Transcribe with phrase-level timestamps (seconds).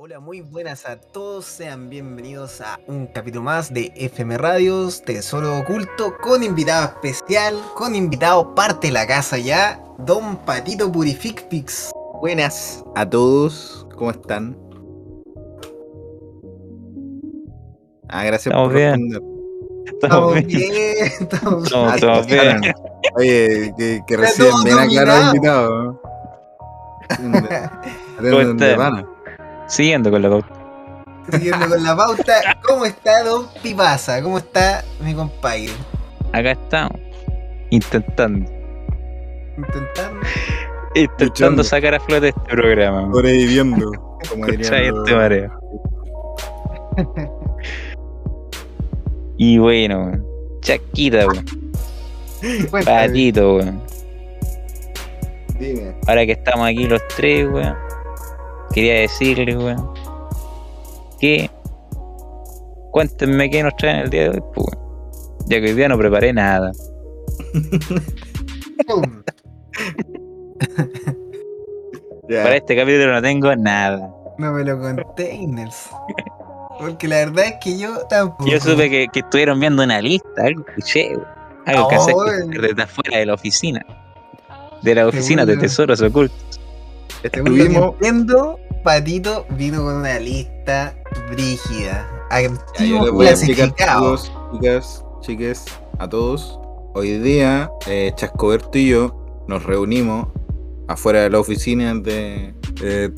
[0.00, 5.58] Hola, muy buenas a todos, sean bienvenidos a un capítulo más de FM Radios, Tesoro
[5.58, 11.90] Oculto, con invitado especial, con invitado parte de la casa ya, Don Patito Purificpix.
[12.20, 14.56] Buenas a todos, ¿cómo están?
[18.08, 19.10] Ah, gracias Estamos por bien.
[19.10, 19.38] responder.
[20.00, 20.46] Estamos bien.
[20.46, 22.60] bien, estamos Estamos Ah, todos claro.
[22.60, 22.74] bien.
[23.16, 26.02] Oye, que, que recién bien aclarado el invitado.
[28.20, 29.17] ¿Cómo están?
[29.68, 30.48] Siguiendo con la pauta.
[31.30, 32.34] Siguiendo con la pauta,
[32.66, 34.22] ¿cómo está Don Pipasa?
[34.22, 35.68] ¿Cómo está mi compadre?
[36.32, 36.98] Acá estamos.
[37.70, 38.50] Intentando.
[39.58, 40.20] Intentando.
[40.94, 41.64] Intentando Luchando.
[41.64, 43.10] sacar a flote este programa.
[43.12, 43.92] Sobreviviendo,
[44.30, 45.52] como este mareo.
[49.36, 50.26] Y bueno, weón.
[50.62, 51.44] Chaquita, weón.
[52.84, 53.82] Patito, weón.
[55.60, 55.94] Dime.
[56.06, 57.87] Ahora que estamos aquí los tres, weón.
[58.72, 59.90] Quería decirles, weón.
[61.20, 61.50] Que.
[62.90, 64.88] Cuéntenme qué nos traen el día de hoy, pues, weón.
[65.46, 66.72] Ya que hoy día no preparé nada.
[68.86, 69.22] Pum.
[72.30, 72.42] Ya.
[72.42, 74.14] Para este capítulo no tengo nada.
[74.36, 75.88] No me lo containers.
[76.78, 78.46] Porque la verdad es que yo tampoco.
[78.50, 81.24] Yo supe que, que estuvieron viendo una lista, algo escuché, weón.
[81.64, 82.50] Algo que Oh, hace weón.
[82.50, 83.80] desde afuera de la oficina.
[84.82, 86.57] De la oficina de tesoros ocultos.
[87.22, 87.94] Estuvimos.
[87.94, 90.96] entiendo, Patito vino con una lista
[91.30, 92.08] brígida.
[92.30, 94.24] Ya, yo Activos les voy a explicar, clasificados.
[94.24, 95.64] chicos, chicas, chiques,
[95.98, 96.58] a todos.
[96.94, 100.28] Hoy día, eh, Chascoberto y yo nos reunimos
[100.88, 102.54] afuera de la oficina de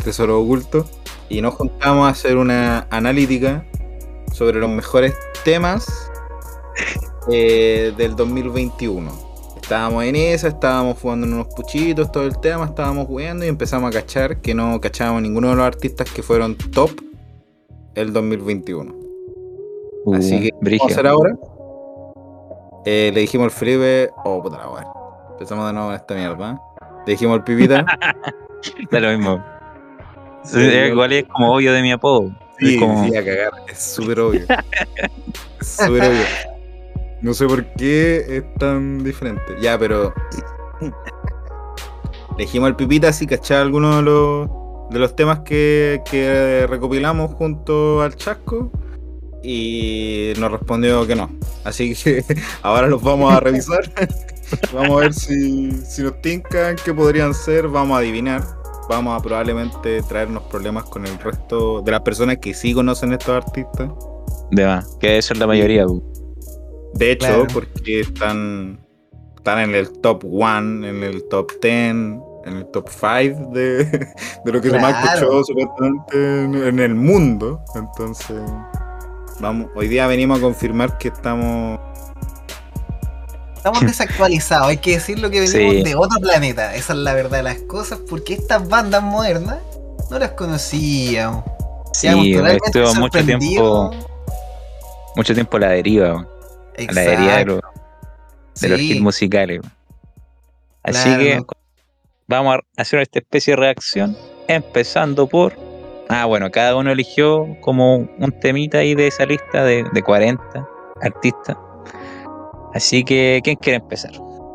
[0.02, 0.84] Tesoro Oculto
[1.28, 3.64] y nos juntamos a hacer una analítica
[4.32, 5.86] sobre los mejores temas
[7.30, 9.29] eh, del 2021.
[9.70, 13.88] Estábamos en esa, estábamos jugando en unos puchitos, todo el tema, estábamos jugando y empezamos
[13.88, 16.90] a cachar que no cachábamos ninguno de los artistas que fueron top
[17.94, 18.92] el 2021.
[20.12, 20.88] Así que, Uh, brígido.
[20.88, 21.36] vamos a hacer ahora?
[22.84, 24.92] Eh, le dijimos al Felipe, oh puta la.
[25.34, 26.50] Empezamos de nuevo con esta mierda.
[26.50, 26.56] ¿eh?
[27.06, 27.86] Le dijimos al Pipita,
[28.90, 29.44] Da lo mismo.
[30.42, 32.32] Sí, igual es como obvio de mi apodo.
[32.58, 34.40] sí, es como, sí, a cagar, es súper obvio.
[35.60, 36.59] es súper obvio.
[37.22, 39.56] No sé por qué es tan diferente.
[39.60, 40.14] Ya, pero.
[40.80, 44.48] Le dijimos al Pipita si cachaba alguno de los,
[44.90, 48.70] de los temas que, que recopilamos junto al Chasco.
[49.42, 51.30] Y nos respondió que no.
[51.64, 52.24] Así que
[52.62, 53.80] ahora los vamos a revisar.
[54.72, 57.68] vamos a ver si, si nos tincan, qué podrían ser.
[57.68, 58.42] Vamos a adivinar.
[58.88, 63.44] Vamos a probablemente traernos problemas con el resto de las personas que sí conocen estos
[63.44, 63.90] artistas.
[64.50, 64.96] de más.
[64.98, 65.86] Que eso es la mayoría.
[66.94, 67.46] De hecho, Claro.
[67.52, 68.78] porque están,
[69.36, 73.84] están en el top 1, en el top 10, en el top 5 de,
[74.44, 74.88] de lo que se Claro.
[74.96, 77.60] escuchado supuestamente en, en el mundo.
[77.74, 78.40] Entonces,
[79.40, 81.78] vamos, hoy día venimos a confirmar que estamos.
[83.56, 85.82] Estamos desactualizados, hay que decirlo que venimos Sí.
[85.82, 86.74] de otro planeta.
[86.74, 89.58] Esa es la verdad de las cosas, porque estas bandas modernas
[90.10, 91.44] no las conocíamos.
[91.92, 92.08] Sí,
[92.64, 93.90] estuvo mucho tiempo,
[95.16, 96.26] mucho tiempo a la deriva,
[96.88, 97.60] a la deriva de los,
[98.60, 99.60] de los hits musicales.
[100.82, 101.42] Así Claro, que
[102.26, 104.16] vamos a hacer esta especie de reacción,
[104.48, 105.52] empezando por.
[106.08, 110.68] Ah, bueno, cada uno eligió como un temita ahí de esa lista de, de 40
[111.02, 111.56] artistas.
[112.74, 114.12] Así que, ¿quién quiere empezar?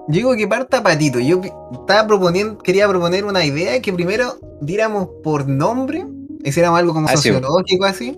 [0.08, 1.20] Digo que parta Patito.
[1.20, 6.06] Yo estaba proponiendo, quería proponer una idea que primero diéramos por nombre,
[6.44, 7.30] hiciéramos algo como Ah, sí.
[7.30, 8.18] sociológico así,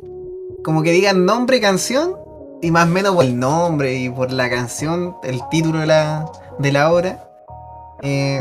[0.64, 2.16] como que digan nombre, canción,
[2.62, 6.26] y más o menos por el nombre y por la canción, el título de la,
[6.60, 7.24] de la obra.
[8.02, 8.40] Eh,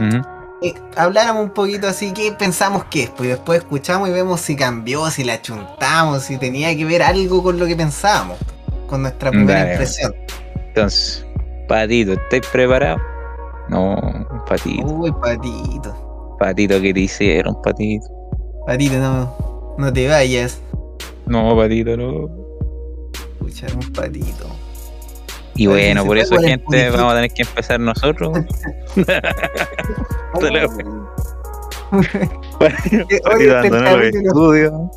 [0.63, 4.57] eh, habláramos un poquito así, qué pensamos que es, pues después escuchamos y vemos si
[4.57, 8.39] cambió, si la chuntamos, si tenía que ver algo con lo que pensábamos,
[8.87, 9.73] con nuestra primera Dale.
[9.73, 10.15] impresión.
[10.69, 11.27] Entonces,
[11.69, 13.01] Patito, ¿estáis preparados?
[13.69, 13.97] No,
[14.49, 14.87] Patito.
[14.87, 16.37] Uy, Patito.
[16.39, 18.07] Patito, ¿qué te hicieron, Patito?
[18.67, 20.61] Patito, no, no te vayas.
[21.27, 22.46] No, Patito, no.
[23.57, 24.47] Escuchar un patito.
[25.55, 28.39] Y bueno, por eso, gente, vamos a tener que empezar nosotros.
[30.37, 30.53] Este
[33.23, 34.91] capítulo-.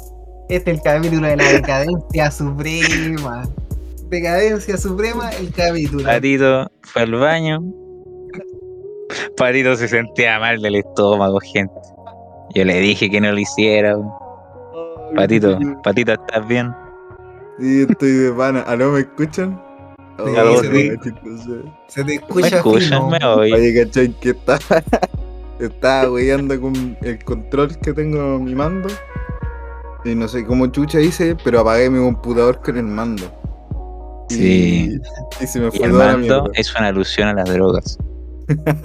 [0.49, 3.47] Este es el capítulo de la decadencia suprema.
[4.09, 6.03] Decadencia suprema, el capítulo.
[6.03, 7.63] Patito fue al baño.
[9.37, 11.73] Patito se sentía mal del estómago, gente.
[12.55, 13.95] Yo le dije que no lo hiciera.
[15.15, 16.73] Patito, Patito, ¿estás bien?
[17.59, 18.61] Sí, estoy de pana.
[18.61, 19.61] ¿Aló, me escuchan?
[20.17, 20.89] Oh, Sí, Aló, se sí.
[20.89, 21.63] me chistoso.
[21.87, 22.83] Se te ¿Me escucha escuchan?
[22.89, 23.09] fino.
[23.09, 23.53] ¿Me oyen?
[23.55, 24.13] Oye, ¿cachai?
[24.19, 24.59] Que está,
[25.59, 28.89] estaba weyando con el control que tengo en mi mando.
[30.05, 33.23] Y no sé cómo chucha hice, pero apagué mi computador con el mando.
[34.29, 34.99] Y- Sí.
[35.41, 37.97] Y, se me Y fue el toda mando es una alusión a las drogas.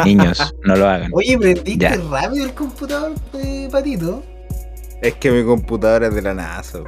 [0.05, 1.11] Niños, no lo hagan.
[1.15, 1.97] Oye, prendiste Ya.
[2.11, 4.23] rápido el computador, eh, Patito.
[5.03, 6.81] Es que mi computadora es de la NASA.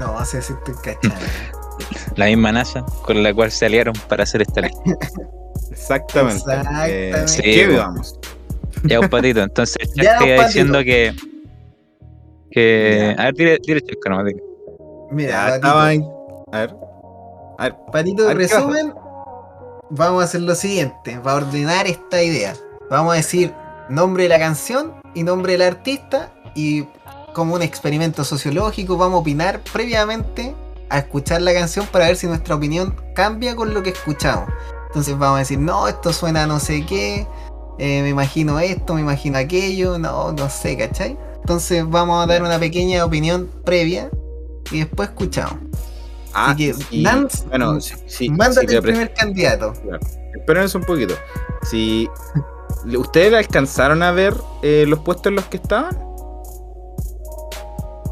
[0.00, 1.16] No, así así estoy cachando.
[2.16, 4.82] La misma NASA con la cual se aliaron para hacer esta lista.
[5.70, 6.36] Exactamente.
[6.38, 7.28] Exactamente.
[7.28, 8.18] Sí, ¿Qué vamos?
[8.84, 9.40] Ya, un patito.
[9.42, 10.42] Entonces, Ya, Patito.
[10.46, 11.14] diciendo que.
[12.50, 14.32] que a ver, tire, tire Chasco nomás.
[15.10, 16.04] Mira, Ya estaba en.
[16.52, 16.76] A ver.
[17.58, 17.76] A ver.
[17.92, 18.94] Patito, A ¿qué resumen,
[19.90, 22.54] vamos a hacer lo siguiente, para ordenar esta idea.
[22.90, 23.54] Vamos a decir
[23.88, 26.84] nombre de la canción y nombre del artista y
[27.32, 30.54] como un experimento sociológico vamos a opinar previamente
[30.88, 34.48] a escuchar la canción para ver si nuestra opinión cambia con lo que escuchamos.
[34.88, 37.26] Entonces vamos a decir, no, esto suena a no sé qué,
[37.78, 41.16] eh, me imagino esto, me imagino aquello, no, no sé, ¿cachai?
[41.36, 44.10] Entonces vamos a dar una pequeña opinión previa
[44.70, 45.56] y después escuchamos.
[46.34, 47.04] Ah, Así que, y-
[47.48, 49.72] bueno, si, si, Mándate si le el primer candidato.
[50.34, 51.14] Espérense un poquito.
[51.62, 52.08] Si.
[52.96, 55.96] ¿Ustedes alcanzaron a ver eh, los puestos en los que estaban?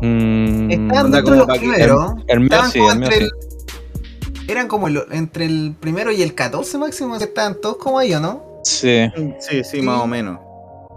[0.03, 2.13] Mm, Estaban dentro de los primeros.
[2.27, 3.31] el como el
[4.49, 8.21] Eran como entre el primero y el 14 máximo, que estaban todos como ahí, ¿o
[8.21, 8.61] no?
[8.65, 9.11] Sí.
[9.41, 10.39] Sí, sí, más o menos.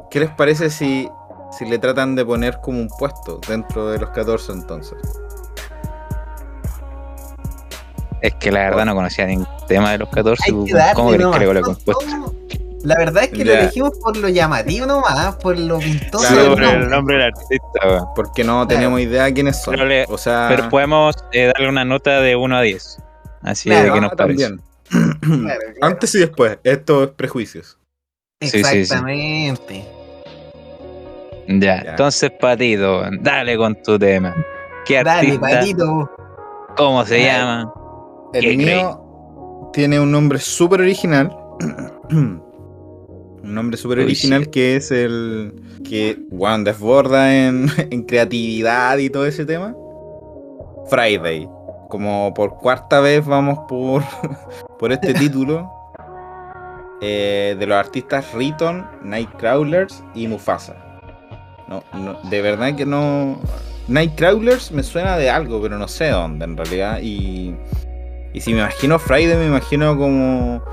[0.09, 1.07] ¿Qué les parece si,
[1.57, 4.97] si le tratan de poner como un puesto dentro de los 14 entonces?
[8.21, 10.44] Es que la verdad no conocía ningún tema de los 14.
[10.45, 12.35] Hay pues, que darle ¿Cómo crees que le Son compuesto?
[12.83, 16.51] La verdad es que lo elegimos por lo llamativo nomás, por lo pintoso Claro, del
[16.53, 17.15] por el nombre.
[17.15, 18.06] del artista, weón.
[18.15, 19.74] Porque no tenemos idea quiénes son.
[19.75, 23.00] Pero le- o sea, Pero podemos eh, darle una nota de 1 a 10.
[23.41, 24.44] Así Claro, de que ah, nos parece.
[24.44, 24.62] también.
[24.89, 25.59] Claro, claro.
[25.81, 27.77] Antes y después, esto es prejuicios.
[28.41, 28.77] Sí, sí, sí.
[28.80, 29.86] Exactamente.
[31.47, 31.89] Ya, Ya.
[31.91, 34.36] entonces, Patito, dale con tu tema.
[34.86, 35.39] ¿Qué Dale, artista?
[35.59, 36.12] patito.
[36.75, 37.25] ¿Cómo se Dale.
[37.27, 37.74] llama?
[38.33, 41.33] El ¿Qué mío tiene un nombre súper original.
[43.43, 45.53] un nombre súper original que es el
[45.87, 49.75] que Juan desborda en, en creatividad y todo ese tema.
[50.89, 51.47] Friday.
[51.89, 54.01] Como por cuarta vez vamos por,
[54.79, 55.69] por este título.
[57.01, 60.75] eh, de los artistas Riton, Nightcrawlers y Mufasa.
[61.67, 63.39] No, no, de verdad que no.
[63.87, 66.99] Nightcrawlers me suena de algo, pero no sé dónde en realidad.
[67.01, 67.53] Y,
[68.33, 70.63] y si me imagino Friday, me imagino como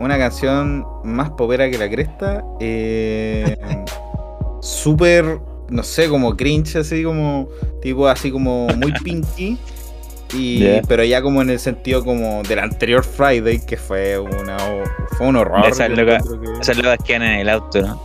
[0.00, 2.44] una canción más popera que la cresta.
[2.60, 3.56] eh,
[4.60, 5.38] Súper,
[5.70, 7.48] no sé, como cringe, así como,
[7.80, 9.56] tipo así como muy pinky.
[10.34, 10.80] Y.
[10.88, 14.56] Pero ya como en el sentido como del anterior Friday, que fue una
[15.16, 15.62] fue un horror.
[15.62, 18.02] Que- Esas locas quedan en el auto, ¿no?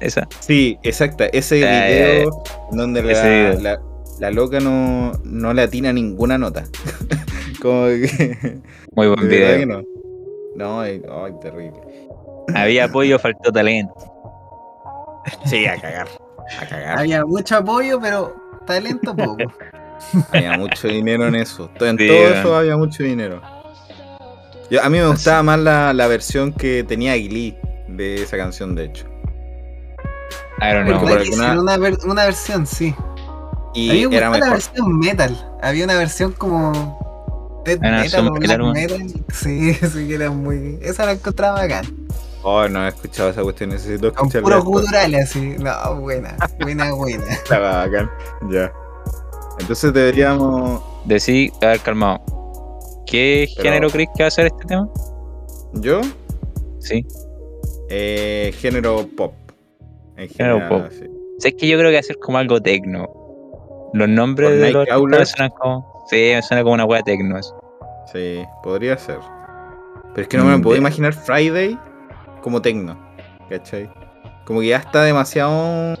[0.00, 0.28] Esa.
[0.40, 1.26] Sí, exacta.
[1.26, 2.42] Ese video
[2.72, 3.60] donde la, video.
[3.60, 3.80] la,
[4.18, 6.64] la loca no, no le atina ninguna nota.
[7.62, 8.58] Como que.
[8.94, 9.58] Muy buen video.
[9.60, 9.82] que no.
[10.54, 11.80] No, ay, ay, terrible.
[12.54, 13.94] Había apoyo, faltó talento.
[15.46, 16.08] Sí, a cagar.
[16.60, 16.98] A cagar.
[16.98, 18.34] Había mucho apoyo, pero
[18.66, 19.36] talento poco.
[20.32, 21.70] Había mucho dinero en eso.
[21.80, 23.40] En Sí, todo eso había mucho dinero.
[24.68, 27.56] Yo- a mí me gustaba más la, la versión que tenía Glee
[27.86, 29.06] de esa canción, de hecho.
[30.60, 31.00] I don't Porque know.
[31.00, 31.58] por ¿Verdad que alguna- sí?
[31.58, 32.94] una, ver- una versión, sí.
[33.74, 34.52] Y A mí me era gustaba la mejor.
[34.52, 35.52] versión metal.
[35.62, 37.11] Había una versión como.
[37.64, 39.24] Death metal versión o black metal, metal.
[39.32, 40.78] Sí, sí que era muy.
[40.82, 41.82] Esa la encontraba acá.
[42.44, 44.42] Oh, no he escuchado esa cuestión, necesito Con escucharla.
[44.42, 44.84] puros después.
[44.84, 45.54] guturales así.
[45.58, 46.36] No, buena.
[46.60, 47.24] Buena, buena.
[47.30, 48.10] Estaba bacán.
[48.50, 48.72] Ya.
[49.60, 50.82] Entonces deberíamos.
[51.04, 52.20] Decí, a ver, calmado.
[53.06, 54.88] ¿Qué Pero- género crees que va a ser este tema?
[55.74, 56.00] Yo,
[56.80, 57.06] Sí.
[57.90, 59.34] eh, género pop.
[60.16, 60.92] En Género general, pop.
[60.92, 61.04] sí.
[61.06, 63.08] O sea, es que yo creo que va a ser como algo tecno.
[63.94, 64.72] Los nombres ¿Por de
[65.18, 65.91] los suenan como.
[66.06, 67.38] Sí, me suena como una wea tecno.
[67.38, 67.54] eso.
[68.12, 69.18] Sí, podría ser.
[70.14, 71.78] Pero es que no me Mm, puedo imaginar Friday
[72.42, 72.96] como tecno.
[73.48, 73.88] ¿Cachai?
[74.44, 75.96] Como que ya está demasiado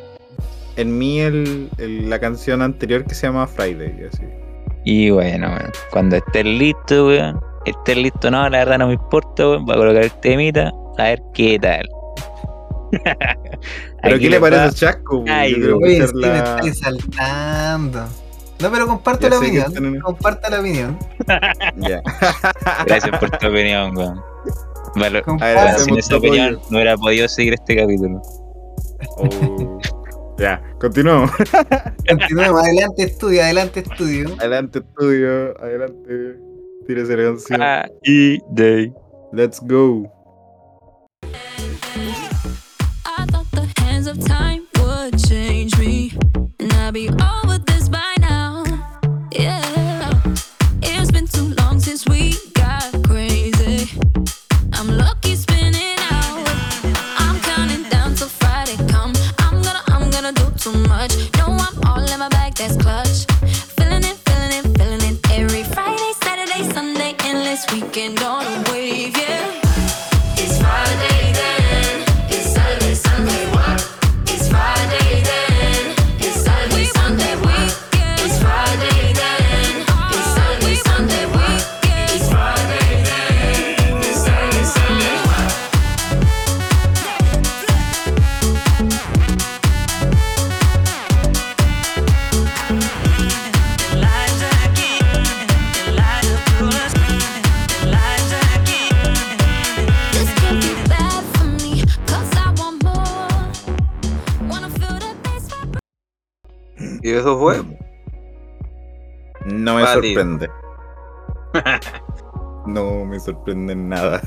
[0.76, 4.06] en mí el, el- la canción anterior que se llama Friday.
[4.12, 4.24] Así.
[4.84, 7.40] Y bueno, weón, cuando estés listo, weón.
[7.64, 9.64] Estés listo, no, la verdad no me importa, weón.
[9.64, 11.88] Voy a colocar el temita, a ver qué tal.
[14.02, 15.24] Pero ¿qué le parece va- a Chasco?
[15.28, 18.04] Ay, Yo me la- estoy saltando.
[18.62, 19.66] No, pero comparto Ya la opinión.
[19.66, 20.98] están en- Comparta la opinión.
[21.76, 22.00] Ya.
[22.86, 24.22] Gracias por tu opinión, weón.
[24.96, 28.20] Weón, sin esa opinión no hubiera podido seguir este capítulo.
[29.18, 29.78] Oh.
[30.38, 31.30] Ya, continuamos.
[32.08, 32.62] Continuemos.
[32.62, 33.42] Adelante, estudio.
[33.42, 34.34] Adelante, estudio.
[34.38, 35.60] Adelante, estudio.
[35.60, 36.36] Adelante.
[36.86, 37.62] Tírese la canción.
[37.62, 38.92] Ah, y day.
[39.32, 40.02] Let's go.
[43.06, 46.12] I thought the hands of time would change me.
[46.58, 47.41] And I'd be over
[107.22, 107.62] eso fue.
[109.46, 110.48] No me sorprende.
[112.66, 114.20] No me sorprende en nada.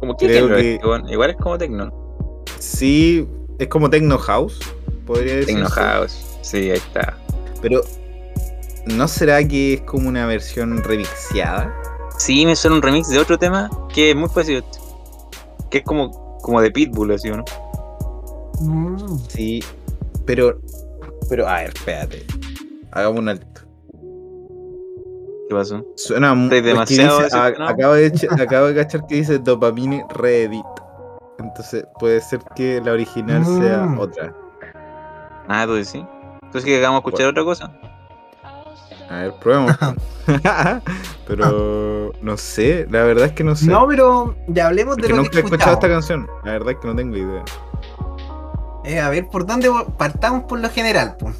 [0.00, 1.12] Como que Creo tecno que- este.
[1.14, 2.44] Igual es como tecno.
[2.58, 3.26] Sí,
[3.58, 4.58] es como Techno House,
[5.06, 5.54] podría decir.
[5.54, 6.38] Tecno House.
[6.42, 7.16] Sí, ahí está.
[7.62, 7.80] Pero,
[8.86, 11.74] ¿no será que es como una versión remixeada?
[12.18, 14.62] Sí, me suena un remix de otro tema que es muy parecido.
[15.70, 17.44] Que es como, como de Pitbull, así, ¿o ¿no?
[18.60, 19.18] Mm.
[19.28, 19.64] Sí,
[20.26, 20.60] pero,
[21.28, 22.24] pero, a ver, espérate.
[22.92, 23.60] Hagamos un alto.
[25.48, 25.84] ¿Qué pasó?
[25.96, 26.60] Suena muy.
[26.60, 28.12] Demasiado dice- a- acabo, de,
[28.42, 30.64] acabo de cachar que dice Dopamine Reedit.
[31.38, 33.98] Entonces puede ser que la original sea Mm.
[33.98, 34.34] otra.
[35.48, 36.02] Ah, tú decís.
[36.44, 37.70] Entonces que hagamos escuchar otra cosa.
[39.10, 39.76] A ver, probemos.
[41.26, 43.66] Pero no sé, la verdad es que no sé.
[43.66, 46.26] No, pero ya hablemos de Porque lo nunca que he escuchado esta canción.
[46.44, 47.44] La verdad es que no tengo idea.
[48.84, 51.16] Eh, a ver, ¿por dónde partamos por lo general?
[51.18, 51.34] Pues?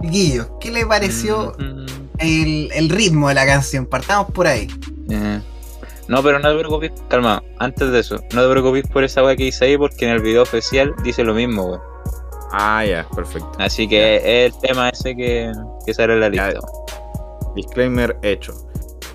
[0.00, 1.86] Guillo, ¿qué le pareció Mm,
[2.18, 3.86] el, el ritmo de la canción?
[3.86, 4.66] Partamos por ahí.
[5.10, 5.40] eh.
[6.08, 9.36] No, pero no te preocupes, calma, antes de eso, no te preocupes por esa weá
[9.36, 11.80] que dice ahí porque en el video oficial dice lo mismo, weón.
[12.50, 13.50] Ah, ya, perfecto.
[13.58, 15.50] Así que es el tema ese que,
[15.86, 16.60] que sale en la lista.
[17.54, 18.52] Disclaimer hecho.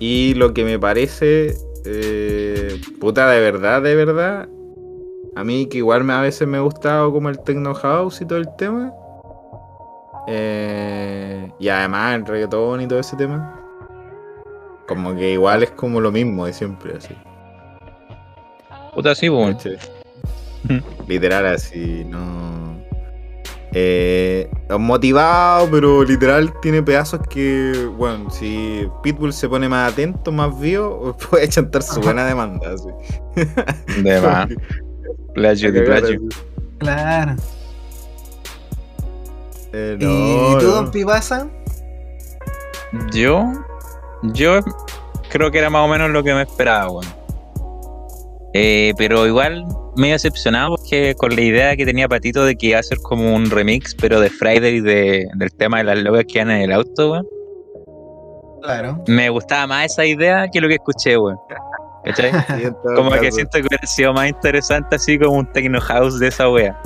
[0.00, 4.48] Y lo que me parece, eh, puta, de verdad, de verdad,
[5.38, 8.24] a mí que igual me, a veces me ha gustado como el techno house y
[8.24, 8.92] todo el tema.
[10.26, 13.54] eh, y además el reggaetón y todo ese tema.
[14.88, 17.14] Como que igual es como lo mismo de siempre, así.
[18.92, 19.52] Puta, sí, weón.
[19.54, 19.78] ¿cachai?
[21.06, 22.76] literal, así, no.
[23.72, 30.58] Eh, motivado, pero literal tiene pedazos que, bueno, si Pitbull se pone más atento, más
[30.58, 32.72] vivo, puede chantar su buena demanda.
[32.72, 34.02] Así.
[34.02, 34.48] De más.
[35.38, 36.20] Plagio de plagio.
[36.78, 37.36] Claro.
[39.72, 40.66] Eh, ¿Y tú.
[40.66, 41.48] Don Pipasa?
[43.12, 43.52] Yo,
[44.22, 44.60] yo
[45.30, 47.06] creo que era más o menos lo que me esperaba, weón.
[48.54, 49.66] Eh, pero igual
[49.96, 52.98] me he decepcionado porque con la idea que tenía Patito de que iba a ser
[52.98, 56.62] como un remix, pero de Friday de, del tema de las locas que iban en
[56.62, 57.26] el auto, weón.
[58.62, 59.04] Claro.
[59.06, 61.36] Me gustaba más esa idea que lo que escuché, weón.
[62.04, 62.32] ¿Cachai?
[62.58, 66.28] Sí, Como que siento que hubiera sido más interesante así como un techno house de
[66.28, 66.80] esa wea.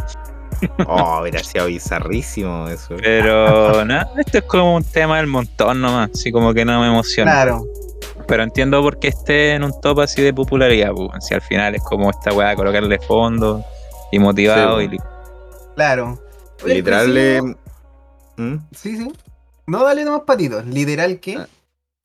[0.87, 2.97] Oh, hubiera sido bizarrísimo eso.
[3.03, 6.89] Pero no, esto es como un tema del montón nomás, así como que no me
[6.89, 7.33] emociona.
[7.33, 7.65] Claro.
[8.27, 11.27] Pero entiendo por qué esté en un top así de popularidad, pues.
[11.27, 13.65] Si al final es como esta weá, colocarle fondo
[14.11, 14.99] y motivado Sí, y
[15.75, 16.23] Claro.
[16.65, 18.57] Oye, Literal, sí, ¿Mm?
[18.75, 19.13] Sí, sí.
[19.67, 20.65] No, dale nomás patitos.
[20.67, 21.39] Literal, ¿qué?
[21.39, 21.47] Ah.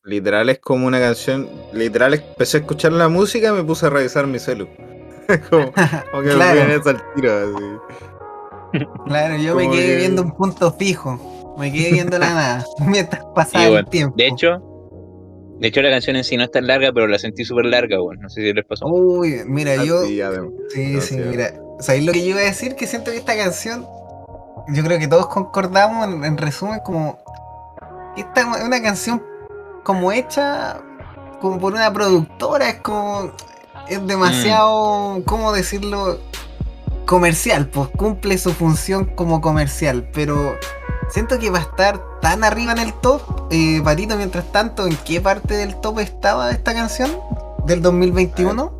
[0.07, 1.47] Literal es como una canción.
[1.73, 4.67] Literal empecé a escuchar la música y me puse a revisar mi celu.
[5.49, 5.71] como,
[6.11, 6.61] como que Claro.
[6.67, 8.83] me al tiro, así.
[9.05, 11.55] Claro, yo me quedé que- viendo un punto fijo.
[11.57, 12.65] Me quedé viendo la nada.
[12.85, 14.15] Mientras pasaba Sí, el bueno, tiempo.
[14.17, 14.61] De hecho,
[15.59, 18.01] de hecho la canción en sí no es tan larga, pero la sentí súper larga,
[18.01, 18.19] weón.
[18.21, 18.85] No sé si les pasó.
[18.87, 19.99] Uy, mira, yo.
[19.99, 20.51] Así, además.
[20.69, 21.29] Sí, sí, demasiado.
[21.31, 21.53] mira.
[21.79, 22.75] ¿Sabéis lo que yo iba a decir?
[22.75, 23.85] Que siento que esta canción.
[24.69, 27.19] Yo creo que todos concordamos en, en resumen como.
[28.17, 29.21] Esta es una canción
[29.87, 30.81] como hecha
[31.39, 32.67] como por una productora.
[32.69, 33.31] Es como.
[33.87, 35.21] Es demasiado.
[35.25, 36.19] ¿Cómo decirlo?
[37.05, 40.09] Comercial, pues cumple su función como comercial.
[40.13, 40.57] Pero
[41.09, 43.21] siento que va a estar tan arriba en el top.
[43.49, 47.09] Eh, Patito, mientras tanto, ¿en qué parte del top estaba esta canción?
[47.65, 48.73] ¿Del 2021?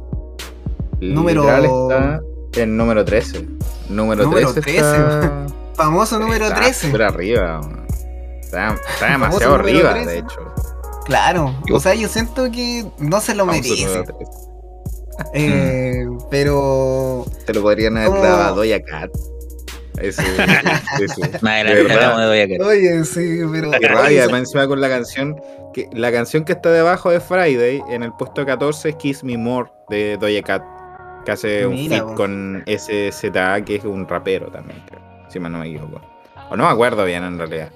[1.00, 2.22] Número- Literal está
[2.62, 3.48] en número 13.
[3.88, 4.62] Número, Número 13.
[4.62, 5.46] 13, Está,
[5.76, 6.88] Famoso número está 13.
[6.88, 7.62] súper arriba.
[8.42, 10.10] Está, está demasiado número arriba, 13.
[10.10, 10.54] de hecho.
[11.08, 13.86] Claro, o sea, yo siento que no se lo merece.
[13.86, 14.32] número 13.
[15.34, 18.22] eh, pero Te lo podrían haber ¿Cómo?
[18.22, 19.10] dado a Doja Cat.
[19.98, 22.68] Adelante Doja Cat.
[22.68, 25.36] oye, sí, pero Qué rabia, esa- más encima con la canción.
[25.74, 29.38] Que, la canción que está debajo de Friday, en el puesto 14, es Kiss Me
[29.38, 30.64] More de Doja Cat.
[31.26, 35.02] Que hace un feat con SZA, que es un rapero también, creo.
[35.30, 36.02] Si mal no me equivoco.
[36.50, 37.70] O no me acuerdo bien en realidad.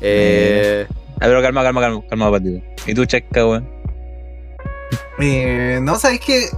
[0.00, 2.64] Eh, Ah, pero calma, calma, calma, calma, Patito.
[2.86, 3.68] ¿Y tú, Chasca, weón?
[5.20, 6.48] eh, no sabes que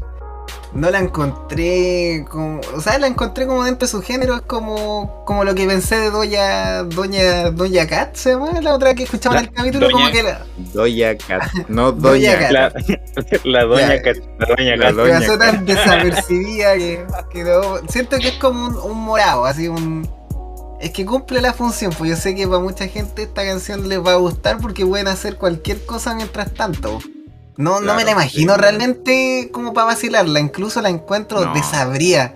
[0.72, 5.24] no la encontré como, o sea, la encontré como dentro de su género, es como,
[5.24, 9.38] como lo que pensé de Doña, Doña, Doña Cat, se llama la otra que escuchaba
[9.38, 10.40] en el capítulo, Doña- como que la,
[10.74, 11.52] Doja Cat.
[11.68, 12.74] No Doña Cat.
[12.74, 12.74] Cat.
[13.44, 14.02] La, la Doña.
[14.02, 14.16] Cat.
[14.38, 14.94] La Doña La Cat.
[14.96, 15.50] Doña pasó Cat.
[15.52, 20.06] tan desapercibida que, que no- siento que es como un, un morado, así un...
[20.80, 24.04] Es que cumple la función, pues yo sé que para mucha gente esta canción les
[24.04, 26.98] va a gustar porque pueden hacer cualquier cosa mientras tanto.
[27.56, 28.60] No, no me la imagino sí.
[28.60, 31.54] realmente como para vacilarla, incluso la encuentro No.
[31.54, 32.34] desabría.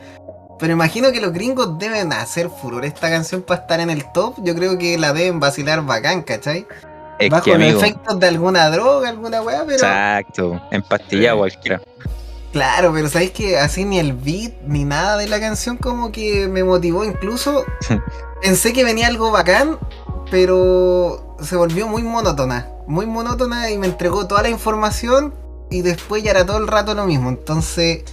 [0.58, 4.36] Pero imagino que los gringos deben hacer furor esta canción para estar en el top.
[4.42, 6.66] Yo creo que la deben vacilar bacán, ¿cachai?
[7.18, 9.74] Es Bajo que, los amigo, efectos de alguna droga, alguna weá, pero.
[9.74, 11.38] exacto, empastillado Sí.
[11.38, 11.82] cualquiera.
[12.52, 16.48] Claro, pero sabéis que así ni el beat ni nada de la canción como que
[16.48, 17.04] me motivó.
[17.04, 17.64] Incluso
[18.40, 19.78] pensé que venía algo bacán,
[20.30, 22.68] pero se volvió muy monótona.
[22.86, 25.34] Muy monótona y me entregó toda la información
[25.70, 27.28] y después ya era todo el rato lo mismo.
[27.28, 28.04] Entonces,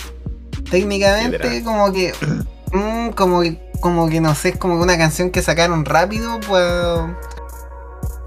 [0.69, 2.13] técnicamente como que...
[2.71, 3.65] mm, como que...
[3.79, 6.65] Como que no sé, es como una canción que sacaron rápido, pues...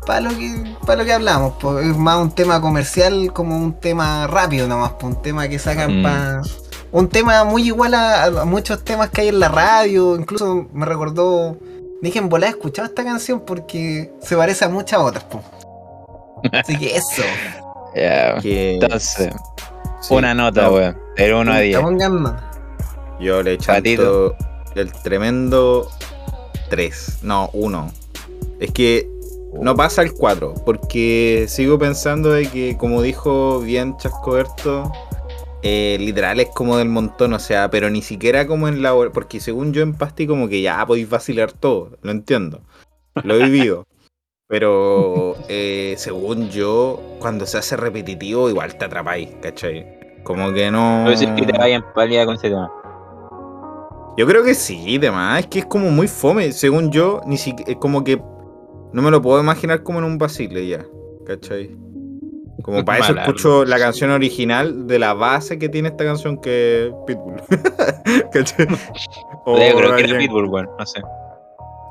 [0.07, 3.79] Para lo que, para lo que hablamos, pues es más un tema comercial como un
[3.79, 6.03] tema rápido nomás, pues un tema que sacan Mm.
[6.03, 6.43] para...
[6.93, 10.87] Un tema muy igual a, a muchos temas que hay en la radio, incluso me
[10.87, 11.57] recordó...
[12.03, 15.45] Dije en volada he escuchado esta canción porque se parece a muchas otras, pues.
[16.53, 17.23] Así que eso.
[17.93, 19.33] Ya, Que, Entonces,
[20.01, 20.97] sí, una nota, no, weón.
[21.17, 21.81] De 1 a 10.
[21.81, 22.51] Pongan nota.
[23.19, 24.37] Yo le chanto
[24.77, 25.91] el tremendo
[26.69, 27.19] 3.
[27.23, 27.93] No, 1.
[28.61, 29.11] Es que
[29.61, 30.55] no pasa el 4.
[30.65, 34.93] Porque sigo pensando de que, como dijo bien Chascoberto,
[35.63, 37.33] eh, literal es como del montón.
[37.33, 38.95] O sea, pero ni siquiera como en la.
[39.13, 41.99] Porque según yo en Pasti, como que ya podéis vacilar todo.
[42.03, 42.63] Lo entiendo.
[43.25, 43.87] Lo he vivido.
[44.51, 49.87] Pero eh, según yo, cuando se hace repetitivo, igual te atrapáis, ¿cachai?
[50.25, 51.05] Como que no.
[51.05, 52.69] No decir que te vayan pálida con ese tema.
[54.17, 55.41] Yo creo que sí, demás.
[55.41, 56.51] Es que es como muy fome.
[56.51, 57.71] Según yo, ni siquiera.
[57.71, 58.21] Es como que.
[58.93, 60.85] No me lo puedo imaginar como en un basile ya.
[61.25, 61.77] ¿Cachai?
[62.63, 66.87] Como para eso escucho la canción original de la base que tiene esta canción que
[66.87, 67.43] es Pitbull.
[68.33, 68.67] ¿Cachai?
[69.45, 70.19] O Yo creo que era.
[70.19, 70.71] Pitbull, weón.
[70.79, 71.01] No sé.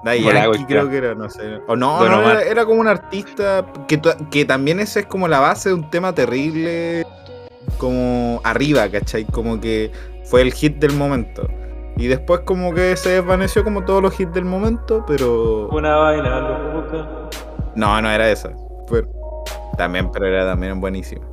[0.06, 1.60] Yankee creo que era, no sé.
[1.68, 4.00] O no, no, era, era como un artista que,
[4.32, 7.06] que también ese es como la base de un tema terrible,
[7.78, 9.26] como arriba, ¿cachai?
[9.26, 9.92] Como que
[10.24, 11.48] fue el hit del momento.
[11.98, 15.68] Y después como que se desvaneció como todos los hits del momento, pero...
[15.68, 16.40] Una vaina
[16.74, 17.30] loca.
[17.76, 18.54] No, no era esa.
[18.90, 19.19] Pero-
[19.80, 21.26] También, pero era también buenísima.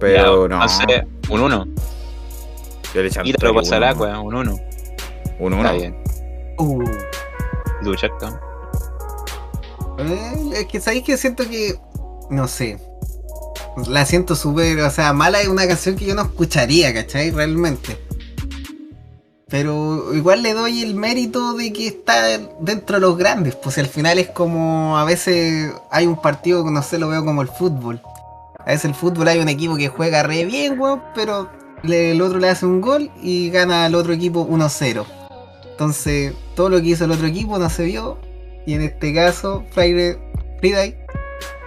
[0.00, 1.66] Pero no, No sé, un 1.
[2.92, 4.02] yo le Y te lo pasará, uno.
[4.02, 4.26] weón.
[4.26, 4.56] Un 1.
[5.38, 5.62] Un uno.
[5.62, 5.96] Está bien.
[6.58, 6.82] Uh.
[7.82, 8.40] Ducha, cabrón.
[9.98, 11.78] Eh, es que sabéis que siento que.
[12.28, 12.80] No sé.
[13.86, 14.80] La siento súper.
[14.80, 17.30] O sea, mala es una canción que yo no escucharía, ¿cachai?
[17.30, 18.03] Realmente.
[19.54, 22.24] Pero igual le doy el mérito de que está
[22.58, 23.54] dentro de los grandes.
[23.54, 24.98] Pues al final es como.
[24.98, 28.02] A veces hay un partido que no sé, lo veo como el fútbol.
[28.58, 31.48] A veces el fútbol hay un equipo que juega re bien, weón, pero
[31.84, 35.06] le- el otro le hace un gol y gana al otro equipo 1-0.
[35.70, 38.18] Entonces, todo lo que hizo el otro equipo no se vio.
[38.66, 40.16] Y en este caso, Friday,
[40.58, 40.96] Friday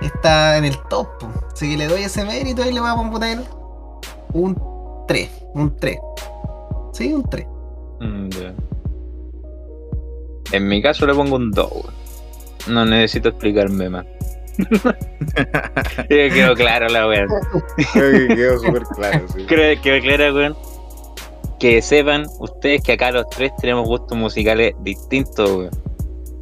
[0.02, 1.08] está en el top.
[1.54, 3.39] Así que le doy ese mérito y le vamos a poner
[4.34, 4.58] un
[5.08, 5.30] 3.
[5.54, 5.97] Un 3.
[6.91, 7.47] Sí, un 3.
[7.99, 8.29] Mm.
[10.51, 11.93] En mi caso le pongo un 2, weón.
[12.69, 14.05] No necesito explicarme más.
[16.10, 17.27] Quedó claro la weón.
[17.93, 19.45] Creo que quedó súper claro, sí.
[19.47, 20.55] Creo que quedó claro, weón.
[21.60, 25.71] Que sepan ustedes que acá los tres tenemos gustos musicales distintos, weón.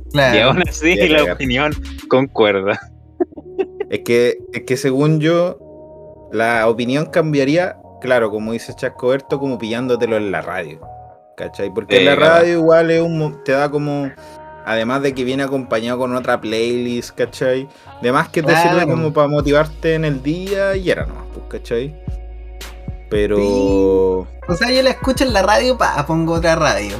[0.07, 0.49] Y Claro.
[0.49, 1.33] aún así Ya, la ya.
[1.33, 1.73] opinión
[2.09, 2.79] concuerda.
[3.89, 5.59] Es que, es que según yo,
[6.31, 10.79] la opinión cambiaría, claro, como dice Chascoberto, como pillándotelo en la radio.
[11.35, 11.69] ¿Cachai?
[11.73, 14.09] Porque Sí, la radio igual es un, te da como.
[14.67, 17.67] Además de que viene acompañado con otra playlist, ¿cachai?
[17.99, 18.69] Además que te Claro.
[18.79, 21.95] sirve como para motivarte en el día y era nomás, pues, ¿cachai?
[23.09, 23.37] Pero.
[23.37, 23.43] Sí.
[24.47, 26.95] O sea, yo la escucho en la radio, pa, pongo otra radio.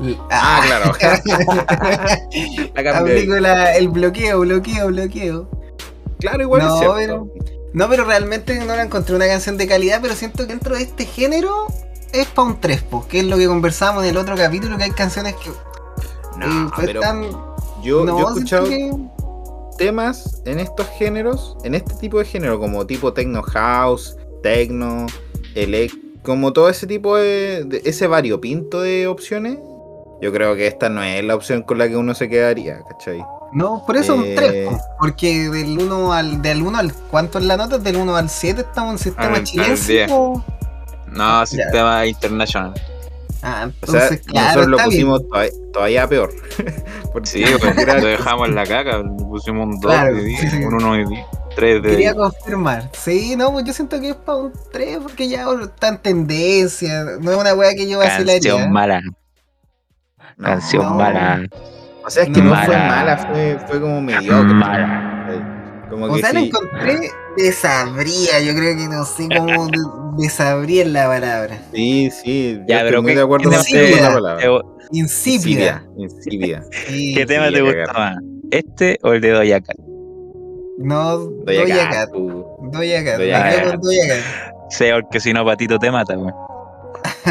[0.00, 0.92] L- Ah, claro.
[2.82, 2.98] La.
[2.98, 5.48] Aplico la- el bloqueo, bloqueo, bloqueo.
[6.18, 6.94] Claro, igual No, es cierto.
[6.96, 7.28] pero-
[7.74, 10.82] No, pero realmente no la encontré una canción de calidad, pero siento que dentro de
[10.82, 11.66] este género
[12.12, 14.90] es pa' un trespo, que es lo que conversábamos en el otro capítulo, que hay
[14.90, 15.50] canciones que
[16.38, 17.22] No, eh, pero están...
[17.82, 18.92] yo, no, yo he escuchado que-
[19.78, 25.06] temas en estos géneros, en este tipo de género, como tipo techno house, techno,
[25.54, 29.58] elect, como todo ese tipo de, de- ese variopinto de opciones,
[30.20, 33.24] yo creo que esta no es la opción con la que uno se quedaría, ¿cachai?
[33.52, 37.38] No, por eso un Eh, 3, po, porque del 1 al del 1 al ¿cuánto
[37.38, 37.76] es la nota?
[37.78, 39.92] Del 1 al 7 estamos en sistema Ah, al chilense.
[39.92, 40.10] 10.
[40.10, 40.42] po.
[41.14, 42.72] No, sistema internacional.
[43.44, 46.30] Ah, O sea, entonces, claro, nosotros lo pusimos todavía, todavía peor.
[47.12, 47.42] Porque Sí,
[47.78, 50.64] era- lo dejamos en la caca, pusimos un 2 Claro, de 10, sí, sí.
[50.64, 52.22] un 1 de 10, 3 de Quería 10.
[52.22, 52.90] confirmar.
[52.92, 57.02] Sí, no, pues yo siento que es para un 3 porque ya está en tendencia.
[57.20, 58.40] No es una weá que yo vacilaría.
[58.52, 59.00] Canción mala,
[60.36, 60.94] No, canción no.
[60.94, 61.42] mala,
[62.06, 62.86] O sea, es que no, fue Mala.
[62.88, 64.54] mala, fue, fue como mediocre.
[64.54, 65.21] mala.
[65.92, 66.46] Como O que sea, lo sí.
[66.46, 69.78] encontré desabría, yo creo que no sé cómo de-
[70.22, 71.58] desabría es la palabra.
[71.74, 72.54] Sí, sí.
[72.60, 73.52] yo Ya, estoy pero muy ¿qué, de acuerdo con
[74.00, 74.62] la palabra.
[74.92, 75.84] Insípida.
[75.96, 76.62] Insípida.
[76.88, 77.14] Sí.
[77.14, 78.16] ¿Qué tema te gusta más?
[78.50, 79.76] ¿Este o el de Doja Cat?
[80.78, 82.10] No, Doja Doja Cat, Cat.
[82.12, 82.46] tú.
[82.72, 83.18] Doja Cat.
[83.18, 83.70] Doja Me quedo Cat.
[83.70, 84.70] con Doja Cat.
[84.70, 86.32] Sí, porque si no, Patito te mata, weón.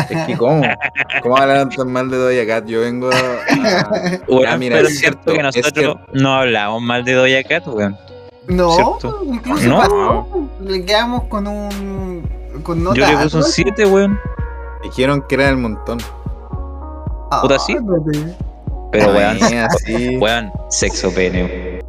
[0.10, 0.62] Es que, ¿cómo?
[1.24, 2.66] ¿Cómo hablan tan mal de Doja Cat?
[2.68, 3.16] Yo vengo a.
[3.18, 6.00] a- Weón, Ah, mira, pero es cierto cierto, que es nosotros cierto.
[6.14, 7.98] no hablamos mal de Doja Cat, weón.
[8.56, 9.22] No, ¿Cierto?
[9.26, 9.78] incluso No.
[9.78, 10.28] pasó,
[10.62, 12.30] le quedamos con un.
[12.64, 12.96] con nota.
[13.00, 13.54] Yo le puse un alta.
[13.54, 14.20] 7, weón.
[14.84, 16.00] Dijeron que era el montón.
[17.42, 17.76] puta, sí.
[18.92, 19.38] Pero Ah, weón,
[19.70, 20.18] así.
[20.18, 21.80] weón, sexo pene.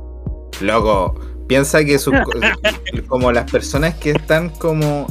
[0.61, 1.15] Loco,
[1.49, 2.15] piensa que sus,
[3.09, 5.07] como las personas que están como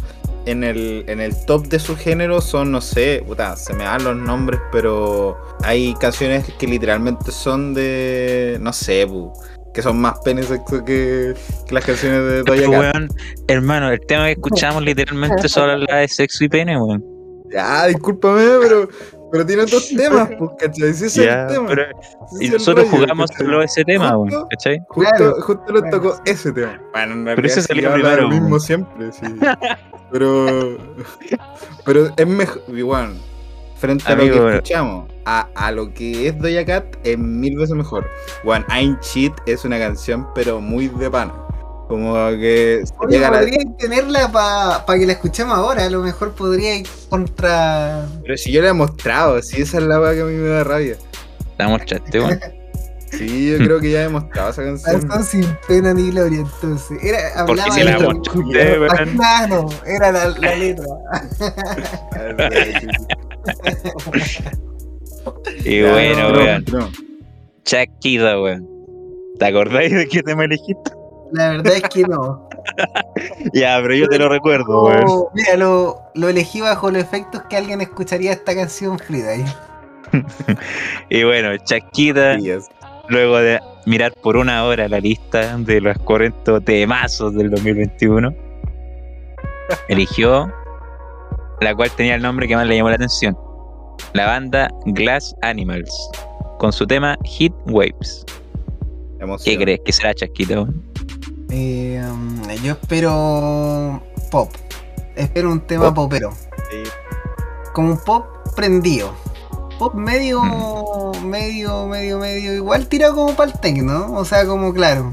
[0.46, 4.04] en el, en el top de su género son, no sé, puta, se me dan
[4.06, 9.34] los nombres, pero hay canciones que literalmente son de, no sé, pu,
[9.74, 11.34] que son más pene sexo que,
[11.68, 12.80] que las canciones de Doja Pero, Cat.
[12.94, 13.08] weón,
[13.48, 17.04] hermano, el tema que escuchamos literalmente solo habla de sexo y pene, weón.
[17.52, 18.88] Ya, discúlpame, pero,
[19.32, 20.90] pero tiene otros temas, pues, ¿cachai?
[20.90, 21.68] Ese es Ya, el tema.
[21.68, 23.46] pero ese y nosotros rollo, jugamos ¿cachai?
[23.46, 24.80] solo ese tema, weón, Justo- ¿cachai?
[24.90, 25.36] Justo, Claro.
[25.42, 26.82] justo le tocó ese tema.
[26.94, 29.26] Bueno, en realidad ese sí salió lo mismo siempre, sí.
[30.12, 30.78] Pero,
[31.86, 33.14] pero es mejor, igual,
[33.78, 37.76] frente a lo que escuchamos, a, a lo que es Doja Cat, es mil veces
[37.76, 38.08] mejor.
[38.44, 41.34] One I'm Cheat es una canción, pero muy de pana.
[41.88, 43.46] Como que Oye, la-
[43.78, 45.86] tenerla para que la escuchemos ahora.
[45.86, 48.06] A lo mejor podríais contra.
[48.24, 50.48] Pero si yo la he mostrado, si esa es la weá que a mí me
[50.48, 50.96] da rabia.
[51.58, 52.40] La mostraste, weón.
[53.12, 55.12] Sí, yo creo que ya he mostrado esa canción.
[55.12, 56.98] Algo sin pena ni gloria, entonces.
[57.04, 59.20] Era, Porque hablaba si la de- mostraste, weón.
[59.22, 60.86] Ah, no, era la, la letra.
[65.66, 66.66] Y bueno, no, weón.
[66.72, 66.90] no.
[67.66, 68.68] Shakira, weón.
[69.40, 70.92] ¿Te acordáis de qué tema elegiste?
[71.34, 72.48] La verdad es que no.
[73.54, 75.24] Ya, pero yo te lo recuerdo, weón.
[75.34, 79.34] Mira, lo, lo elegí bajo los efectos que alguien escucharía esta canción Frida.
[81.10, 82.68] Y bueno, Shakira, Sí, es-
[83.08, 88.34] luego de mirar por una hora la lista de los 40 temazos del 2021,
[89.88, 90.52] eligió
[91.62, 93.38] la cual tenía el nombre que más le llamó la atención.
[94.14, 95.90] La banda Glass Animals,
[96.60, 98.26] con su tema Hit Waves.
[99.20, 99.56] emoción.
[99.58, 100.68] ¿Qué crees que será Chasquito?
[101.50, 104.50] Eh, um, yo espero pop.
[105.16, 106.06] Espero un tema Pop.
[106.10, 106.32] popero.
[106.72, 106.84] Sí.
[107.74, 109.14] Como un pop prendido.
[109.78, 111.26] Pop medio, Mm.
[111.28, 112.54] medio, medio, medio.
[112.56, 114.14] Igual tirado como para el techno.
[114.14, 115.12] O sea, como claro.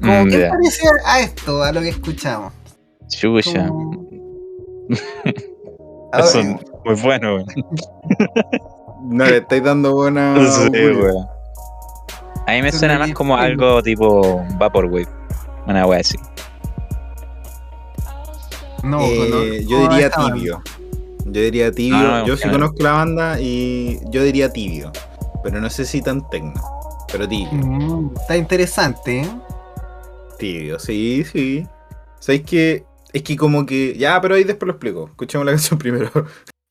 [0.00, 0.50] Como Mm, que ya.
[0.50, 2.52] parece a esto, a lo que escuchamos.
[3.08, 3.66] Chucha.
[3.68, 4.06] Como-
[6.12, 7.46] ver, muy bueno, weón.
[9.04, 10.36] No le estáis dando buena.
[10.50, 11.26] Sí, weón.
[12.46, 15.08] A mí me suena más como algo tipo Vaporwave.
[15.66, 16.16] Una wea así.
[18.82, 20.62] no, Eh, no, yo diría tibio.
[21.24, 21.98] Yo diría tibio.
[21.98, 22.52] No, no, yo sí no.
[22.52, 24.90] conozco la banda y yo diría tibio.
[25.44, 26.52] Pero no sé si tan tecno.
[27.12, 27.48] Pero tibio.
[27.52, 29.28] Mm, está interesante, ¿eh?
[30.38, 31.66] Tibio, sí, sí.
[32.18, 32.84] ¿Sabéis que?
[33.12, 33.94] Es que como que.
[33.96, 35.06] Ya, pero ahí después lo explico.
[35.08, 36.10] Escuchemos la canción primero.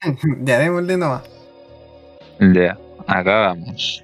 [0.45, 1.23] ya démosle nomás.
[2.39, 4.03] Ya, acá vamos.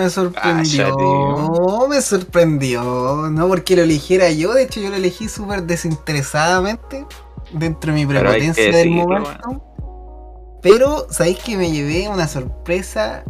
[0.00, 1.88] Me sorprendió, tío.
[1.88, 7.06] me sorprendió, no porque lo eligiera yo, de hecho yo lo elegí súper desinteresadamente
[7.52, 9.62] dentro de mi prepotencia del momento.
[10.62, 13.24] Pero, ¿sabéis que me llevé una sorpresa?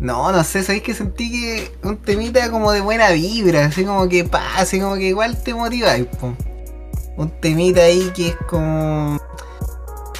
[0.00, 3.66] No, no sé, ¿sabéis que sentí que un temita como de buena vibra?
[3.66, 6.34] Así como que pasa, así como que igual te motiváis, po.
[7.16, 9.20] Un temita ahí que es como.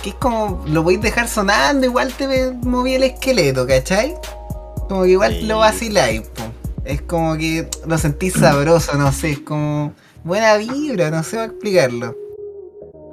[0.03, 0.63] Que es como.
[0.67, 4.15] Lo podéis dejar sonando, igual te moví el esqueleto, ¿cachai?
[4.91, 5.43] Como que igual Sí.
[5.47, 6.43] lo vaciláis, po.
[6.85, 9.93] Es como que lo sentís sabroso, no sé, es como.
[10.25, 12.17] Buena vibra, no sé cómo explicarlo.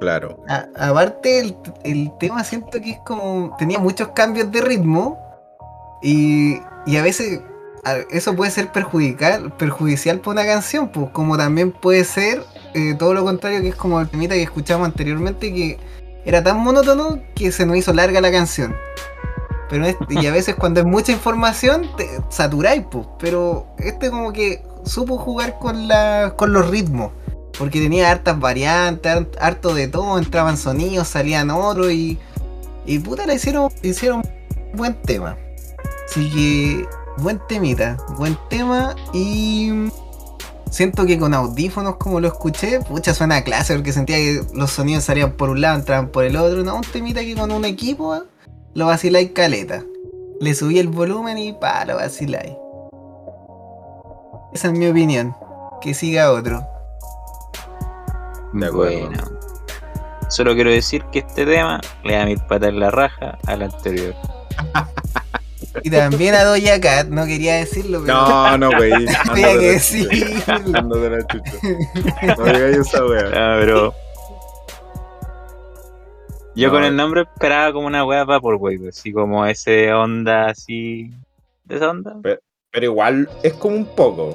[0.00, 0.42] Claro.
[0.48, 3.54] A- aparte, el, el tema siento que es como.
[3.60, 5.16] Tenía muchos cambios de ritmo.
[6.02, 7.42] Y, y a veces
[7.84, 12.42] a- eso puede ser perjudicial, perjudicial para una canción, pues como también puede ser
[12.74, 15.78] eh, todo lo contrario, que es como el temita que escuchamos anteriormente, que
[16.24, 18.74] era tan monótono que se nos hizo larga la canción.
[19.70, 23.06] Pero y a veces cuando es mucha información, te saturáis, pues.
[23.18, 27.12] Pero este como que supo jugar con, la, con los ritmos.
[27.58, 32.18] Porque tenía hartas variantes, hart- harto de todo, entraban sonidos, salían otros y.
[32.86, 34.22] Y puta, le hicieron, hicieron
[34.74, 35.36] buen tema.
[36.08, 36.86] Así que,
[37.18, 39.90] buen temita, buen tema y.
[40.70, 44.70] Siento que con audífonos, como lo escuché, pucha, suena a clase porque sentía que los
[44.70, 46.62] sonidos salían por un lado, entraban por el otro.
[46.62, 48.22] No, un temita que con un equipo
[48.78, 49.82] lo vaciláis caleta.
[50.40, 52.52] Le subí el volumen y pa, lo vaciláis.
[54.54, 55.34] Esa es mi opinión.
[55.80, 56.64] Que siga otro.
[58.52, 59.08] De acuerdo.
[59.08, 59.22] Bueno.
[60.28, 64.14] Solo quiero decir que este tema le da mil patas en la raja al anterior.
[65.84, 68.90] Y también a Doja Cat, no quería decirlo, pero No, no, güey.
[69.32, 70.10] tenía que decirlo.
[70.66, 71.52] La chucha.
[72.36, 73.26] No digáis esa wea.
[73.32, 73.94] Ah, pero.
[76.58, 76.74] Yo No.
[76.74, 81.10] con el nombre esperaba como una wea Vaporwave, así como ese onda así.
[81.64, 82.16] ¿De esa onda?
[82.22, 84.34] Pero igual es como un poco.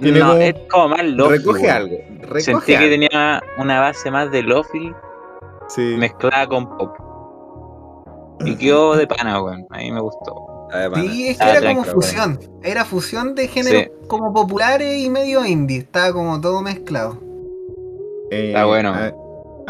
[0.00, 1.36] Tiene no, como- es como más lofi.
[1.38, 1.96] recoge algo.
[2.22, 4.92] Recoge Sentí que tenía una base más de lofi
[5.68, 5.94] Sí.
[5.98, 6.90] mezclada con pop.
[8.44, 9.66] Y quedó de pana, weón.
[9.70, 10.34] A mí me gustó.
[10.94, 12.38] Sí, es que Ah, era como fusión.
[12.62, 13.90] Era fusión de géneros Sí.
[14.06, 15.78] como populares y medio indie.
[15.78, 17.18] Estaba como todo mezclado.
[18.30, 18.90] eh, Está bueno.
[18.94, 19.12] A,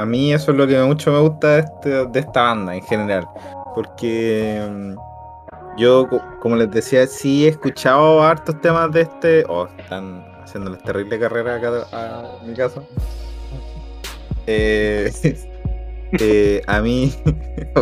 [0.00, 2.82] a mí eso es lo que mucho me gusta de, este- de esta banda en
[2.82, 3.26] general.
[3.74, 4.94] Porque mm,
[5.78, 9.44] yo, co- como les decía, sí he escuchado hartos temas de este.
[9.48, 12.82] Oh, están haciéndoles terrible carrera acá a mi casa.
[14.46, 15.12] Eh,
[16.18, 17.14] eh, a mí.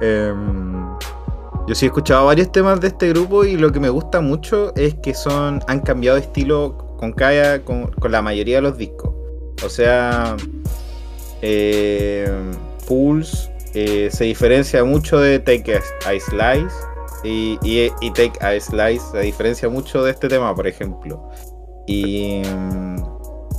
[0.00, 0.96] Em,
[1.66, 4.74] yo sí he escuchado varios temas de este grupo y lo que me gusta mucho
[4.76, 8.78] es que son han cambiado de estilo con cada con, con la mayoría de los
[8.78, 9.10] discos.
[9.62, 10.36] O sea,
[11.42, 12.30] eh,
[12.86, 15.80] Pulse eh, se diferencia mucho de Take a,
[16.20, 16.74] Slice
[17.24, 21.28] y, Take a Slice se diferencia mucho de este tema, por ejemplo.
[21.86, 22.42] Y,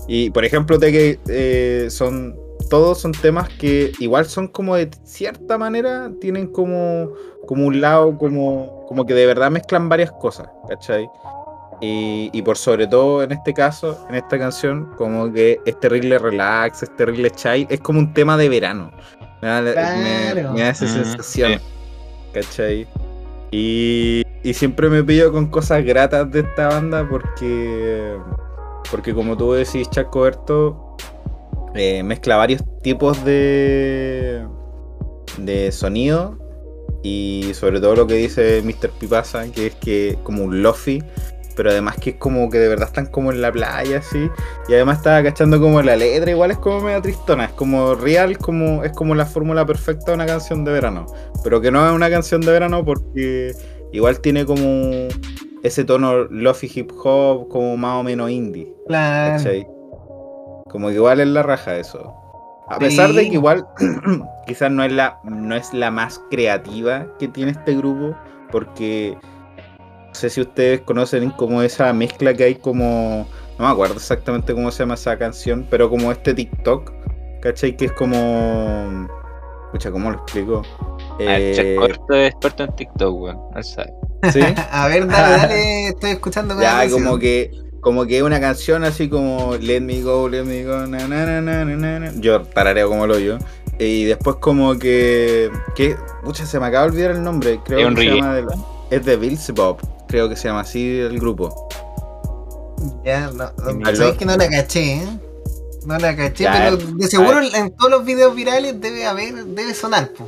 [0.08, 2.38] y por ejemplo, Take eh, son
[2.70, 7.12] todos son temas que igual son como de cierta manera tienen como
[7.46, 11.08] como un lado como como que de verdad mezclan varias cosas, ¿cachai?
[11.82, 16.18] Y, y por sobre todo en este caso, en esta canción, como que es terrible
[16.18, 18.92] relax, es terrible chai, es como un tema de verano.
[19.42, 20.54] Me da, la- me- Claro.
[20.54, 21.60] me da esa Mm, sensación, sí.
[22.34, 22.88] ¿cachai?
[23.52, 28.18] Y, y siempre me pillo con cosas gratas de esta banda porque,
[28.90, 30.96] porque como tú decís, Chaco Berto,
[31.76, 34.46] eh, mezcla varios tipos de,
[35.38, 36.38] de sonido
[37.04, 38.90] y sobre todo lo que dice Mr.
[38.98, 41.04] Pipasa, que es que como un lofi,
[41.56, 44.30] pero además que es como que de verdad están como en la playa así,
[44.68, 48.38] y además estaba cachando como la letra, igual es como media tristona, es como real,
[48.38, 51.06] como es como la fórmula perfecta de una canción de verano,
[51.44, 53.54] pero que no es una canción de verano porque
[53.94, 55.08] igual tiene como
[55.64, 58.72] ese tono lofi hip hop como más o menos indie.
[58.88, 59.38] Claro.
[59.38, 59.68] ¿cachai?
[60.70, 62.14] Como que igual es la raja eso.
[62.68, 62.80] A Sí.
[62.80, 63.66] pesar de que igual
[64.48, 68.16] quizás no es la no es la más creativa que tiene este grupo,
[68.52, 69.18] porque
[70.16, 73.28] no sé si ustedes conocen como esa mezcla que hay como
[73.60, 76.90] no me acuerdo exactamente cómo se llama esa canción, pero como este TikTok,
[77.42, 77.76] ¿cachai?
[77.76, 79.08] Que es como
[79.66, 80.62] escucha, ¿cómo lo explico?
[81.20, 81.52] El Eh,
[82.12, 83.40] es experto en TikTok, weón.
[83.62, 84.40] ¿sí?
[84.72, 87.52] A ver, dale, dale, estoy escuchando con Ya, como que,
[87.82, 91.42] como que una canción así como Let me go, let me go, na na na
[91.42, 92.12] na na na.
[92.22, 93.38] Yo tarareo como lo yo.
[93.80, 95.52] Y después como que.
[95.76, 97.60] que Pucha, se me acaba de olvidar el nombre.
[97.66, 98.48] Creo Es que se llama del-
[98.92, 99.95] es de Beelzebub.
[100.16, 101.68] Creo que se llama así el grupo.
[103.04, 103.52] Ya, no,
[103.94, 105.20] sabes que no la caché, ¿eh?
[105.86, 109.44] No la caché, Ya, pero eh, de seguro en todos los videos virales debe haber,
[109.44, 110.26] debe sonar, po.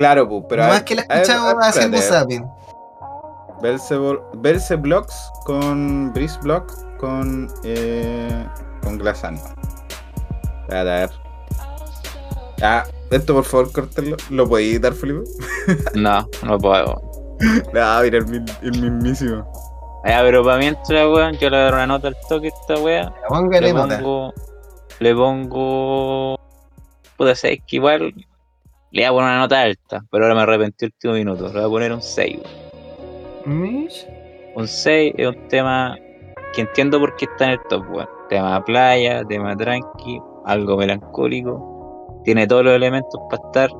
[0.00, 0.64] Claro, pues, pero.
[0.64, 2.44] Más que la he escuchado haciendo zapping.
[3.62, 5.14] Beelzebub- Beelzeblocks
[5.44, 7.48] con Breeze Block con.
[7.62, 8.44] Eh,
[8.82, 9.54] con Glass Animal.
[10.62, 11.10] Espérate, a ver.
[12.58, 14.16] Ya, esto por favor, córtalo.
[14.30, 15.22] ¿Lo podéis editar, Felipe?
[15.94, 17.15] No, no puedo.
[17.74, 19.46] Ah, mira, el, el mismísimo.
[20.06, 23.12] Ya, pero para mientras, weón, yo le doy una nota al toque a esta wea.
[23.28, 24.32] Póngale Le pongo.
[25.00, 26.38] Le pongo.
[27.16, 28.14] Puta, sé que igual.
[28.92, 31.48] Le voy a poner una nota alta, pero ahora me arrepentí el último minuto.
[31.48, 32.38] Le voy a poner un 6,
[33.44, 33.88] weón.
[34.54, 35.98] Un 6 es un tema
[36.54, 38.08] que entiendo por qué está en el top, weón.
[38.28, 42.22] Tema playa, tema tranqui, algo melancólico.
[42.24, 43.70] Tiene todos los elementos para estar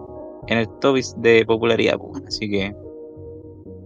[0.48, 1.98] en el top de popularidad.
[2.26, 2.74] Así que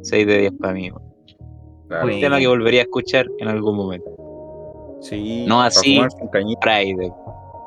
[0.02, 0.90] 6 de 10 para mí.
[0.90, 2.04] Claro.
[2.04, 2.20] Un Bueno.
[2.20, 4.10] tema que volvería a escuchar en algún momento.
[5.02, 6.00] Sí, No así.
[6.62, 7.10] Friday.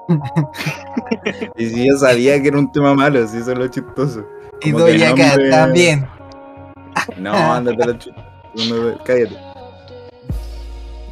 [1.57, 4.25] Y si yo sabía que era un tema malo, si eso es lo chistoso.
[4.61, 6.07] Y Cat nombre- también.
[7.17, 8.25] No, ándate la chucha.
[8.55, 9.35] Uno- Cállate.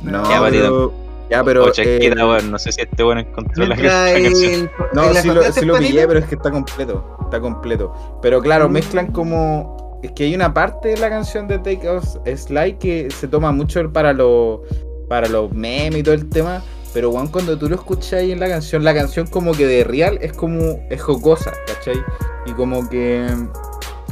[0.03, 0.93] No, Ya, pero.
[1.29, 1.63] Ya, pero.
[1.65, 2.51] o Chasquita, eh, weón.
[2.51, 4.07] No sé si este bueno encontró la, canción.
[4.25, 7.17] el- No, sí lo, sí lo pillé, pero es que está completo.
[7.23, 7.93] Está completo.
[8.21, 8.71] Pero claro, Mm.
[8.73, 9.77] mezclan como.
[10.01, 13.51] Es que hay una parte de la canción de Take Us Slide que se toma
[13.51, 14.61] mucho para los
[15.07, 16.63] para los memes y todo el tema.
[16.93, 19.83] Pero Juan, cuando tú lo escuchas ahí en la canción, la canción como que de
[19.83, 20.85] real es como.
[20.89, 22.01] es jocosa, ¿cachai?
[22.45, 23.27] Y como que.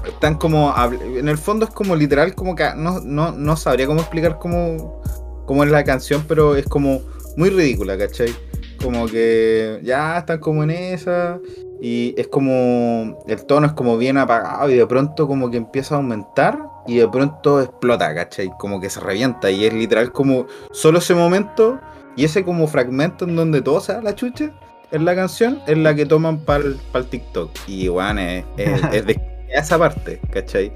[0.05, 0.73] Están como.
[0.91, 2.69] En el fondo es como literal, como que.
[2.75, 5.01] No, no, no sabría cómo explicar cómo,
[5.45, 7.01] cómo es la canción, pero es como
[7.35, 8.33] muy ridícula, ¿cachai?
[8.81, 11.39] Como que ya están como en esa.
[11.81, 13.17] Y es como.
[13.27, 16.97] El tono es como bien apagado y de pronto como que empieza a aumentar y
[16.97, 18.49] de pronto explota, ¿cachai?
[18.59, 21.79] Como que se revienta y es literal como solo ese momento
[22.15, 24.51] y ese como fragmento en donde todo se da la chucha
[24.91, 27.51] en la canción es la que toman para el TikTok.
[27.67, 30.71] Y bueno, es, es- es de esa parte, ¿cachai?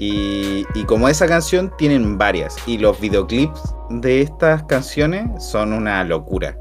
[0.00, 6.04] Y, y como esa canción tienen varias y los videoclips de estas canciones son una
[6.04, 6.56] locura.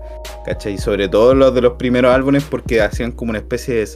[0.46, 0.78] ¿Cachai?
[0.78, 3.88] Sobre todo los de los primeros álbumes porque hacían como una especie de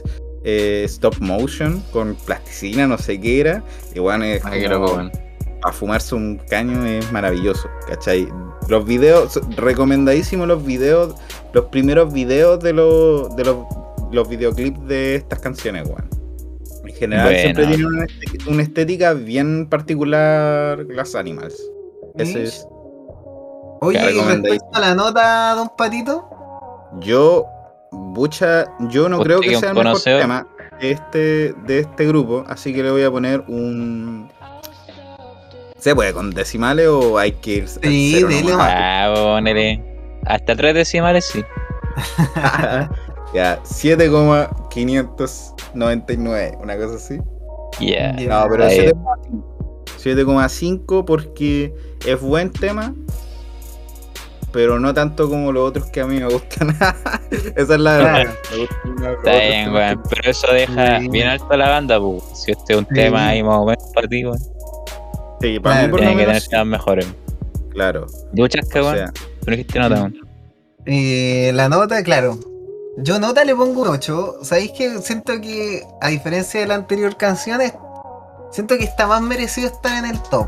[0.44, 3.64] eh, stop motion con plasticina, no sé qué era.
[3.94, 5.10] Y bueno, es Ay, como-
[5.64, 8.28] a fumarse un caño es maravilloso, ¿cachai?
[8.68, 11.14] Los videos, recomendadísimos los videos,
[11.52, 13.56] los primeros videos de los, de los,
[14.10, 16.08] los videoclips de estas canciones, weón.
[17.02, 17.40] General Bueno.
[17.40, 21.54] siempre tienen una, estética- una estética bien particular las Animals.
[22.16, 22.66] Ese es.
[23.80, 26.28] Oye, y respecto a la nota, don Patito,
[27.00, 27.44] Yo,
[27.90, 30.46] bucha, yo no creo que sea el mejor tema
[30.80, 34.30] de este, de este grupo, así que le voy a poner un...
[35.78, 38.68] ¿Se puede con decimales o hay que ir Sí, nomás?
[38.72, 39.82] Ah, ponele.
[40.26, 41.42] Hasta tres decimales, sí.
[43.34, 47.18] ya, 7,599, una cosa así.
[47.80, 48.12] Ya.
[48.12, 48.78] No, pero Ahí.
[48.90, 49.44] 7,5.
[50.02, 51.72] 7,5 porque
[52.06, 52.92] es buen tema,
[54.52, 56.70] pero no tanto como los otros que a mí me gustan.
[57.56, 58.24] Esa es la verdad.
[59.16, 60.02] Está bien, weón.
[60.10, 61.08] Pero eso deja Sí.
[61.08, 62.22] bien alto la banda, pues.
[62.34, 62.94] Si este es un Sí.
[62.94, 64.38] tema ahí más o menos para ti, weón.
[64.38, 64.44] que-
[65.54, 67.06] Sí, para mí Claro, por lo Tiene que tener temas mejores.
[67.70, 68.06] Claro.
[68.32, 69.12] Duchas, que weón.
[69.14, 70.16] Tú no dijiste nota, weón.
[70.86, 72.38] eh, la nota, claro.
[72.98, 74.38] Yo nota le pongo un 8.
[74.42, 77.60] ¿Sabéis que siento que, a diferencia de la anterior canción,
[78.50, 80.46] siento que está más merecido estar en el top?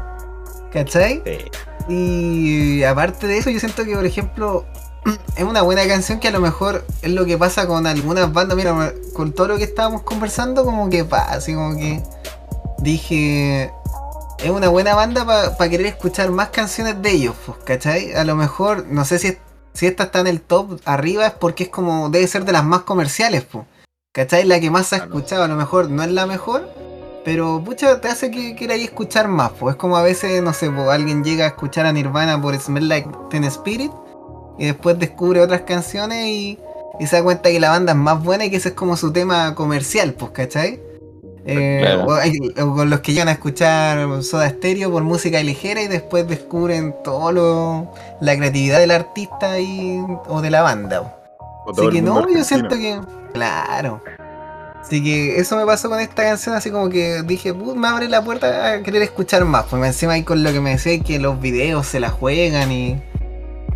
[0.73, 1.23] ¿Cachai?
[1.25, 1.39] sí.
[1.87, 4.65] Y aparte de eso, yo siento que, por ejemplo,
[5.37, 8.57] es una buena canción que a lo mejor es lo que pasa con algunas bandas.
[8.57, 12.03] Mira, con todo lo que estábamos conversando, como que pasa, así como que
[12.79, 13.71] dije,
[14.39, 15.25] es una buena banda
[15.57, 18.15] para querer escuchar más canciones de ellos, pues, ¿cachai?
[18.15, 19.39] A lo mejor, no sé si, es-
[19.75, 22.65] si esta está en el top arriba, es porque es como, debe ser de las
[22.65, 23.67] más comerciales, pues,
[24.13, 24.45] ¿cachai?
[24.45, 26.71] La que más se ha escuchado, a lo mejor no es la mejor,
[27.25, 30.71] pero pucha, te hace que queráis escuchar más, pues es como a veces, no sé,
[30.91, 33.91] alguien llega a escuchar a Nirvana por Smell Like Teen Spirit
[34.59, 36.59] y después descubre otras canciones y,
[37.01, 38.97] y se da cuenta que la banda es más buena y que ese es como
[38.97, 40.81] su tema comercial, pues, ¿cachai?
[41.47, 42.05] Eh, Claro.
[42.07, 45.89] o, hay- o con los que llegan a escuchar Soda Stereo por música ligera y
[45.89, 51.17] después descubren todo lo, la creatividad del artista y, o de la banda.
[51.71, 52.99] Así que no, yo siento que.
[53.33, 54.03] Claro.
[54.81, 58.07] Así que eso me pasó con esta canción, así como que dije, "Put, me abre
[58.09, 59.65] la puerta a querer escuchar más.
[59.71, 63.03] Pues encima ahí con lo que me decía que los videos se la juegan y,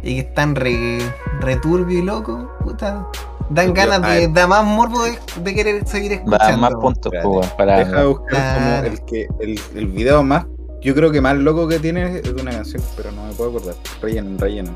[0.02, 0.98] y que están re,
[1.40, 3.06] re turbio y loco, puta.
[3.50, 4.32] Dan ganas de, ver.
[4.32, 6.58] da más morbo de, de querer seguir escuchando.
[6.58, 7.28] más puntos, Espérate.
[7.28, 7.48] weón.
[7.56, 7.78] Para.
[7.78, 10.44] Deja de buscar como el que el, el video más,
[10.82, 13.50] yo creo que más loco que tiene es de una canción, pero no me puedo
[13.50, 13.74] acordar.
[14.02, 14.74] Rellenen, rellenen.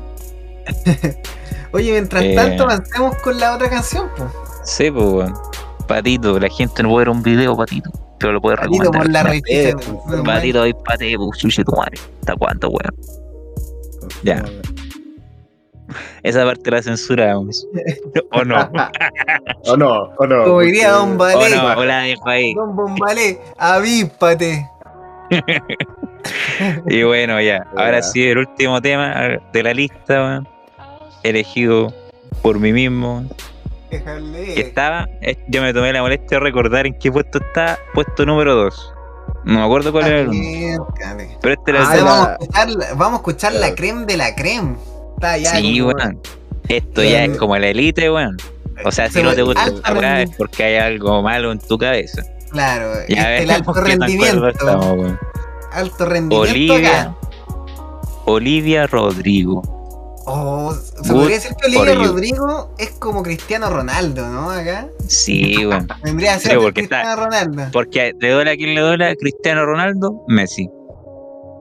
[1.73, 2.33] Oye, mientras Eh.
[2.35, 4.29] tanto avancemos con la otra canción, pues.
[4.63, 5.33] Sí, pues, weón.
[5.87, 7.91] Patito, la gente no puede ver un video, Patito.
[8.19, 9.25] Pero lo puede Patito por la recomendar.
[9.27, 9.69] rechicha.
[10.17, 10.23] eh.
[10.23, 11.97] Patito, ahí pate, pues, chuche tu madre.
[12.21, 12.95] ¿Hasta cuánto, weón?
[14.23, 14.43] Ya.
[16.23, 17.67] Esa parte la censuramos.
[18.31, 18.55] ¿O no?
[19.65, 20.43] O no, o no.
[20.43, 21.65] Como diría Don ¿O Balé, no?
[21.77, 22.53] ¿O la dejo ahí?
[22.53, 24.69] Don Bombalé, avíspate.
[26.87, 27.65] Y bueno, ya.
[27.75, 29.13] Ahora sí, el último tema
[29.51, 30.41] de la lista,
[31.23, 31.93] elegido
[32.41, 33.25] por mí mismo.
[33.89, 35.07] Que estaba,
[35.49, 38.93] yo me tomé la molestia de recordar en qué puesto está, puesto número 2.
[39.45, 40.87] No me acuerdo cuál era el número.
[40.93, 41.37] Acércate.
[41.41, 42.03] Pero este era el Ah, ya.
[42.03, 44.75] vamos, a escuchar, la- vamos a escuchar la creme de la creme.
[45.15, 46.21] Está ya Sí, como- weón.
[46.69, 48.37] Esto ya es como la elite, weón.
[48.85, 51.59] O sea, si Se no te gusta esta weá es porque hay algo malo en
[51.59, 52.23] tu cabeza.
[52.51, 54.47] Claro, Ya este, el alto rendimiento.
[54.49, 55.13] estamos,
[55.71, 57.01] alto rendimiento Olivia.
[57.01, 57.15] acá.
[58.25, 59.61] Olivia Rodrigo.
[60.25, 61.95] Oh, se Good podría decir que Olivia.
[62.07, 64.49] Rodrigo es como Cristiano Ronaldo, ¿no?
[64.51, 64.87] Acá.
[65.07, 65.87] Sí, weón.
[66.03, 67.63] Vendría a ser porque Cristiano está- Ronaldo.
[67.73, 70.69] Porque le duele a quien le duele, Cristiano Ronaldo, Messi.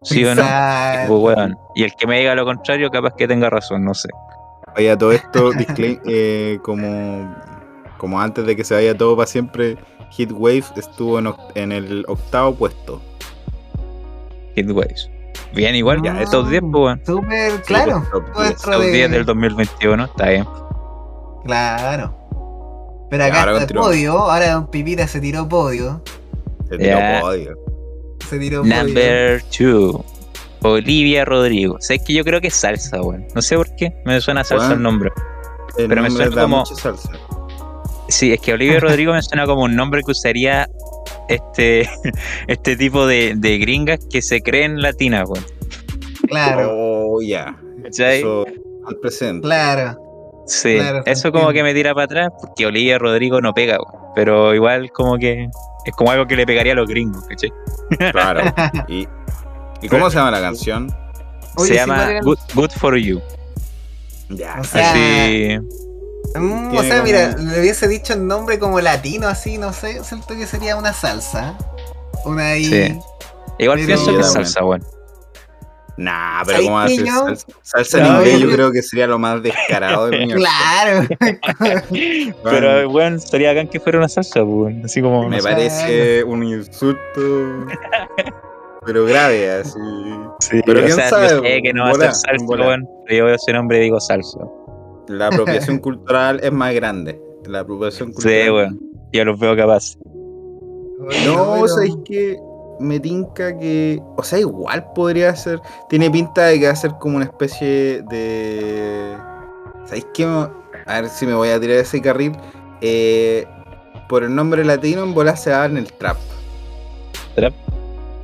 [0.02, 0.42] ¿Sí o no?
[0.42, 1.20] Exacto.
[1.20, 1.36] Pues.
[1.74, 4.08] Y el que me diga lo contrario, capaz que tenga razón, no sé.
[4.76, 7.34] Oye, a todo esto, eh, como,
[7.98, 9.76] como antes de que se vaya todo para siempre,
[10.16, 13.00] Heatwave estuvo en, oct- en el octavo puesto.
[14.56, 15.10] Heatwaves.
[15.54, 16.20] Bien, igual, ya.
[16.20, 17.02] Estos 10, pues, weón.
[17.04, 18.06] Súper, claro.
[18.10, 18.48] pues, top todo 10.
[18.48, 20.46] dentro Estos de- 10 del 2021, está bien.
[21.44, 22.14] Claro.
[23.10, 24.18] Pero acá ahora está el podio.
[24.18, 26.02] Ahora Don Pipita se tiró podio.
[26.70, 27.58] Se tiró podio.
[28.32, 28.76] Se tiró podio.
[28.84, 30.00] Number 2.
[30.64, 31.76] Olivia Rodrigo.
[31.80, 33.26] Sabes que yo creo que es salsa, weón.
[33.34, 33.92] No sé por qué.
[34.04, 35.10] Me suena salsa el nombre.
[35.76, 37.10] El Pero me suena da como- mucha salsa.
[38.08, 40.68] Sí, es que Olivia Rodrigo me suena como un nombre que usaría
[41.28, 41.88] este,
[42.46, 45.44] este tipo de, de gringas que se creen latinas, weón.
[46.28, 47.56] Claro, Oh, ya.
[47.82, 48.20] ¿Cachai?
[48.20, 48.44] Eso
[48.86, 49.42] al presente.
[49.46, 49.98] claro.
[50.46, 54.12] Sí, claro, eso como que me tira para atrás porque Olivia Rodrigo no pega, weón.
[54.14, 55.48] Pero igual como que
[55.84, 57.52] es como algo que le pegaría a los gringos, ¿cachai?
[58.12, 58.40] Claro.
[58.88, 59.08] ¿Y,
[59.80, 60.94] ¿y cómo se llama la canción?
[61.56, 63.20] Oye, se llama ¿cuál era el- Good, Good for You.
[64.30, 64.56] Ya.
[64.60, 65.58] O sea, Así.
[66.34, 70.02] Mm, o sea, como- mira, le hubiese dicho el nombre como latino, así, no sé.
[70.04, 71.58] Siento que sería una salsa.
[72.24, 72.64] Una ahí.
[72.64, 72.98] Sí.
[73.58, 74.82] Igual Pero- pienso que es salsa, weón.
[75.98, 77.12] Nah, pero ¿Sabes ¿cómo va a qué, ser yo?
[77.12, 77.46] salsa?
[77.62, 80.46] Salsa No, en inglés yo- creo que sería lo más descarado del universo.
[80.46, 81.06] Claro.
[82.44, 84.82] Pero, weón, estaría bacán que fuera una salsa, pues, weón.
[84.84, 85.28] Así como.
[85.28, 87.66] Me no parece un insulto,
[88.84, 89.78] pero grave, así.
[90.40, 92.88] Sí, pero o quién sea, sabe, yo sé que no va a ser salsa, weón.
[93.06, 94.38] Pero yo veo ese nombre y digo salsa.
[95.08, 97.20] La apropiación cultural es más grande.
[97.46, 98.42] La apropiación cultural.
[98.44, 98.80] Sí, weón.
[99.12, 99.96] Yo los veo capaz.
[101.26, 102.36] No, pero- ¿sabes que
[102.82, 104.00] Me tinca que.
[104.16, 105.60] O sea, igual podría ser.
[105.88, 109.16] Tiene pinta de que va a ser como una especie de.
[109.86, 110.24] ¿Sabéis qué?
[110.24, 112.32] A ver si me voy a tirar ese carril.
[112.80, 113.46] Eh,
[114.08, 116.16] por el nombre latino, en bola se va en el trap.
[117.36, 117.54] Trap.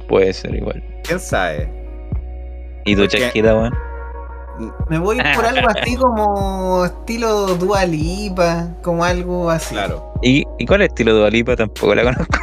[0.08, 0.82] Puede ser igual.
[1.04, 1.70] ¿Quién sabe?
[2.84, 3.72] ¿Y tu Porque- chasquita, weón?
[4.88, 9.74] Me voy por algo así como estilo Dua Lipa, como algo así.
[9.76, 10.12] Claro.
[10.22, 11.54] ¿Y, ¿Y cuál es el estilo Dualipa?
[11.54, 12.38] Tampoco la conozco.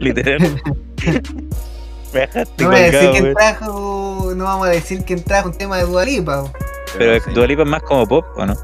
[0.00, 0.40] Literal.
[2.12, 3.34] Me dejaste No voy a decir colgado, quién weón.
[3.36, 6.44] trajo, no vamos a decir quién trajo un tema de Dua Lipa.
[6.98, 7.30] Pero sí.
[7.32, 8.54] Dualipa es más como pop, ¿o no?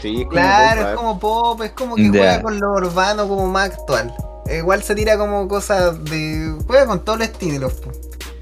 [0.00, 0.96] Sí, es como Claro, pop, es ¿eh?
[0.96, 4.12] como pop, es como que juega con lo urbano como más actual.
[4.46, 6.52] Eh, Igual se tira como cosas de.
[6.66, 7.80] juega con todos los estilos.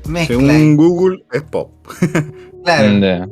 [0.09, 0.37] Mezcla.
[0.39, 1.71] Según Google, es pop.
[2.65, 3.27] Claro.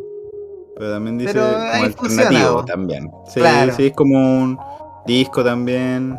[0.76, 1.56] Pero también dice Pero como
[1.92, 3.10] funciona, alternativo también.
[3.32, 3.72] Sí, Claro.
[3.76, 4.58] sí, es como un
[5.06, 6.18] disco también.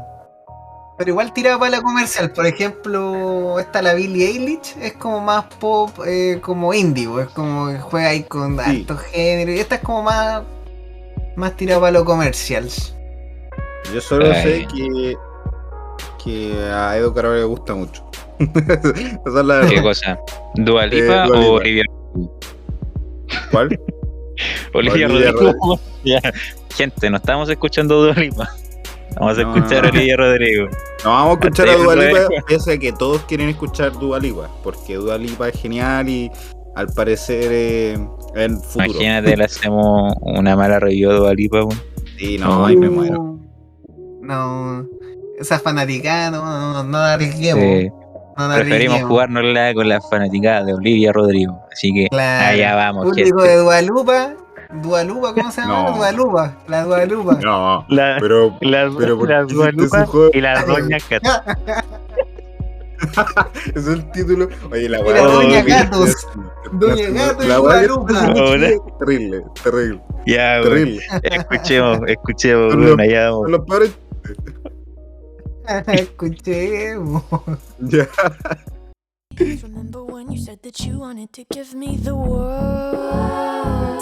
[1.02, 2.32] Pero igual tirado para la comercial.
[2.32, 7.28] Por ejemplo, esta la Billie Eilish es como más pop, eh, como indie, po, es
[7.30, 8.64] como que juega ahí con Sí.
[8.64, 9.52] alto género.
[9.52, 10.44] Y esta es como más,
[11.36, 12.70] más tirado para lo comercial.
[13.92, 14.44] Yo solo Ay.
[14.44, 15.16] sé que,
[16.24, 18.06] que a Edo Carvalho le gusta mucho.
[18.40, 19.70] Esa es la verdad.
[19.70, 20.20] ¿Qué cosa?
[20.54, 21.84] ¿Dualipa Eh, Dua o Olivia?
[23.50, 23.70] ¿Cuál?
[24.76, 25.80] Olivia Olivia Rodrigo.
[26.78, 28.52] Gente, no estamos escuchando Dualipa.
[29.20, 29.88] Vamos a No, escuchar no.
[29.90, 30.68] a Olivia Rodrigo.
[31.04, 32.44] No, vamos a escuchar a Hasta ahí Dua no Lipa, es.
[32.46, 36.32] pese a que todos quieren escuchar Dua Lipa, porque Dua Lipa es genial y
[36.76, 37.94] al parecer eh,
[38.36, 38.86] en futuro.
[38.86, 41.82] Imagínate, le hacemos una mala review de Dualipa, weón.
[42.18, 43.38] Sí, no, ahí me muero.
[44.22, 44.86] No,
[45.40, 47.64] esa fanaticada no, no, no la arriesguemos.
[47.64, 47.90] Sí.
[48.56, 51.60] Preferimos jugárnosla con la fanaticada de Olivia Rodrigo.
[51.72, 52.48] Así que Claro.
[52.54, 53.52] allá vamos, Público gente.
[53.52, 54.34] de Dualupa.
[54.82, 55.84] Dualupa, ¿cómo se llama?
[55.92, 55.98] No.
[55.98, 56.56] Dualupa.
[56.68, 57.34] La Dualupa.
[57.42, 60.30] No, La, pero, las pero ¿por ese juego?
[60.34, 61.24] y las doñas Cat.
[63.66, 64.48] ese es el título.
[64.72, 66.16] Oye, la weá- Doña Gatos.
[66.72, 68.34] Doña La- Gato y la Dualupa.
[69.00, 70.64] Terrible, terrible, Ya, weón.
[70.64, 71.02] terrible.
[71.24, 73.50] Escuchemos, escuchemos, Son vamos.
[73.52, 73.92] los peores.
[75.88, 77.24] Escuchemos.
[77.80, 78.08] Ya.
[79.40, 84.02] Remember when you said that you wanted to give me the world?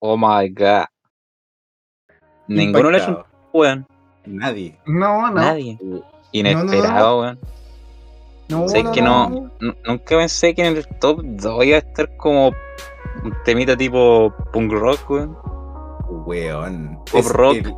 [0.00, 0.84] Oh my god.
[2.46, 3.86] Ninguno le hizo un weón.
[4.26, 4.78] Nadie.
[4.86, 5.32] No, no.
[5.32, 5.78] Nadie.
[6.32, 7.38] Inesperado, weón.
[8.48, 12.16] No, Sé no, que no, nunca pensé que en el top 2 iba a estar
[12.16, 15.36] como un temita tipo punk rock, weón.
[16.26, 16.96] Weón.
[17.10, 17.54] Pop Es rock.
[17.56, 17.74] el-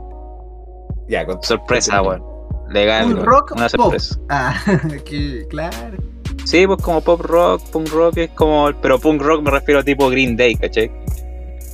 [1.08, 2.22] Ya, con Sorpresa, weón.
[2.68, 3.26] Legal, Un weón.
[3.26, 3.80] rock Una pop.
[3.80, 4.20] sorpresa.
[4.28, 4.54] Ah,
[5.04, 5.96] que claro.
[6.44, 8.70] Sí, pues como pop rock, punk rock es como.
[8.80, 10.90] Pero punk rock me refiero a tipo Green Day, ¿cachai?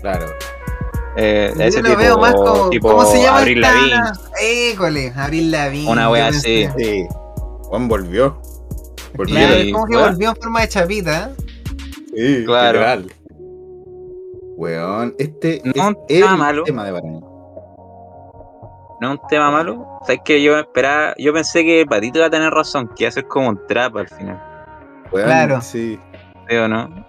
[0.00, 0.26] Claro.
[1.16, 2.68] Eh, Yo ese lo tipo, veo más como.
[2.70, 3.38] tipo ¿Cómo se llama?
[3.38, 3.60] Abril?
[3.62, 4.00] Lavigne.
[4.42, 5.90] École, Abril Lavigne.
[5.90, 6.68] Una wea así.
[6.76, 7.06] Sí.
[7.62, 8.40] Juan volvió.
[9.14, 9.34] Volvió.
[9.36, 11.30] Claro, como que volvió en forma de chapita.
[12.14, 12.78] Sí, Claro.
[12.78, 13.12] literal.
[14.58, 16.64] Weón, este No es el malo.
[16.64, 17.20] tema de Paraná.
[19.00, 19.98] No es un tema malo.
[20.06, 23.12] ¿Sabes que Yo esperaba, yo pensé que Patito iba a tener razón, que iba a
[23.12, 24.42] ser como un trap al final.
[25.12, 25.60] Weón, Claro.
[25.60, 25.98] Sí.
[26.48, 27.05] ¿Sí o no?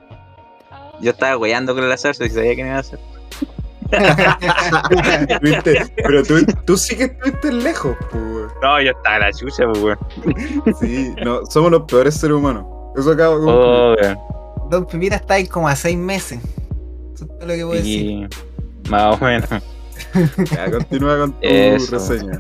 [1.02, 3.00] Yo estaba weyando con la salsa y sabía que no iba a hacer.
[5.41, 5.86] ¿Viste?
[5.95, 8.52] Pero tú, tú sí que estuviste lejos, pues, weón.
[8.62, 9.98] No, yo estaba a la chucha, pues, weón.
[10.80, 12.66] Sí, no, somos los peores seres humanos.
[12.98, 13.68] Eso acabo de concluir.
[13.70, 14.70] Oh, weón.
[14.70, 16.39] Don Pipita está ahí como a seis meses.
[17.14, 18.30] Eso es todo lo que puedo decir.
[18.86, 19.50] Y más o menos.
[20.52, 21.91] Ya, continúa con tu Eso.
[21.95, 22.38] reseña.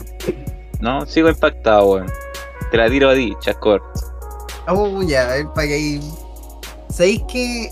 [0.79, 2.07] No, sigo impactado, weón.
[2.71, 3.81] Te la tiro a ti, Chascor.
[4.67, 6.13] Oh, ya, a ver, para que ahí.
[6.89, 7.69] ¿Sabéis que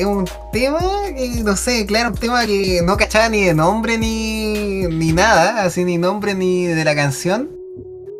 [0.00, 0.80] es un tema
[1.16, 5.62] que, no sé, claro, un tema que no cachaba ni de nombre ni, ni nada,
[5.64, 7.50] así ni nombre ni de la canción?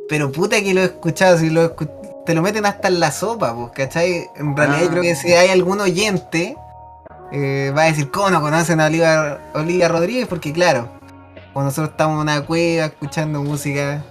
[0.08, 1.72] Pero puta que lo he escuchado, si lo
[2.26, 4.26] te lo meten hasta en la sopa, pues, ¿cachai?
[4.36, 4.90] En realidad yo Ah.
[4.90, 6.56] creo que si hay algún oyente,
[7.32, 10.26] eh, va a decir, ¿cómo no conocen a Olivia, Olivia Rodríguez?
[10.26, 10.88] Porque claro,
[11.52, 14.04] cuando nosotros estamos en una cueva escuchando música,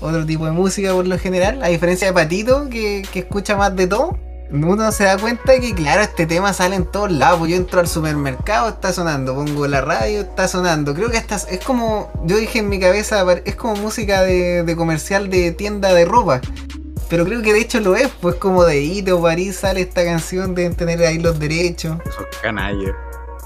[0.00, 3.74] otro tipo de música por lo general, a diferencia de Patito, que, que escucha más
[3.76, 4.18] de todo,
[4.52, 7.38] uno se da cuenta que, claro, este tema sale en todos lados.
[7.38, 10.94] Pues yo entro al supermercado, está sonando, pongo la radio, está sonando.
[10.94, 14.76] Creo que hasta es como, yo dije en mi cabeza, es como música de, de
[14.76, 16.40] comercial de tienda de ropa.
[17.08, 20.54] Pero creo que de hecho lo es, pues como de Ito, París sale esta canción,
[20.54, 21.98] deben tener ahí los derechos.
[22.06, 22.94] Esos canallas.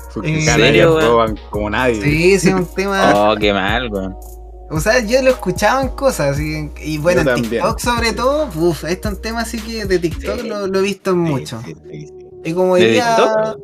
[0.08, 2.00] Esos ¿En canallas roban como nadie.
[2.00, 3.12] Sí, sí, es un tema.
[3.14, 4.16] Oh, qué mal, weón.
[4.70, 7.62] O sea, yo lo escuchaba en cosas, y, y bueno, Yo en también.
[7.62, 10.48] TikTok sobre todo, uff, este es un tema así que de TikTok Sí.
[10.48, 11.62] lo, lo he visto en Sí, mucho.
[11.64, 12.12] sí, sí, sí.
[12.44, 13.58] Y como ¿De diría, TikTok?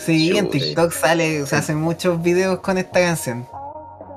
[0.00, 0.50] sí, en.
[0.50, 3.46] TikTok sale, se hacen muchos videos con esta canción.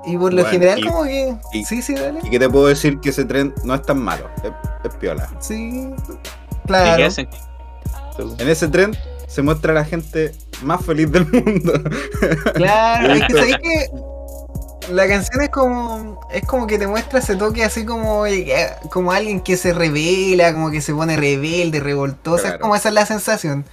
[0.06, 2.50] Y por lo Bueno, general y- como que, y- sí, sí, dale, ¿Y qué te
[2.50, 4.28] puedo decir que ese tren no es tan malo?
[4.44, 4.52] Es,
[4.90, 5.30] es piola.
[5.40, 5.88] sí,
[6.64, 6.98] ¿Y claro.
[6.98, 7.30] qué hacen?
[8.40, 8.96] En ese tren
[9.28, 11.74] se muestra a la gente más feliz del mundo.
[12.54, 13.90] Claro, es que sabéis que
[14.92, 18.54] la canción es como es como que te muestra ese toque así como eh,
[18.92, 22.96] como alguien que se revela, como que se pone rebelde, revoltosa, es como esa es
[22.96, 23.66] la sensación.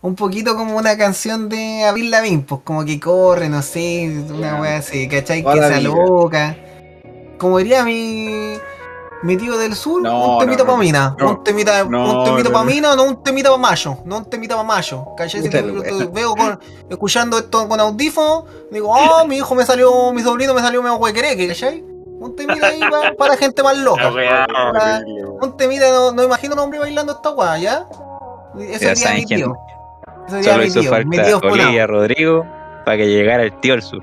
[0.00, 4.60] Un poquito como una canción de Avril Lavigne, pues como que corre, no sé, una
[4.60, 5.42] wea así, ¿cachai?
[5.42, 6.56] Que se aloca.
[7.36, 8.58] Como diría mi
[9.22, 11.30] mi tío del sur, No, un temita no, para mina, No.
[11.30, 12.70] un temita, No, un temita no, para no.
[12.70, 15.06] mina, no un temita para mayo, no un temita para mayo.
[15.16, 15.42] ¿Cachai?
[15.42, 16.58] Si veo con,
[16.88, 20.96] escuchando esto con audífono, digo, oh, mi hijo me salió, mi sobrino me salió medio
[20.96, 21.84] huequereque, ¿cachai?
[22.20, 24.10] Un temita ahí pa- para gente más loca.
[24.30, 25.00] Ah,
[25.40, 27.86] Un temita, no, no imagino un hombre bailando esta weá, ¿ya?
[28.58, 29.56] Eso Ya diría saben mi tío.
[30.26, 31.54] Eso diría Solo mi hizo tío, mi falta tío funado.
[31.64, 32.46] Olivia Rodrigo
[32.84, 34.02] para que llegara el tío al sur.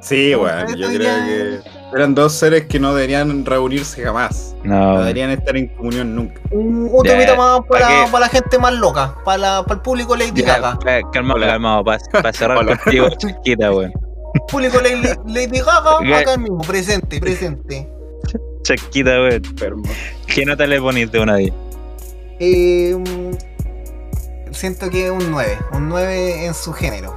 [0.00, 1.60] Sí, No, bueno, yo creo que
[1.94, 4.54] eran dos seres que no deberían reunirse jamás.
[4.64, 6.40] No No, deberían estar en comunión nunca.
[6.50, 7.06] Un, un
[7.36, 10.58] más ¿pa' para, para la gente más loca, para, la- para el público Lady ya,
[10.58, 10.78] Gaga.
[10.84, 12.76] ca- calmado, calmado, para cerrar Hola.
[12.76, 13.92] contigo, chiquita, weón.
[14.50, 17.88] Público Lady, Lady Gaga, Ga- acá mismo, presente, presente.
[18.62, 19.42] Chasquita, weón.
[20.26, 21.52] ¿Qué nota le ponís de una 10?
[22.40, 27.14] Eh, mm, siento que es un 9, un 9 en su género.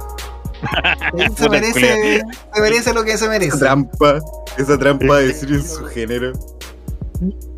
[1.36, 2.22] se, merece,
[2.54, 3.58] se merece lo que se merece.
[3.58, 4.18] Trampa.
[4.58, 6.32] Esa trampa de decir en su género.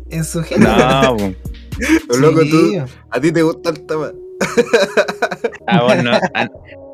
[0.09, 0.71] En su género.
[0.77, 1.17] No,
[2.19, 2.85] loco, tú.
[3.09, 4.11] A ti te gusta el tema.
[5.67, 6.19] Ah, bueno, no,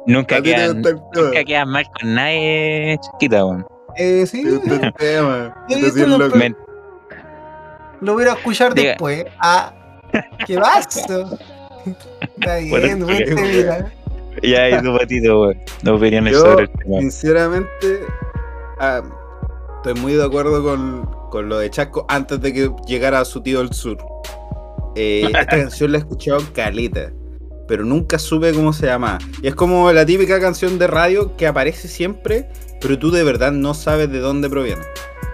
[0.08, 1.02] nunca A te quedan, tema.
[1.16, 3.66] nunca quedas mal con nadie, Chasquita, weón.
[3.98, 5.56] Eh, sí, Te gusta el tema.
[5.68, 5.76] Te
[8.02, 8.90] lo voy a escuchar Diga.
[8.92, 9.26] después.
[9.40, 9.74] Ah,
[10.46, 11.02] ¿qué pasa?
[12.38, 13.08] Está bien, Bueno.
[14.44, 15.58] Ya hay tu patito, weón.
[15.84, 17.00] Dos opiniones Yo, sobre el tema.
[17.00, 18.00] Sinceramente,
[18.80, 19.02] ah,
[19.78, 23.60] estoy muy de acuerdo con, con lo de Chasco antes de que llegara su tío
[23.60, 23.98] del sur.
[24.96, 27.12] Eh, esta canción la he escuchado caleta,
[27.68, 29.18] pero nunca supe cómo se llama.
[29.42, 32.50] Y es como la típica canción de radio que aparece siempre,
[32.82, 34.82] pero tú de verdad no sabes de dónde proviene.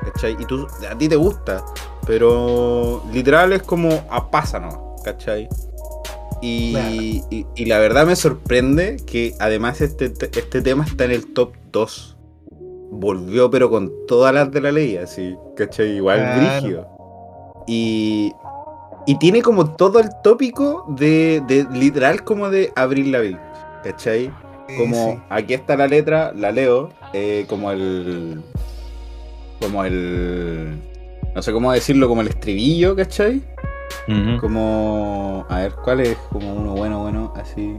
[0.04, 0.38] ¿Cachai?
[0.40, 1.66] Y tú, a ti te gusta,
[2.06, 5.50] pero literal es como a pásano, ¿cachai?
[6.42, 6.96] Y, Claro.
[6.96, 11.34] y- y la verdad me sorprende que además este, te- este tema está en el
[11.34, 12.18] top 2.
[12.92, 15.96] Volvió pero con todas las de la ley, así, ¿cachai?
[15.98, 16.42] Igual Claro.
[16.62, 16.88] brígido.
[17.68, 18.32] Y,
[19.08, 23.40] y tiene como todo el tópico de, de literal como de Abril Lavigne,
[23.84, 24.32] ¿cachai?
[24.68, 25.20] Sí, Como sí.
[25.30, 28.42] aquí está la letra, la leo, eh, como el.
[29.62, 30.80] Como el.
[31.36, 33.42] No sé cómo decirlo, como el estribillo, ¿cachai?
[34.40, 35.46] Como.
[35.50, 36.18] A ver, ¿cuál es?
[36.32, 37.76] Como uno bueno, bueno, así.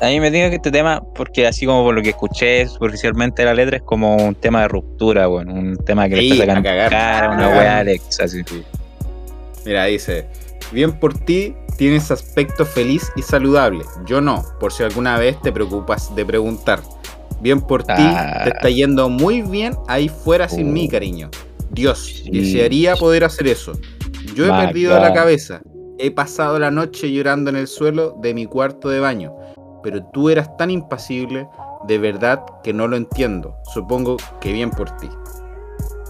[0.00, 3.44] A mí me diga que este tema, porque así como por lo que escuché superficialmente
[3.44, 5.48] la letra, es como un tema de ruptura, weón.
[5.48, 6.90] Un tema que Sí, le está a sacando cagar.
[6.90, 7.58] cara, una cagar.
[7.58, 8.42] weá Alex, así.
[9.64, 10.26] Mira, dice.
[10.72, 13.84] Bien por ti, tienes aspecto feliz y saludable.
[14.06, 16.80] Yo no, por si alguna vez te preocupas de preguntar.
[17.40, 18.40] Bien por ti, Ah.
[18.44, 20.72] te está yendo muy bien ahí fuera sin Uh.
[20.72, 21.30] mí, cariño.
[21.70, 22.30] Dios, Sí.
[22.30, 23.72] desearía poder hacer eso.
[24.36, 25.02] Yo he My perdido God.
[25.02, 25.60] la cabeza.
[25.98, 29.32] He pasado la noche llorando en el suelo de mi cuarto de baño.
[29.82, 31.48] Pero tú eras tan impasible,
[31.88, 33.56] de verdad que no lo entiendo.
[33.72, 35.08] Supongo que bien por ti.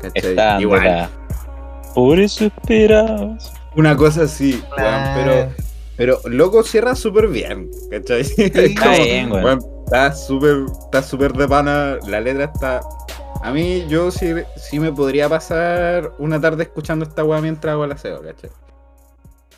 [0.03, 0.31] ¿Cachai?
[0.31, 1.09] Está Igual.
[1.95, 3.53] Por eso esperabas.
[3.77, 5.51] Una cosa así, weón, Claro.
[5.97, 8.21] pero, pero loco cierra súper bien, ¿cachai?
[8.37, 9.45] Es Está bien, weón.
[9.45, 12.81] weón, está súper, está súper de pana, la letra está.
[13.43, 17.85] A mí, yo sí, sí me podría pasar una tarde escuchando esta weá mientras hago
[17.85, 18.51] el aseo, ¿cachai?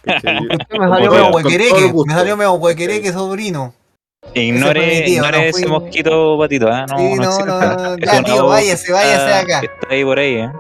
[0.03, 0.41] ¿Cachai?
[0.79, 2.15] Me salió medio huequereque, me gusto.
[2.15, 3.75] salió medio huequereque, sobrino.
[4.35, 6.87] Ignore, tío, ignore no ese fui- mosquito, patito, ¿ah?
[6.87, 9.61] No, Sí, no, no, no, ya, tío, váyase, váyase de acá.
[9.61, 10.53] que Está ahí por ahí, ¿eh?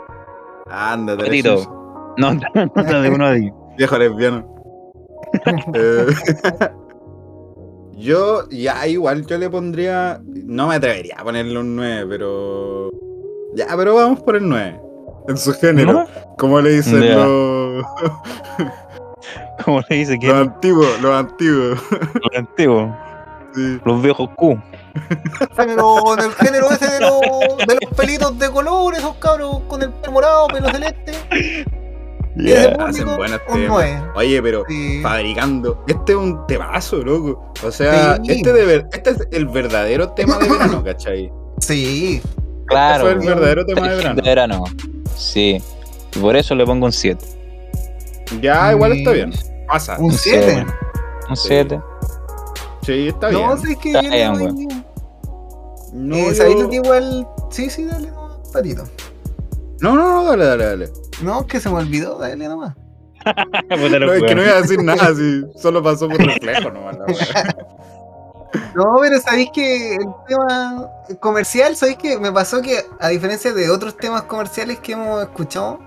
[0.70, 2.14] Ándate, Patito.
[2.16, 2.40] No, no,
[2.74, 3.52] no, de uno a diez.
[3.76, 4.54] Viejo lesbiano.
[7.98, 10.20] Yo, ya igual, yo le pondría.
[10.24, 12.90] No me atrevería a ponerle un 9, pero.
[13.54, 14.80] Ya, pero vamos por el 9.
[15.28, 15.92] En su género.
[15.92, 16.06] ¿No?
[16.38, 17.84] Como le dicen los,
[19.64, 21.78] Como le dice que los antiguos, los antiguos.
[22.14, 22.90] los antiguos,
[23.54, 23.80] Sí.
[23.84, 24.58] los viejos Q.
[25.56, 27.20] Género, en el género ese de los,
[27.66, 31.12] de los pelitos de color, esos cabros con el pelo morado, pelo celeste.
[32.78, 33.40] Hacen un temas.
[33.68, 34.02] 9.
[34.14, 35.00] Oye, pero Sí.
[35.02, 35.84] fabricando.
[35.88, 37.52] Este es un temazo, loco.
[37.64, 38.32] O sea, Sí.
[38.32, 41.32] este, de ver- este es el verdadero tema de verano, ¿cachai?
[41.60, 42.22] Sí,
[42.66, 43.08] Claro.
[43.08, 44.22] Este fue el verdadero tema de de verano.
[44.22, 44.64] verano.
[45.16, 45.60] Sí.
[46.14, 47.24] Y por eso le pongo un 7.
[48.42, 49.32] Ya, igual está bien.
[49.66, 49.96] Pasa.
[49.98, 50.52] un Sí, 7.
[50.52, 50.74] bueno.
[51.30, 51.48] Un Sí.
[51.48, 51.80] 7.
[52.82, 53.42] Sí, está bien.
[53.42, 54.84] No, sí, es que Está bien, weón.
[55.92, 57.26] No, eh, yo- ¿sabéis lo que igual?
[57.50, 58.84] Sí, sí, dale nomás, patito.
[59.80, 60.88] no, no, no, dale, dale, dale.
[61.22, 62.74] No, que se me olvidó, dale nomás.
[63.68, 66.96] No, es que no iba a decir nada, si solo pasó por reflejo nomás.
[68.74, 70.88] No, pero sabéis que el tema
[71.20, 75.78] comercial, sabéis que me pasó que, a diferencia de otros temas comerciales que hemos escuchado,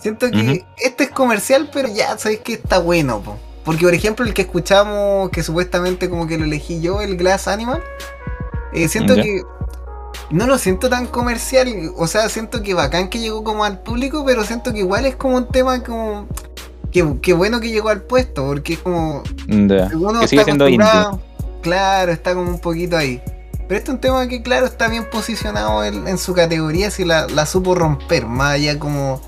[0.00, 3.38] siento que este es comercial, pero ya sabéis que está bueno, po.
[3.64, 7.46] Porque, por ejemplo, el que escuchamos, que supuestamente como que lo elegí yo, el Glass
[7.46, 7.80] Animal,
[8.72, 9.22] eh, siento Ya.
[9.22, 9.42] que
[10.30, 11.92] no lo siento tan comercial.
[11.96, 15.16] O sea, siento que bacán que llegó como al público, pero siento que igual es
[15.16, 16.26] como un tema como.
[16.92, 19.22] Que, que bueno que llegó al puesto, porque es como.
[19.46, 19.90] Ya.
[19.94, 21.20] Uno Que sigue está siendo acostumbrado-
[21.62, 23.20] Claro, está como un poquito ahí.
[23.66, 27.04] Pero este es un tema que, claro, está bien posicionado en, en su categoría, si
[27.04, 29.20] la, la supo romper, más allá como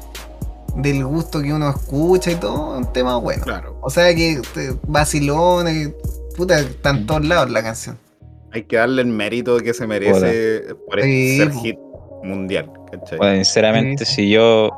[0.76, 3.42] del gusto que uno escucha y todo, es un tema bueno.
[3.44, 4.40] Claro, O sea que
[4.86, 5.90] vacilones,
[6.36, 7.98] puta, está en todos lados la canción.
[8.52, 11.78] Hay que darle el mérito que se merece por Sí, ser hit
[12.22, 13.18] mundial, ¿cachai?
[13.18, 14.14] Bueno, sinceramente, Sí.
[14.14, 14.70] si yo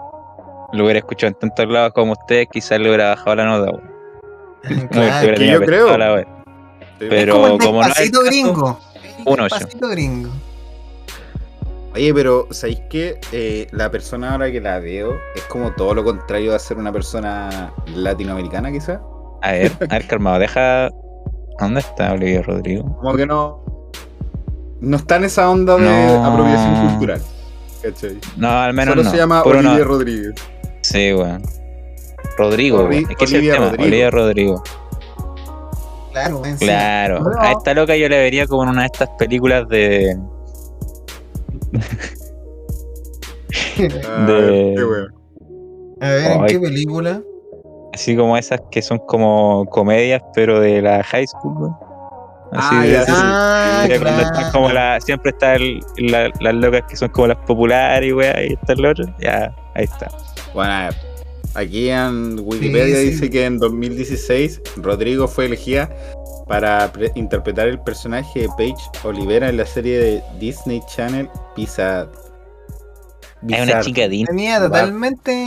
[0.73, 3.71] lo hubiera escuchado en tantos lados como ustedes, quizás le hubiera bajado la nota.
[3.71, 3.93] weón.
[4.83, 5.99] No, Claro, hubiera que yo creo.
[5.99, 6.27] la wea.
[7.01, 7.07] Sí.
[7.11, 8.81] pero es como el como no es caso, gringo.
[9.27, 9.55] un ocho.
[9.57, 10.31] Despacito gringo.
[11.95, 13.19] Oye, pero ¿sabéis qué?
[13.33, 16.91] Eh, la persona ahora que la veo es como todo lo contrario a ser una
[16.93, 18.99] persona latinoamericana, quizás.
[19.43, 20.89] A ver, a ver, calmado, deja.
[21.61, 22.97] ¿Dónde está Olivia Rodrigo?
[22.99, 23.62] Como que no.
[24.83, 26.25] No está en esa onda de No.
[26.27, 27.23] apropiación cultural.
[27.83, 28.19] ¿Cachai?
[28.37, 29.11] No, al menos Solo no.
[29.11, 29.69] se llama Puro no.
[29.71, 30.35] Olivia Rodríguez.
[30.83, 31.43] Sí, weón.
[32.37, 33.07] Rodrigo, weón.
[33.11, 33.85] Es que ese es el Olivia tema, Rodrigo.
[33.87, 34.63] Olivia Rodrigo.
[36.13, 36.67] Claro, sí.
[36.67, 37.21] Claro.
[37.21, 37.41] No.
[37.41, 40.17] A esta loca yo le vería como en una de estas películas de.
[44.07, 45.07] Ah, De- qué bueno.
[46.01, 46.47] A ver, ¿en Ay.
[46.49, 47.23] qué película?
[47.95, 51.77] Así como esas que son como comedias, pero de la high school, weón.
[52.55, 53.19] Así Ah, de- ya, sí, sí.
[53.19, 57.29] Ah, de cuando están como la, siempre está el- la- las locas que son como
[57.29, 59.05] las populares, weá, y está el otro.
[59.21, 60.09] Ya, ahí está.
[60.53, 60.95] Bueno, a ver,
[61.55, 63.11] aquí en Wikipedia Sí, sí.
[63.13, 65.89] dice que en 2016 Rodrigo fue elegida
[66.47, 68.75] para pre- interpretar el personaje de Paige
[69.05, 72.11] Olivera en la serie de Disney Channel Bizarre.
[73.51, 75.45] Hay una chica de Tenía totalmente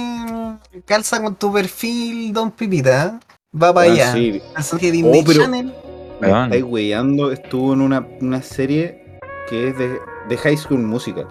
[0.86, 3.20] calza con tu perfil, Don Pipita.
[3.56, 4.14] Va para Ah, allá.
[4.14, 5.74] sí, Personaje de Disney Oh, pero- Channel.
[6.22, 6.44] Me Weón.
[6.46, 9.98] estáis weyando, estuvo en una, una serie que es de,
[10.30, 11.28] de High School Musical.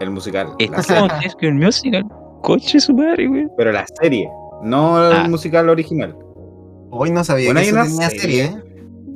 [0.00, 0.46] El musical.
[0.46, 2.04] como High School Musical.
[2.42, 3.50] Coche su madre, weón.
[3.56, 4.28] Pero la serie,
[4.62, 5.22] no Ah.
[5.24, 6.16] el musical original.
[6.90, 8.46] Hoy no sabía Bueno, que hay eso una tenía serie.
[8.46, 8.64] serie, ¿eh?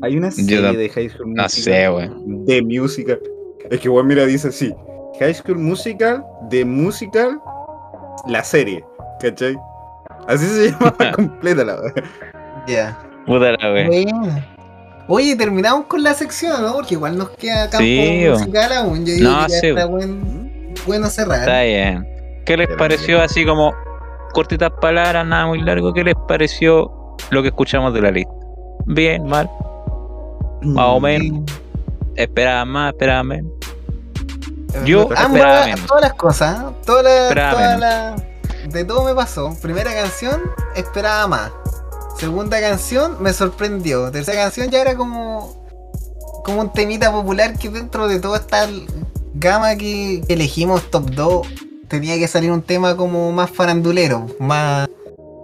[0.03, 1.75] Hay una serie de High School No Musical.
[1.75, 2.45] sé, weón.
[2.47, 3.21] de musical.
[3.71, 4.75] Es que bueno, mira, dice así.
[5.21, 7.41] High School Musical, de musical,
[8.27, 8.85] la serie.
[9.21, 9.57] ¿Cachai?
[10.27, 11.77] Así se llama completa la.
[12.67, 12.99] Ya.
[13.25, 13.89] Puta la wea.
[15.09, 16.73] Oye, terminamos con la sección, ¿no?
[16.75, 19.05] Porque igual nos queda campo Sí, musical aún.
[19.05, 21.41] Yo digo No, que ya sí, está o- buen, bueno cerrar.
[21.41, 22.07] Está bien.
[22.47, 23.73] ¿Qué les pareció así como
[24.33, 25.93] cortitas palabras, nada muy largo?
[25.93, 26.91] ¿Qué les pareció
[27.31, 28.33] lo que escuchamos de la lista?
[28.87, 29.49] Bien, mal,
[30.63, 31.43] más o menos.
[32.17, 33.53] Esperaba más, esperaba menos.
[34.85, 35.87] Yo Ambas- esperaba menos.
[35.87, 36.75] todas las cosas, ¿eh?
[36.87, 38.23] todas las, todas las-
[38.73, 39.55] de todo me pasó.
[39.61, 40.41] Primera canción,
[40.77, 41.51] esperaba más.
[42.23, 44.09] Segunda canción, me sorprendió.
[44.13, 45.67] Tercera canción ya era como,
[46.45, 48.69] como un temita popular que dentro de toda esta
[49.35, 51.49] gama que, elegimos top 2
[51.89, 54.89] tenía que salir un tema como más farandulero, más,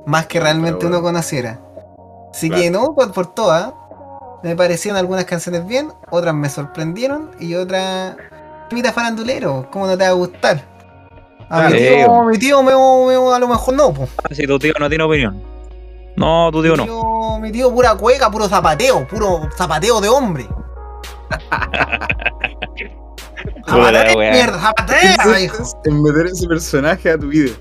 [0.07, 0.99] más que realmente bueno.
[0.99, 1.61] uno conociera.
[2.33, 2.63] Así Claro.
[2.63, 3.73] que no, por, por todas.
[4.45, 8.15] Me parecieron algunas canciones bien, otras me sorprendieron y otras
[8.71, 10.63] temita farandulero, ¿cómo no te va a gustar?
[11.51, 14.11] A mi tío, mi tío me, me- a lo mejor no, pues.
[14.23, 15.43] Ah, si tu tío no tiene opinión.
[16.19, 16.85] No, tu tío mi, no.
[16.85, 20.47] tío, mi tío pura cueca, puro zapateo, puro zapateo de hombre.
[23.69, 25.63] Zapatea, mierda, zapatea, hijo.
[25.85, 27.53] en meter ese personaje a tu vida.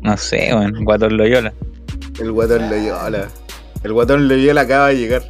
[0.00, 0.84] No sé, weón.
[0.84, 1.52] Guatón Loyola.
[2.20, 3.26] El guatón Loyola.
[3.82, 5.22] El guatón Loyola acaba de llegar.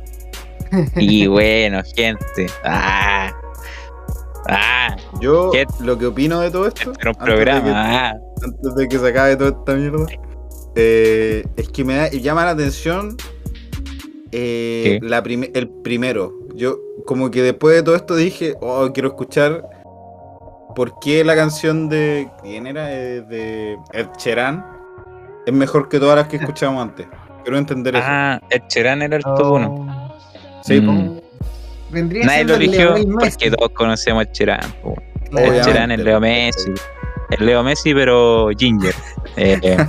[0.96, 2.46] Y bueno, gente.
[2.64, 3.32] Ah.
[4.48, 4.96] Ah.
[5.20, 5.66] Yo ¿Qué?
[5.80, 7.70] lo que opino de todo esto, Era un antes de que- programa.
[8.10, 8.14] Ah.
[8.44, 10.06] antes de que se acabe toda esta mierda,
[10.76, 13.16] eh, es que me da- llama la atención
[14.32, 15.06] eh, ¿Qué?
[15.06, 16.32] la prim- el primero.
[16.54, 19.62] Yo como que después de todo esto dije, oh, quiero escuchar
[20.74, 22.28] por qué la canción de...
[22.42, 22.92] ¿Quién era?
[22.92, 24.64] Eh, de Ed Sheeran
[25.46, 27.06] es mejor que todas las que escuchamos antes.
[27.42, 28.04] Quiero entender eso.
[28.06, 29.68] Ah, el Cherán era el top 1.
[29.68, 30.18] Oh,
[30.64, 31.18] Sí, Mm.
[31.90, 34.60] Vendría Nadie lo el eligió porque todos conocemos al Cherán.
[34.82, 34.94] po.
[34.94, 35.04] claro.
[35.30, 35.62] El Obviamente.
[35.64, 36.72] Cherán es Leo Messi.
[37.30, 38.94] El Leo Messi, pero Ginger.
[39.36, 39.58] Eh,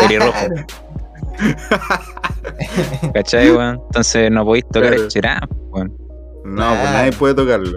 [0.00, 0.32] pelirrojo.
[0.32, 0.66] Claro.
[3.14, 3.80] ¿Cachai, weón?
[3.86, 5.02] Entonces no podéis tocar Claro.
[5.02, 5.96] el Cherán, weón.
[6.44, 7.76] No, pues nadie puede tocarlo.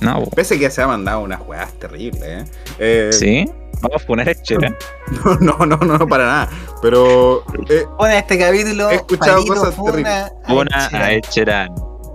[0.00, 0.30] No, po.
[0.30, 2.44] Pese que se ha mandado unas weas terribles, ¿eh?
[2.78, 3.50] Eh, ¿Sí?
[3.80, 4.76] Vamos a poner el Cherán.
[5.40, 6.48] No, no, no, no, para nada.
[6.80, 8.90] Pero eh, Pone este capítulo.
[8.90, 11.68] He escuchado Palito cosas Ed Una a Ed Sheeran.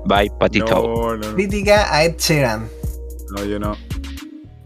[0.05, 0.65] Bye, Patito.
[0.65, 2.69] no, no, no, Crítica a Ed Sheeran.
[3.31, 3.75] no, yo no.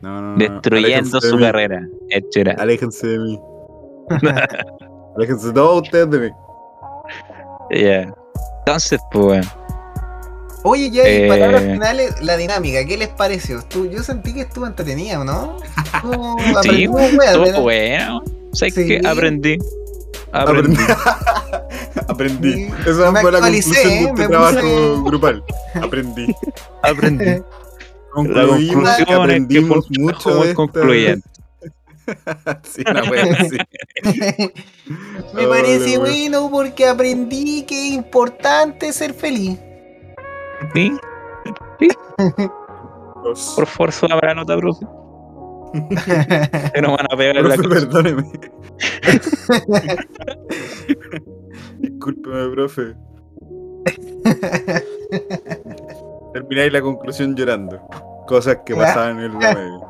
[0.02, 0.38] No, no, no.
[0.38, 1.88] Destruyendo Aléjense su carrera.
[2.34, 2.60] Sheeran.
[2.60, 3.40] Aléjense de mí.
[5.16, 6.30] Aléjense todos ustedes de mí.
[7.72, 8.14] Ya.
[8.60, 9.46] Entonces, pues, weón.
[10.64, 11.28] Oye, ya Eh.
[11.28, 13.60] palabras finales, la dinámica, ¿qué les pareció?
[13.60, 15.58] Estu- yo sentí que estuvo entretenida, ¿o ¿no?
[15.96, 18.22] Estuvo- Sí, Estuvo bueno.
[18.54, 18.86] ¿Sabes Sí.
[18.88, 19.02] qué?
[19.08, 19.58] Aprendí.
[20.34, 20.78] Aprendí.
[22.08, 22.68] Aprendí.
[22.88, 24.04] Esa Me fue la conclusión de ¿eh?
[24.10, 25.44] este trabajo puse- grupal.
[25.82, 26.36] Aprendí.
[26.84, 27.42] Aprendí.
[28.16, 29.62] La conclusión es que
[30.00, 31.28] mucho muy concluyente.
[32.64, 33.58] Sí, una wea así.
[35.34, 39.58] Me Oh, parece bueno porque aprendí que es importante ser feliz.
[40.74, 40.92] ¿Sí?
[43.56, 44.86] Por favor, suba la nota, profe.
[46.74, 47.74] Que nos van a pegar en la cruz.
[47.74, 48.30] perdóneme.
[51.80, 52.94] Discúlpeme, profe.
[56.34, 57.80] Termináis la conclusión llorando.
[58.28, 59.82] Cosas que pasaban en la medio.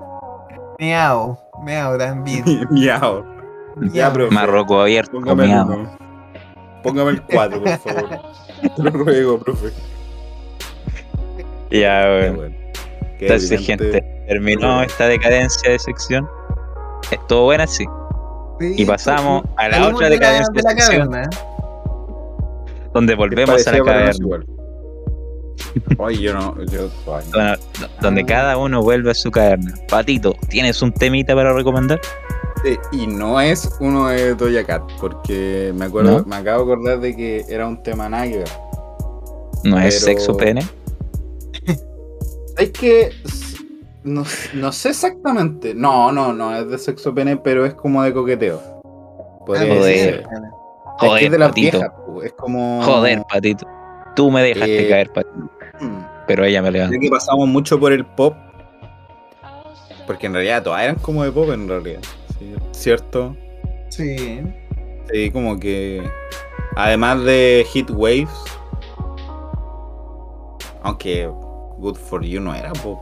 [0.79, 2.43] Meao, meao también.
[2.71, 3.23] Miau.
[3.93, 4.33] Ya, profe.
[4.33, 5.73] Marroco abierto, Póngame el comiado.
[5.75, 5.97] uno.
[6.83, 8.09] Póngame el 4, por favor.
[8.75, 9.69] Te lo ruego, profe.
[11.69, 12.55] Ya, bueno.
[13.19, 13.85] Qué Entonces, evidente.
[13.91, 16.27] gente, terminó esta decadencia de sección.
[17.11, 17.85] Estuvo buena, sí.
[18.59, 21.29] Sí, Y pasamos a la salimos otra de la- decadencia de la de sección, caverna.
[22.93, 24.11] donde volvemos a la caverna.
[25.97, 26.55] Oye, yo no.
[26.65, 27.53] Yo, Bueno,
[28.01, 28.25] donde Ah.
[28.27, 29.73] cada uno vuelve a su caverna.
[29.89, 31.99] Patito, ¿tienes un temita para recomendar?
[32.63, 36.25] Sí, y no es uno de Doja Cat, porque me acuerdo, ¿No?
[36.25, 38.43] me acabo de acordar de que era un tema ver.
[39.63, 40.61] ¿No es sexo pene?
[42.57, 43.09] Es que
[44.03, 45.73] no, no sé exactamente.
[45.73, 48.59] No, no, no es de sexo pene, pero es como de coqueteo.
[49.45, 50.15] Podría Ah, Joder.
[50.15, 50.27] Es
[50.99, 51.77] que Joder, es de las patito.
[51.79, 51.91] viejas,
[52.25, 52.83] es como.
[52.83, 53.65] Joder, patito.
[54.15, 55.49] Tú me dejaste Eh, caer, patito.
[55.79, 56.03] Mm.
[56.27, 56.93] Pero ella me levantó.
[56.95, 58.35] Ya que pasamos mucho por el pop.
[60.07, 62.01] Porque en realidad todas eran como de pop en realidad.
[62.39, 62.53] ¿sí?
[62.71, 63.35] ¿Cierto?
[63.89, 64.41] Sí.
[65.11, 66.01] Sí, como que.
[66.75, 68.29] Además de Hit Waves.
[70.83, 71.29] Aunque
[71.77, 72.99] Good for You no era pop.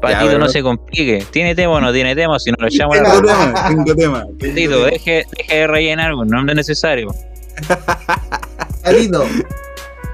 [0.00, 1.24] Patito, no no- se complique.
[1.30, 2.38] ¿Tiene tema o no tiene tema?
[2.38, 4.22] Si no lo a la tema, tengo tema.
[4.38, 4.86] tengo Patito, tema.
[4.86, 7.08] deje, deje de rellenar con nombre necesario.
[8.82, 9.24] Patito,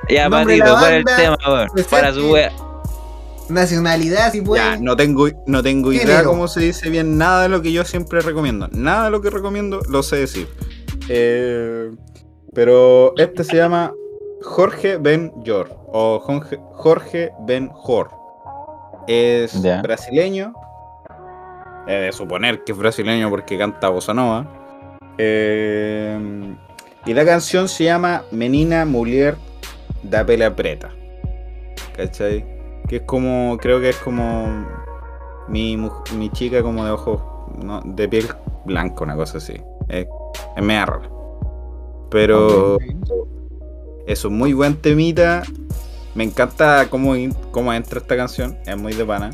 [0.09, 1.69] Ya, Patito, ¿cuál es el tema, weón?
[1.91, 2.53] Para su wea.
[3.49, 4.63] nacionalidad, si puede.
[4.63, 7.85] Ya, no tengo, no tengo idea cómo se dice bien nada de lo que yo
[7.85, 8.69] siempre recomiendo.
[8.73, 10.49] Nada de lo que recomiendo lo sé decir.
[11.09, 11.91] Eh,
[12.55, 13.93] pero este se llama
[14.43, 16.21] Jorge Ben Jor o
[16.73, 18.11] Jorge, Ben Jor.
[19.07, 20.53] Es brasileño.
[21.87, 24.47] He de suponer que es brasileño porque canta bossa nova.
[25.17, 26.55] Eh,
[27.07, 29.37] y la canción se llama Menina Mulher
[30.03, 30.91] da Pela Preta.
[31.97, 32.45] ¿Cachai?
[32.89, 34.67] Que es como, creo que es como
[35.49, 35.77] mi,
[36.17, 37.21] mi chica como de ojos,
[37.63, 38.29] no, de piel
[38.65, 39.61] blanca, una cosa así.
[39.89, 40.07] Es,
[40.57, 41.11] es media rara.
[42.11, 42.79] Pero
[44.07, 45.43] es un muy buen temita.
[46.15, 47.15] Me encanta cómo,
[47.51, 48.59] cómo entra esta canción.
[48.65, 49.31] Es muy de pana.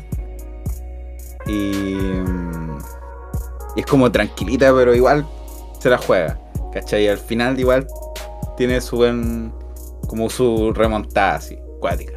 [1.47, 1.71] Y,
[3.75, 5.25] y es como tranquilita, pero igual
[5.79, 6.39] se la juega.
[6.73, 7.07] ¿Cachai?
[7.07, 7.87] Al final igual
[8.57, 9.53] tiene su buen...
[10.07, 12.13] Como su remontada así, cuática.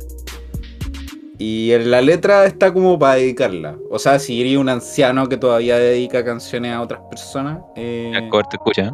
[1.38, 3.76] Y en la letra está como para dedicarla.
[3.90, 7.60] O sea, si eres un anciano que todavía dedica canciones a otras personas.
[7.76, 8.92] eh, corte, escucha.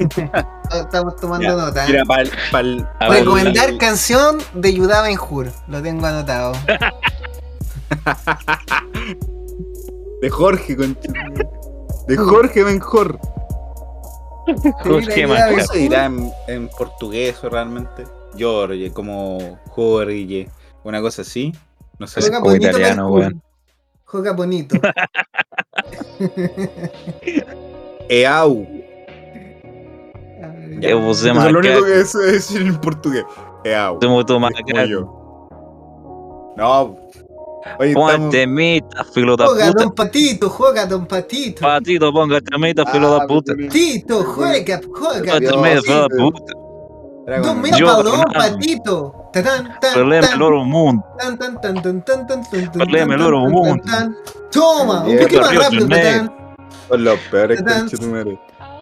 [0.72, 1.86] Estamos tomando ya, nota.
[1.86, 5.48] mira, pa'l- pa'l- A pa'l- ver, Recomendar canción de Yudá Benjur.
[5.68, 6.52] Lo tengo anotado.
[10.22, 10.76] De Jorge.
[10.76, 13.18] De Jorge Benjor.
[14.82, 18.06] ¿Cómo se dirá en, en portugués o realmente?
[18.38, 20.48] Jorge, como Jorge,
[20.84, 21.52] una cosa así.
[21.98, 22.20] No sé.
[22.20, 23.42] Juega como bonito italiano, weón.
[24.04, 24.76] Juega bonito.
[28.08, 28.66] Eau.
[30.42, 33.24] Ay, Eu vou dizer Eso es lo único que sé decir en portugués.
[33.64, 33.98] Eau.
[34.02, 34.90] Es.
[36.56, 36.96] No.
[37.78, 38.56] Oye, Ponte estamos...
[38.56, 39.54] mita, filo de puta.
[39.54, 41.60] Juega, don Patito, juega, don Patito.
[41.60, 43.52] Patito, póngate mita, filo de ah, puta.
[43.54, 45.32] Patito, juega, juega.
[45.32, 46.52] Póngate mita, filo de puta.
[47.42, 49.14] Don mita, don Patito.
[49.94, 51.04] Problema el oro mundo.
[52.72, 53.84] Problema el oro mundo.
[54.50, 56.32] Toma, un poquito más rápido, Tatán.
[56.88, 58.38] Son los peores que tú eres.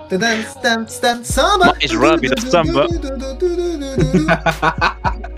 [0.09, 1.67] Tatán, tan, tan, samba.
[1.67, 2.87] Más rápido, samba.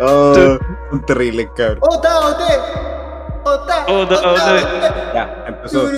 [0.00, 0.58] Oh,
[0.90, 1.78] son terribles, cabrón.
[1.82, 2.44] Ota, ote.
[3.44, 4.64] Ota, Ota, ota, ote.
[4.64, 4.94] ote.
[5.14, 5.88] Ya, empezó.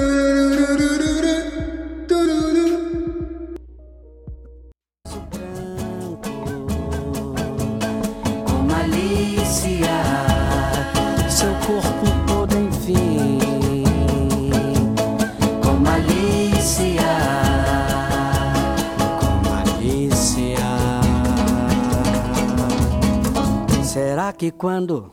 [24.38, 25.12] Que quando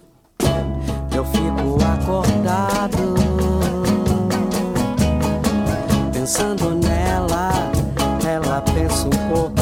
[1.15, 3.13] eu fico acordado,
[6.11, 7.51] pensando nela,
[8.27, 9.58] ela pensa um pouco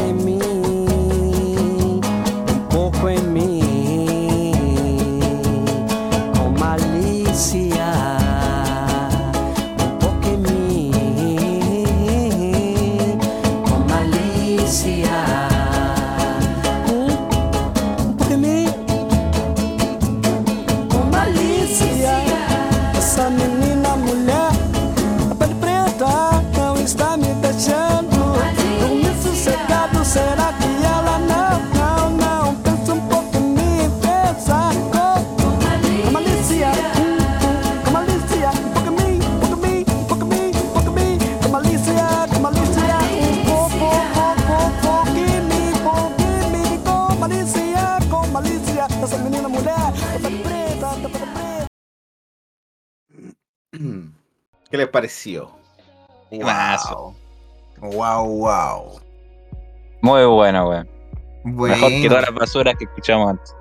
[54.97, 55.51] pareció?
[56.31, 57.13] Temazo.
[57.79, 58.99] Wow, wow.
[60.01, 60.89] Muy bueno, weón.
[61.43, 61.75] Bueno.
[61.75, 63.55] Mejor que todas las basuras que escuchamos antes.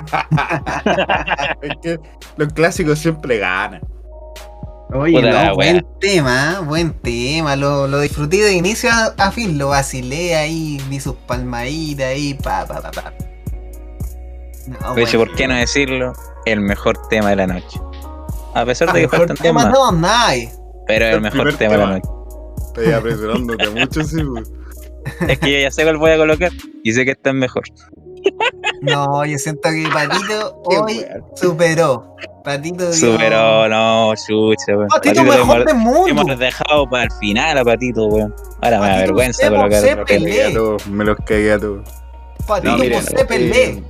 [1.62, 2.00] es que
[2.36, 3.80] los clásicos siempre ganan.
[4.92, 7.56] Oye, Puta la no, buen tema, buen tema.
[7.56, 12.64] Lo, lo disfruté de inicio a, fin, lo vacilé ahí, vi sus palmaditas ahí, pa,
[12.64, 13.12] pa, pa, pa.
[14.66, 15.32] No, De hecho, bueno.
[15.32, 16.12] ¿por qué no decirlo?
[16.46, 17.80] El mejor tema de la noche.
[18.54, 20.59] A pesar Ah, de que mejor faltan tema temas, no, nice.
[20.92, 22.08] Pero es el El mejor tema de la noche.
[22.66, 24.16] Estoy apresurándote mucho, sí.
[24.22, 24.50] pues.
[25.28, 26.50] Es que yo ya sé cuál voy a colocar
[26.84, 27.62] y sé que este es mejor.
[28.82, 32.16] No, yo siento que Patito hoy superó.
[32.44, 34.88] Patito dio- Superó, no, chucha, weón.
[34.88, 36.08] Patito Patito lo mejor del mundo.
[36.22, 38.34] hemos dejado para el final a Patito, weón.
[38.62, 40.44] Ahora me da vergüenza Sebo colocar se otro Me los pelea.
[40.44, 41.88] cagué a todos, me los cagué a todos.
[42.46, 43.64] Patito No, miren, José Pelé.
[43.64, 43.82] eh,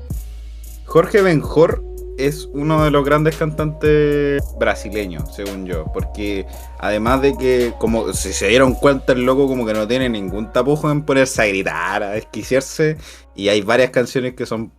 [0.86, 1.82] Jorge Benjor
[2.26, 6.46] es uno de los grandes cantantes brasileños, según yo, porque
[6.78, 10.52] además de que, como si se dieron cuenta, el loco como que no tiene ningún
[10.52, 12.96] tapujo en ponerse a gritar, a desquiciarse,
[13.34, 14.72] y hay varias canciones que son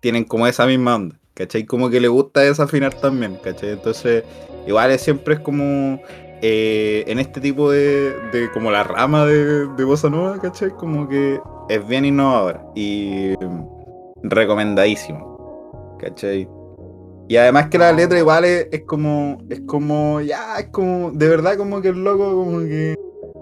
[0.00, 1.64] tienen como esa misma onda, ¿cachai?
[1.64, 3.70] Como que le gusta desafinar también, ¿cachai?
[3.70, 4.24] Entonces,
[4.66, 6.00] igual es- siempre es como
[6.42, 10.70] eh, en este tipo de, como la rama de, de bossa nova, ¿cachai?
[10.70, 13.64] Como que es bien innovador y mm,
[14.24, 16.48] recomendadísimo, ¿cachai?
[17.28, 21.28] Y además que la letra igual es, es como, es como, ya, es como, de
[21.28, 22.94] verdad como que el loco como que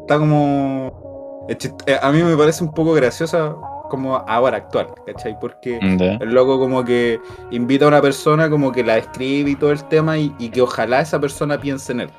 [0.03, 1.47] está como,
[1.87, 3.57] eh, a mí me parece un poco graciosa
[3.89, 5.37] como ahora actual, ¿cachai?
[5.41, 5.79] Porque
[6.21, 7.19] el loco como que
[7.51, 10.63] invita a una persona como que la escribe y todo el tema y, y que
[10.63, 12.11] ojalá esa persona piense en él,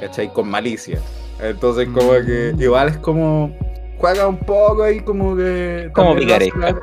[0.00, 0.32] ¿cachai?
[0.32, 0.98] Con malicia.
[1.42, 2.62] Entonces como que Mm.
[2.62, 3.52] igual es como,
[3.98, 5.90] juega un poco ahí como que...
[5.94, 6.78] Como picaresca.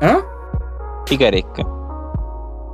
[0.00, 0.22] ¿Ah?
[1.04, 1.62] Picaresca.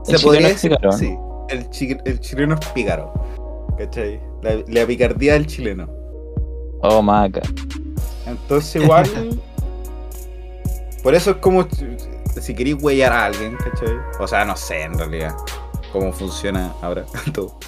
[0.05, 1.17] Se El chileno podría es decir, sí.
[1.49, 3.13] El, chi- el chileno es pícaro.
[3.79, 4.21] ¿Cachai?
[4.43, 5.89] La, la picardía del chileno.
[6.83, 7.43] Oh, maca.
[8.27, 9.09] Entonces igual...
[11.03, 11.67] por eso es como
[12.41, 13.97] si queréis huellar a alguien, ¿cachai?
[14.21, 15.35] O sea, no sé en realidad
[15.93, 17.59] cómo funciona ahora todo.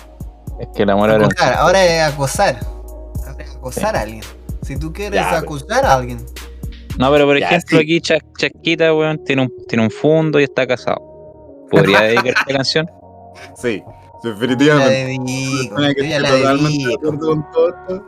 [0.60, 2.60] Es que el amor Acosar, ahora es acosar.
[3.26, 4.22] Ahora es acosar a alguien.
[4.62, 6.24] Si tú quieres Ya, pero- acosar a alguien.
[6.96, 7.82] No, pero por Ya, ejemplo, sí.
[7.84, 11.02] aquí Chas- Chasquita, weón, tiene un, tiene un fondo y está casado.
[11.76, 12.90] ¿Podría dedicar esta canción?
[13.56, 13.82] Sí,
[14.22, 15.18] definitivamente.
[15.18, 16.98] que yo ya esté la totalmente de dedico.
[17.08, 18.04] acuerdo con todo esto,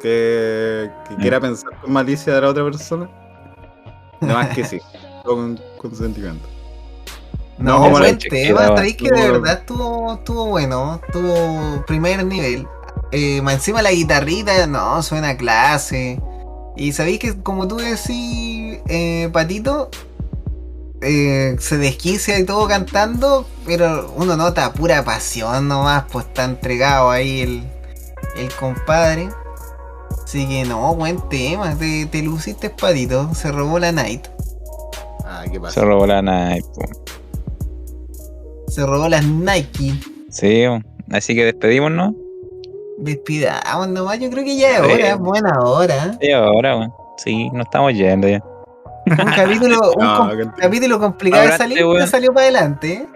[0.00, 1.20] que, que Mm.
[1.20, 3.10] quiera pensar con malicia de la otra persona.
[4.20, 4.80] No más que sí,
[5.24, 6.46] con consentimiento.
[7.58, 8.66] No, como la buen tema.
[8.66, 11.00] Sabéis que de Estuvo- verdad estuvo, estuvo bueno.
[11.10, 12.66] Tuvo primer nivel.
[13.12, 16.20] Eh, más encima la guitarrita, no, suena clase.
[16.76, 19.88] Y sabéis que como tú decís, eh, Patito,
[21.06, 27.10] eh, se desquicia y todo cantando, pero uno nota pura pasión nomás, pues está entregado
[27.10, 27.64] ahí el,
[28.36, 29.28] el compadre.
[30.24, 34.26] Así que no, buen tema, te, te luciste Patito, se robó la night.
[35.24, 35.74] Ah, ¿qué pasa?
[35.80, 36.82] Se robó la night, po.
[38.68, 39.94] Se robó las Nike.
[40.30, 40.64] Sí,
[41.10, 42.12] así que despedímonos.
[42.98, 44.92] Despidamos nomás, yo creo que ya es Sí.
[44.92, 46.18] hora, buena hora.
[46.20, 46.92] Y ahora, weón.
[47.18, 48.42] Sí, nos estamos yendo ya.
[49.24, 52.08] Un capítulo, un No, com- que- capítulo complicado de salir, pero weón.
[52.08, 52.92] salió para adelante.
[52.92, 53.06] ¿eh?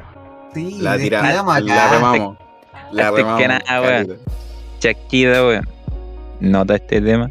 [0.54, 2.36] Sí, La tiramos, la remamos.
[2.92, 3.48] La Antes que remamos.
[3.68, 4.18] nada, weón.
[5.46, 5.68] weón.
[6.40, 7.30] Nota este tema.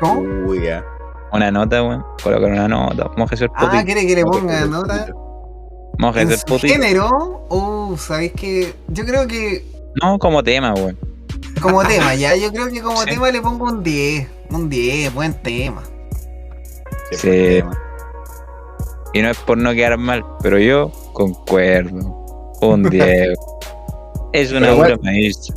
[0.00, 0.20] ¿Cómo?
[0.48, 0.84] Uy, ya.
[1.32, 2.04] Una nota, weón.
[2.22, 3.10] Colocar una nota.
[3.16, 3.84] Mojes el Ah, potito.
[3.84, 5.06] quiere que le ponga nota.
[5.98, 6.72] Mojes el potito.
[6.72, 9.64] género, uh, sabéis que yo creo que
[10.02, 10.98] No, como tema, weón.
[11.60, 13.10] como tema, ya, yo creo que como Sí.
[13.10, 14.28] tema le pongo un 10.
[14.50, 15.82] Un 10, buen tema.
[17.20, 17.78] Tema.
[19.14, 22.18] Y no es por no quedar mal, pero yo concuerdo.
[22.62, 23.38] Un 10.
[24.32, 25.54] es una Pero obra maestra.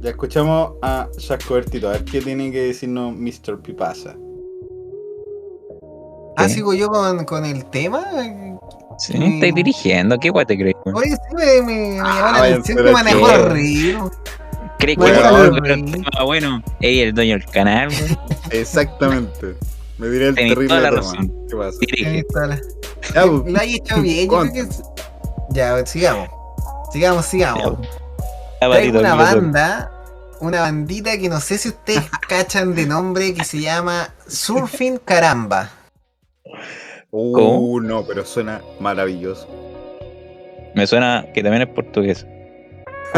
[0.00, 1.88] Ya escuchamos a Jack Cobertito.
[1.88, 3.60] A ver qué tiene que decirnos Mr.
[3.62, 4.16] Pipasa.
[6.36, 8.04] Ah, sigo yo con, con el tema.
[8.98, 9.22] Sí, Mm.
[9.34, 10.18] estáis dirigiendo.
[10.18, 10.76] ¿Qué guay te crees?
[10.84, 14.10] Oye, sí me, me, me Ah, atención que manejó ritmo.
[14.78, 15.80] ¿Crees que Bueno, bueno, bueno, pero sí.
[15.80, 16.62] el tema bueno?
[16.80, 17.88] Ey, el dueño del canal.
[18.50, 19.56] Exactamente.
[19.98, 21.00] Me diré el Tenés terrible toda la toma.
[21.12, 21.46] razón.
[21.48, 21.78] ¿Qué pasa?
[21.80, 22.24] Dirige.
[23.14, 24.60] Ya, pues, Lo hecho bien, yo creo que.
[24.60, 24.82] es-
[25.50, 26.28] Ya, sigamos.
[26.92, 27.78] Sigamos, sigamos.
[27.80, 29.92] Ya, Traigo patito, una banda,
[30.40, 35.70] una bandita que no sé si ustedes cachan de nombre que se llama Surfing Caramba.
[37.10, 37.80] Uh, ¿Cómo?
[37.80, 39.46] no, pero suena maravilloso.
[40.74, 42.26] Me suena que también es portugués.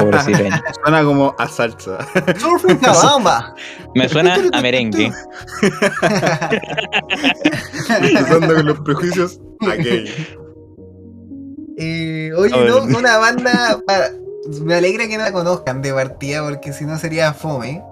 [0.03, 0.57] Brasileño.
[0.83, 1.99] Suena como a salsa.
[2.39, 3.55] Surfing Cabamba.
[3.95, 5.13] Me suena a merengue.
[7.89, 10.13] Empezando con los prejuicios a gay.
[11.77, 13.81] Eh, oye, no, una banda.
[14.63, 17.83] me alegra que no la conozcan de partida porque si no sería fome.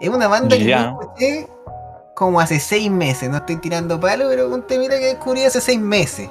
[0.00, 1.48] Es una banda que yo escuché
[2.14, 3.30] como hace seis meses.
[3.30, 6.28] No estoy tirando palo, pero un temita que descubrí hace seis meses.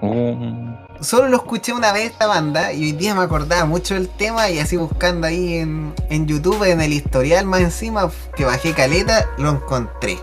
[0.00, 0.59] Uh,
[1.00, 4.50] Solo lo escuché una vez esta banda y hoy día me acordaba mucho del tema
[4.50, 9.26] y así buscando ahí en, en YouTube, en el historial más encima, que bajé caleta,
[9.38, 10.18] lo encontré.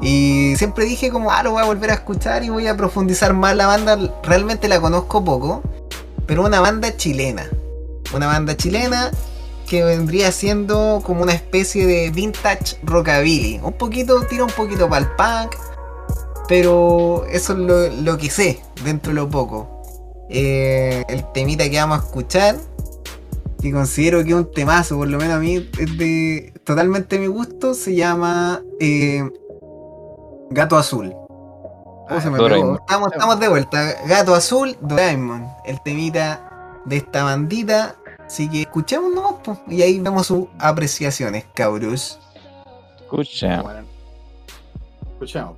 [0.00, 3.34] Y siempre dije como, ah, lo voy a volver a escuchar y voy a profundizar
[3.34, 3.98] más la banda.
[4.22, 5.62] Realmente la conozco poco,
[6.26, 7.46] pero una banda chilena.
[8.14, 9.10] Una banda chilena
[9.68, 13.60] que vendría siendo como una especie de vintage rockabilly.
[13.62, 15.56] Un poquito, tira un poquito para el punk,
[16.48, 19.82] pero eso es lo, lo que sé dentro de lo poco.
[20.30, 22.56] Eh, el temita que vamos a escuchar,
[23.60, 27.26] que considero que es un temazo, por lo menos a mí es de totalmente mi
[27.26, 29.28] gusto, se llama eh,
[30.50, 31.14] Gato Azul.
[32.22, 32.76] Se me Doraemon.
[32.76, 32.78] pegó.
[32.80, 33.94] Estamos, estamos de vuelta.
[34.06, 35.46] Gato Azul, Doraemon.
[35.66, 37.96] El temita de esta bandita.
[38.26, 42.18] Así que escuchemos nomás, po, y ahí vemos sus apreciaciones, cabros.
[43.00, 43.62] escucha.
[43.62, 43.86] Bueno,
[45.12, 45.56] escuchamos.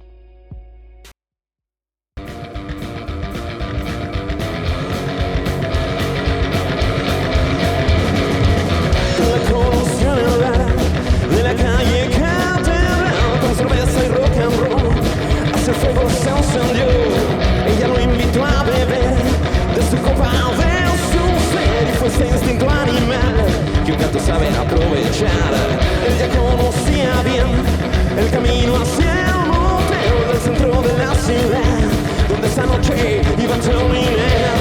[16.21, 16.85] Se encendió,
[17.67, 19.15] ella lo invitó a beber
[19.75, 20.73] de su copa de
[21.11, 23.37] su ser y fue ese instinto animal
[23.87, 25.53] que un gato sabe aprovechar.
[26.11, 27.49] Ella conocía bien
[28.19, 31.89] el camino hacia el motel del centro de la ciudad,
[32.29, 34.60] donde esa noche iba a terminar.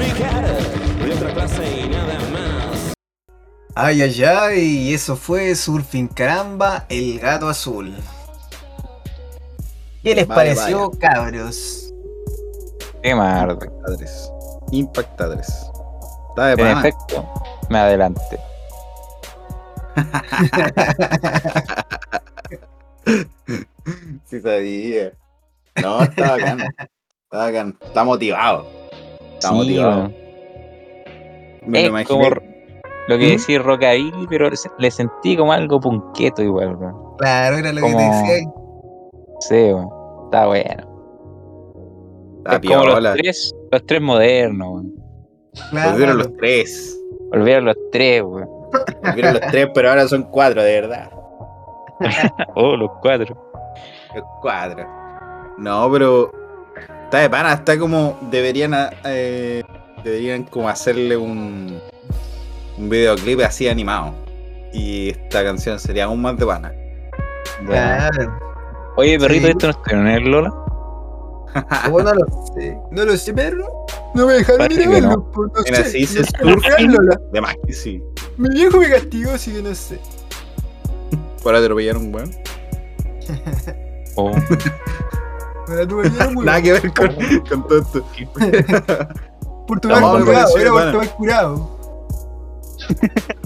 [0.00, 2.92] De otra clase y nada más.
[3.74, 7.94] Ay, ay, ay, y eso fue Surfing Caramba, el gato azul.
[10.02, 11.92] ¿Qué les Vaya, pareció, cabros?
[13.02, 13.54] Qué mardo.
[13.62, 14.30] Impactadres.
[14.72, 15.66] Impactadres.
[16.30, 16.78] Está de En pana.
[16.80, 17.28] efecto,
[17.68, 18.40] me adelante.
[24.26, 25.12] Sí sabía.
[25.82, 26.60] No, está bacán.
[26.60, 27.78] Está bacán.
[27.80, 28.66] Está motivado.
[29.40, 29.96] Está Sí, motivado.
[29.98, 30.14] weón.
[31.66, 33.30] Me lo Es como lo que ¿Mm?
[33.30, 36.94] decía Rockabilly, pero le sentí como algo punqueto igual, weón.
[37.18, 38.34] Claro, era lo que te decía.
[38.34, 38.44] ahí.
[39.40, 39.88] Sí, weón.
[40.26, 40.86] Está bueno.
[42.38, 44.94] Está es como los tres, los tres modernos, weón.
[45.70, 47.00] Claro, Volvieron los tres.
[47.30, 48.48] Volvieron los tres, weón.
[49.02, 51.10] Volvieron los tres, pero ahora son cuatro, de verdad.
[52.54, 53.36] Oh, los cuatro.
[54.14, 54.86] Los cuatro.
[55.58, 56.32] No, pero.
[57.10, 58.16] Está de pana, está como.
[58.30, 58.72] Deberían.
[59.04, 59.64] eh,
[60.04, 61.80] deberían como hacerle un.
[62.78, 64.14] Un videoclip así animado.
[64.72, 66.72] Y esta canción sería aún más de pana.
[67.66, 68.38] Claro.
[68.96, 69.50] Oye, perrito, Sí.
[69.50, 70.50] ¿esto no está en el Lola?
[71.84, 72.78] ¿Cómo no lo sé?
[72.92, 73.66] No lo sé, perro.
[74.14, 75.30] No me dejaron Parece ir a que verlo, no.
[75.32, 75.90] pues, no Mira, sé.
[75.90, 76.32] si dice No sé,
[76.68, 77.20] surfing, Lola.
[77.32, 78.02] de más que sí.
[78.36, 79.98] Mi viejo me castigó, así que no sé.
[81.42, 82.30] Por atropellar a un weón.
[84.14, 84.32] Oh,
[86.44, 87.08] Nada que ver con,
[87.48, 88.04] con todo esto.
[89.66, 90.92] Por tomar No, me curado, era por pana.
[90.92, 91.80] tomar curado.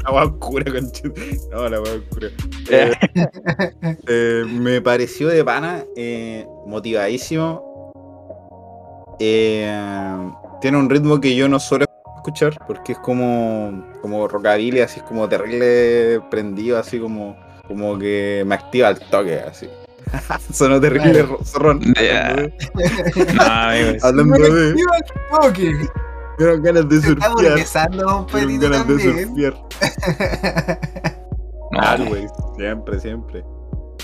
[0.05, 1.21] La weá oscura, conchito.
[1.53, 2.29] No, la weá oscura.
[2.71, 2.93] Eh,
[4.07, 7.93] eh, me pareció de pana, eh, motivadísimo.
[9.21, 11.85] Eh, tiene un ritmo que yo no suelo
[12.17, 17.37] escuchar porque es como, como rockabilly, así es como terrible prendido, así como,
[17.69, 19.69] como que me activa el toque, así.
[20.53, 21.27] Sonó terrible Claro.
[21.29, 21.81] ro- zorrón.
[21.81, 22.53] De-
[23.35, 23.97] no, amigo.
[24.03, 24.75] Hablando de.
[26.39, 27.33] dieron ganas de surfear.
[27.33, 29.29] un Me dieron ganas de también.
[29.29, 29.55] surfear.
[31.73, 32.31] No, Always.
[32.57, 33.45] Siempre, siempre.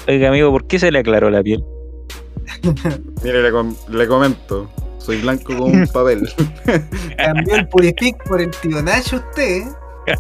[0.08, 1.64] Oiga, amigo, ¿por qué se le aclaró la piel?
[3.22, 4.68] Mire, le, com- le comento.
[4.98, 6.28] Soy blanco como un papel.
[7.16, 9.62] Cambió el Purific por el tío Nacho usted.
[9.62, 10.18] ¿eh?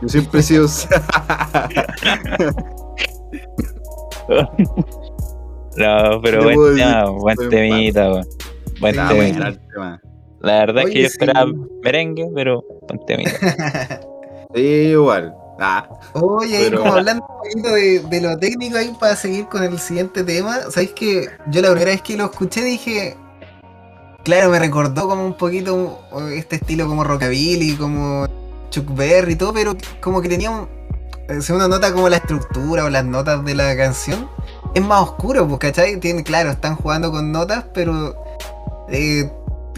[0.00, 0.68] Yo siempre he sido.
[5.76, 7.04] No, pero ¿Qué buen decir?
[7.18, 8.26] buen temita, weón.
[8.80, 9.54] Buen Sí, temita.
[9.76, 10.00] bueno.
[10.40, 11.56] La verdad es que yo esperaba sí.
[11.82, 13.30] merengue, pero buen temita.
[14.54, 15.34] Sí, igual.
[15.58, 19.46] Ah, Oye, ahí Pero- como hablando un poquito de, de lo técnico ahí para seguir
[19.48, 23.16] con el siguiente tema, ¿sabéis que yo la primera vez que lo escuché dije,
[24.24, 25.98] claro, me recordó como un poquito
[26.32, 28.26] este estilo como rockabilly, como
[28.70, 30.68] Chuck Berry y todo, pero como que tenía un,
[31.28, 34.28] eh, si uno nota como la estructura o las notas de la canción,
[34.76, 35.98] es más oscuro, pues, ¿cachai?
[36.00, 38.14] Tiene, claro, están jugando con notas, pero
[38.90, 39.30] eh,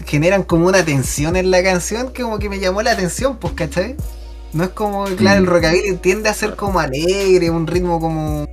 [0.05, 3.53] generan como una tensión en la canción que como que me llamó la atención, pues,
[3.53, 3.95] ¿cachai?
[4.53, 5.49] No es como, claro, el Mm.
[5.49, 8.43] rockabilly tiende a ser como alegre, un ritmo como,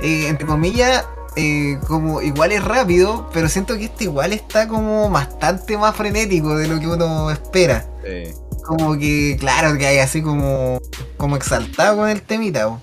[0.00, 1.04] eh, entre comillas,
[1.36, 6.56] eh, como igual es rápido, pero siento que este igual está como bastante más frenético
[6.56, 7.86] de lo que uno espera.
[8.04, 8.32] sí.
[8.64, 10.80] Como que, claro, que hay así como,
[11.16, 12.76] como exaltado con el temita.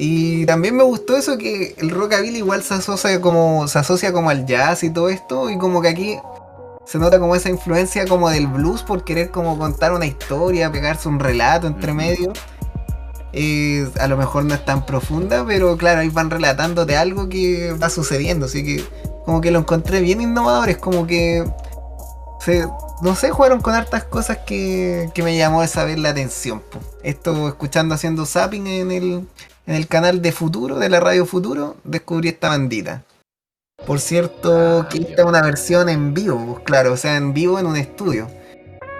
[0.00, 4.30] Y también me gustó eso que el rockabilly igual se asocia como, se asocia como
[4.30, 6.16] al jazz y todo esto, y como que aquí
[6.86, 11.08] se nota como esa influencia como del blues por querer como contar una historia, pegarse
[11.08, 12.32] un relato entre medio.
[13.32, 17.72] Eh, a lo mejor no es tan profunda, pero claro, ahí van relatándote algo que
[17.72, 18.84] va sucediendo, así que
[19.24, 21.44] como que lo encontré bien innovador, es como que
[22.38, 22.68] se,
[23.02, 26.60] no sé, jugaron con hartas cosas que, que me llamó esa vez la atención.
[26.60, 26.78] po.
[27.02, 29.28] Esto escuchando haciendo zapping en el,
[29.68, 33.04] en el canal de Futuro, de la radio Futuro, descubrí esta bandita.
[33.86, 37.34] Por cierto, Ah, que esta es una versión en vivo, pues claro, o sea, en
[37.34, 38.28] vivo en un estudio.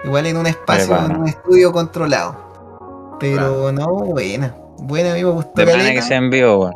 [0.05, 3.17] Igual en un espacio, en un estudio controlado.
[3.19, 4.55] Pero no, buena.
[4.77, 6.73] Buena, a mí me gustó De que se envió, weón.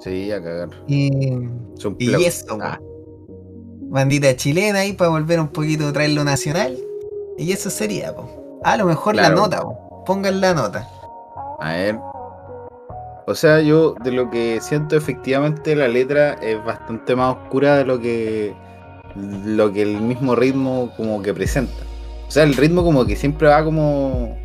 [0.00, 0.68] Sí, a cagar.
[0.88, 1.10] Y,
[2.26, 2.78] eso, Ah,
[3.88, 6.76] bandita chilena ahí para volver un poquito a traer lo nacional.
[7.38, 8.60] Y eso sería, po.
[8.64, 9.34] A lo mejor Claro.
[9.36, 10.04] la nota, po.
[10.04, 10.88] Pongan la nota.
[11.60, 11.98] A ver.
[13.28, 17.84] O sea, yo de lo que siento efectivamente la letra es bastante más oscura de
[17.84, 18.54] lo que
[19.44, 21.82] lo que el mismo ritmo como que presenta.
[22.28, 24.38] O sea, el ritmo como que siempre va como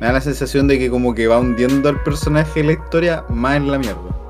[0.00, 3.24] me da la sensación de que como que va hundiendo al personaje de la historia
[3.30, 4.20] más en la mierda.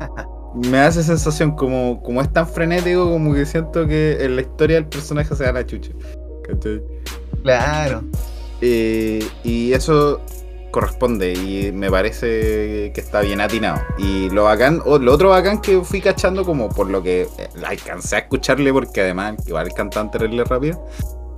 [0.54, 4.42] Me da esa sensación como como es tan frenético como que siento que en la
[4.42, 5.90] historia del personaje se da la chucha.
[6.44, 6.82] ¿Cachai?
[7.42, 8.02] Claro.
[8.60, 10.20] Eh, y eso
[10.70, 13.80] corresponde y me parece que está bien atinado.
[13.98, 17.48] Y lo bacán, o lo otro bacán que fui cachando como por lo que eh,
[17.64, 20.84] alcancé a escucharle porque además igual el cantante era rápido.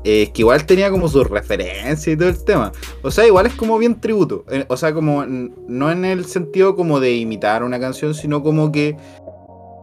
[0.04, 2.72] Es que igual tenía como sus referencias y todo el tema.
[3.02, 4.44] O sea, igual es como bien tributo.
[4.50, 8.72] eh, O sea, como no en el sentido como de imitar una canción, sino como
[8.72, 8.96] que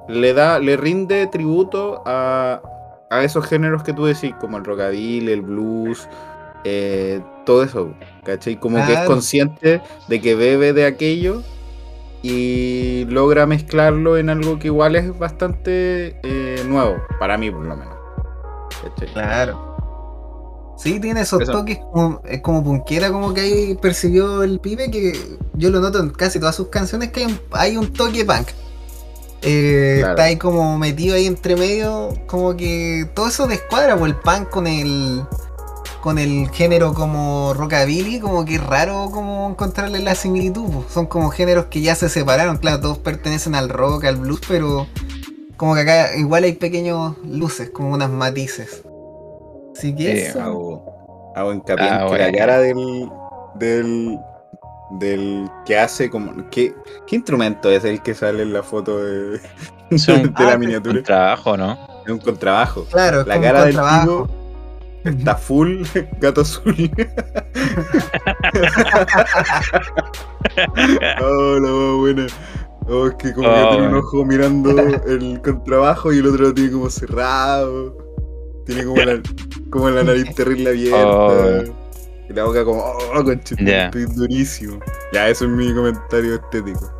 [0.09, 2.61] le da, le rinde tributo a,
[3.09, 6.07] a esos géneros que tú decís, como el rockabilly, el blues,
[6.65, 7.93] eh, todo eso,
[8.29, 8.59] ¿cachai?
[8.59, 11.41] Como que es consciente de que bebe de aquello
[12.21, 17.75] y logra mezclarlo en algo que igual es bastante eh, nuevo, para mí por lo
[17.75, 17.95] menos.
[18.83, 19.13] ¿cachai?
[19.13, 19.69] Claro.
[20.77, 21.51] Sí, tiene esos Eso.
[21.51, 25.11] toques como, es como punquera, como que ahí percibió el pibe, que
[25.55, 28.47] yo lo noto en casi todas sus canciones, que hay un, hay un toque punk.
[29.41, 30.11] Eh, Claro.
[30.13, 34.49] Está ahí como metido ahí entre medio, como que todo eso descuadra, pues el punk
[34.49, 35.23] con el
[36.01, 40.83] con el género como rockabilly, como que es raro como encontrarle la similitud.
[40.89, 44.87] Son como géneros que ya se separaron, claro, todos pertenecen al rock, al blues, pero
[45.57, 48.83] como que acá igual hay pequeños luces, como unas matices.
[49.75, 50.41] Así que Sí, eso.
[50.41, 53.09] Hago, hago hincapié en Ah, que la cara del,
[53.55, 54.17] del,
[54.91, 56.49] del que hace como...
[56.49, 56.73] ¿qué,
[57.07, 59.39] ¿Qué instrumento es el que sale en la foto de,
[59.91, 60.97] Es un- de la Ah, miniatura?
[60.97, 61.77] Un trabajo, ¿no?
[62.05, 62.85] Es un contrabajo.
[62.89, 64.27] Claro, es La cara del tipo
[65.03, 65.83] está full
[66.21, 66.75] gato azul.
[71.21, 72.27] oh, la más buena.
[72.87, 73.99] Oh, es que como que Oh, tiene un bueno.
[73.99, 77.95] ojo mirando el contrabajo y el otro lo tiene como cerrado.
[78.65, 79.21] Tiene como la,
[79.69, 81.07] como la nariz terrible abierta.
[81.07, 81.63] Oh.
[82.29, 83.85] Y la boca como, oh, conchito, Ya.
[83.85, 84.79] estoy durísimo.
[85.13, 86.91] Ya, eso es mi comentario estético.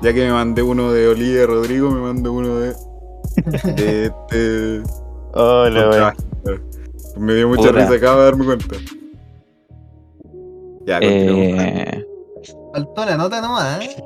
[0.00, 2.74] Ya que me mandé uno de Olivia Rodrigo, me mando uno de,
[3.76, 4.82] de este
[5.34, 6.22] Hola, contrabajo.
[7.16, 8.76] Me dio mucha risa, acabo de darme cuenta.
[10.86, 11.64] Ya, continuamos.
[11.64, 12.04] Eh,
[12.72, 13.96] Faltó la nota nomás, ¿eh?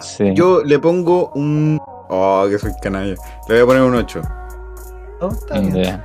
[0.00, 0.34] sí.
[0.34, 1.80] Yo le pongo un.
[2.08, 3.14] Oh, que soy canalla.
[3.48, 4.22] Le voy a poner un 8.
[5.20, 6.02] Oh, está bien.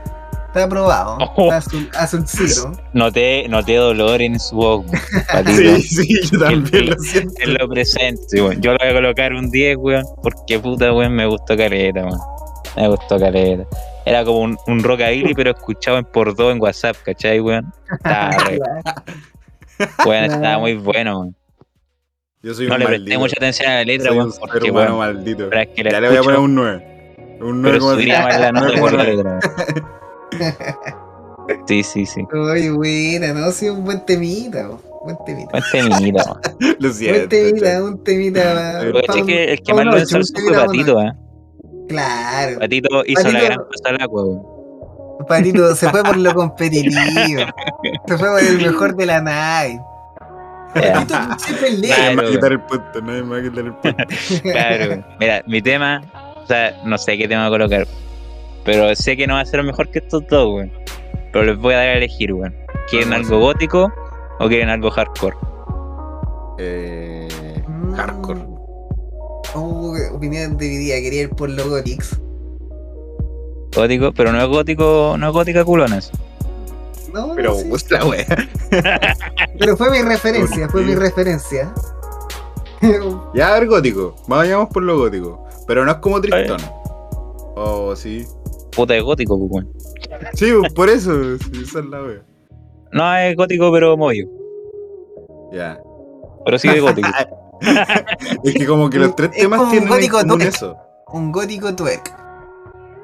[0.47, 1.17] Está aprobado.
[1.35, 1.43] Oh.
[1.51, 2.71] Está azul, azulcito.
[2.93, 4.85] Noté, noté dolor en su.
[5.31, 5.51] Patito.
[5.77, 7.33] Sí, sí, yo también lo siento.
[7.39, 8.61] En lo presente, weón.
[8.61, 10.05] Yo le voy a colocar un 10, weón.
[10.21, 12.19] Porque puta, weón, me gustó caleta, weón.
[12.75, 13.65] Me gustó caleta.
[14.07, 17.73] Era como un, un rockabilly, pero escuchado en por dos en WhatsApp, ¿cachai, weón?
[17.91, 18.59] Estaba, re-
[20.05, 21.35] weón, estaba muy bueno, weón.
[22.43, 23.03] Yo soy No un le maldito.
[23.05, 25.49] presté mucha atención a la letra, Soy weón, un porque, weón, maldito.
[25.49, 27.15] pero es que la Ya le voy a poner un 9.
[27.41, 27.91] Un pero 9,5.
[27.93, 29.05] subiría más la nota que la 9,9.
[29.05, 29.39] letra,
[30.31, 30.57] weón.
[31.67, 32.21] Sí, sí, sí.
[32.33, 33.51] Oye, buena, ¿no?
[33.51, 34.81] Sí, un buen temita, bo.
[35.03, 35.51] buen temita.
[35.51, 36.41] Buen temita, weón.
[36.59, 37.27] Lo Buen siento.
[37.29, 37.81] temita, chay.
[37.81, 38.79] un temita.
[38.81, 41.11] Pero es que el que más un lo ensalzó fue temita Patito, ¿eh?
[41.87, 42.59] Claro.
[42.59, 44.43] Patito hizo la gran cosa al agua, weón.
[45.27, 47.41] Patito se fue por lo competitivo.
[48.07, 49.79] se fue por el mejor de la nave.
[50.73, 52.03] Patito siempre es Claro.
[52.03, 54.03] Nadie me va a quitar el punto, nadie me va a quitar el punto.
[54.43, 56.01] Claro, mira, mi tema,
[56.35, 57.87] o sea, no sé qué tema colocar,
[58.63, 60.71] pero sé que no va a ser mejor que estos dos, weón.
[61.33, 62.55] Pero les voy a dar a elegir, weón.
[62.89, 63.27] ¿Quieren Vamos.
[63.27, 63.91] algo gótico
[64.39, 65.35] o quieren algo hardcore?
[66.59, 67.27] Eh,
[67.95, 68.39] hardcore.
[69.55, 72.19] Oh, opinión dividida, quería ir por los Gothics.
[73.75, 76.11] Gótico, pero no es gótico, no es gótica culonas.
[77.13, 78.25] No, Pero sí, pues la wea.
[79.59, 81.73] pero fue mi referencia, fue mi referencia.
[83.33, 84.15] Ya, a ver, gótico.
[84.27, 85.43] Vayamos por lo gótico.
[85.65, 86.61] Pero no es como Tristón.
[87.55, 88.23] Oh, sí.
[88.75, 89.73] Puta es gótico, pues, weón.
[90.35, 91.39] Sí, pues, por eso.
[91.39, 92.21] Sí, esa es la wea.
[92.91, 94.27] No es gótico, pero moyo.
[95.51, 95.79] Ya.
[96.45, 97.09] Pero sí es gótico.
[98.43, 100.53] Es que como que los tres Es temas como un tienen en gótico común twerk.
[100.55, 100.77] eso.
[101.07, 102.13] Un gótico twerk.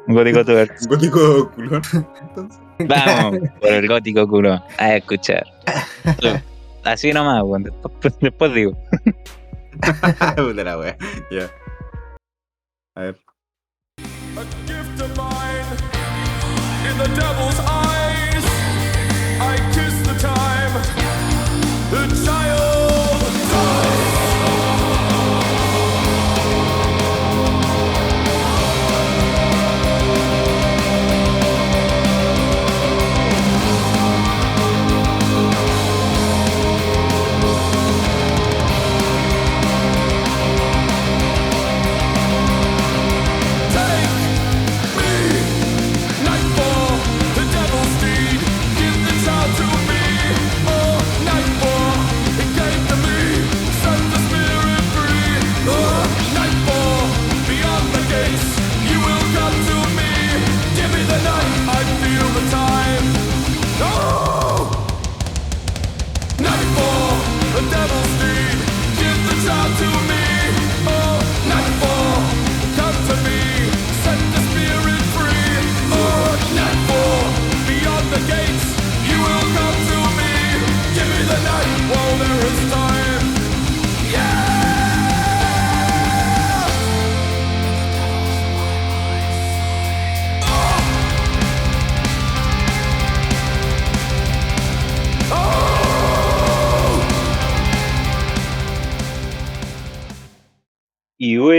[0.07, 0.77] gótico twerk.
[0.81, 1.81] Un gótico culón.
[2.21, 2.59] Entonces.
[2.87, 4.61] Vamos, por el gótico culón.
[4.77, 5.43] A escuchar.
[6.83, 7.63] Así nomás, weón.
[7.63, 8.73] Después, después digo.
[10.35, 10.97] Puta la wea.
[11.31, 11.49] Ya.
[12.95, 13.17] A ver.
[14.35, 15.77] A gift of mine
[16.89, 17.59] in the devil's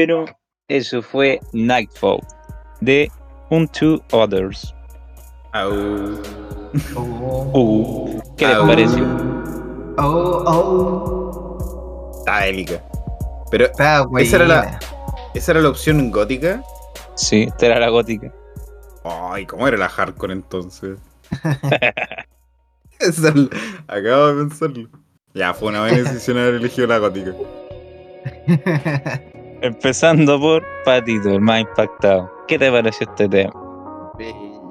[0.06, 0.26] Bueno,
[0.68, 2.18] eso fue Nightfall
[2.82, 3.10] de
[3.48, 4.74] Unto Others.
[5.54, 6.20] Oh,
[7.54, 9.02] Uh, ¿Qué les pareció?
[9.96, 12.12] oh, oh.
[12.18, 12.82] Está élica.
[13.50, 14.04] Pero Está.
[14.18, 14.78] Esa era la-
[15.32, 16.62] esa era la opción gótica.
[17.14, 18.30] Sí, esta era la gótica.
[19.04, 20.98] Ay, ¿cómo era la hardcore entonces?
[23.88, 24.88] Acabo de pensarlo.
[25.32, 27.32] Ya, fue una buena decisión haber elegido la gótica.
[29.64, 32.30] Empezando por Patito, el más impactado.
[32.46, 33.50] ¿Qué te pareció este tema?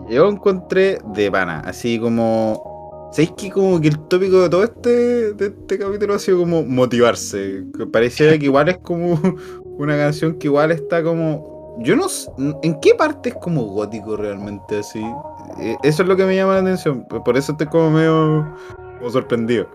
[0.07, 3.09] Yo encontré de pana, así como.
[3.11, 6.61] ¿Sabéis que como que el tópico de todo este, de este capítulo ha sido como
[6.61, 7.63] motivarse?
[7.91, 9.19] Parecía que igual es como
[9.79, 11.75] una canción que igual está como.
[11.79, 12.29] Yo no sé.
[12.61, 15.03] ¿En qué parte es como gótico realmente así?
[15.59, 17.03] Eh, Eso es lo que me llama la atención.
[17.07, 18.47] Por eso estoy como medio
[18.99, 19.67] como sorprendido.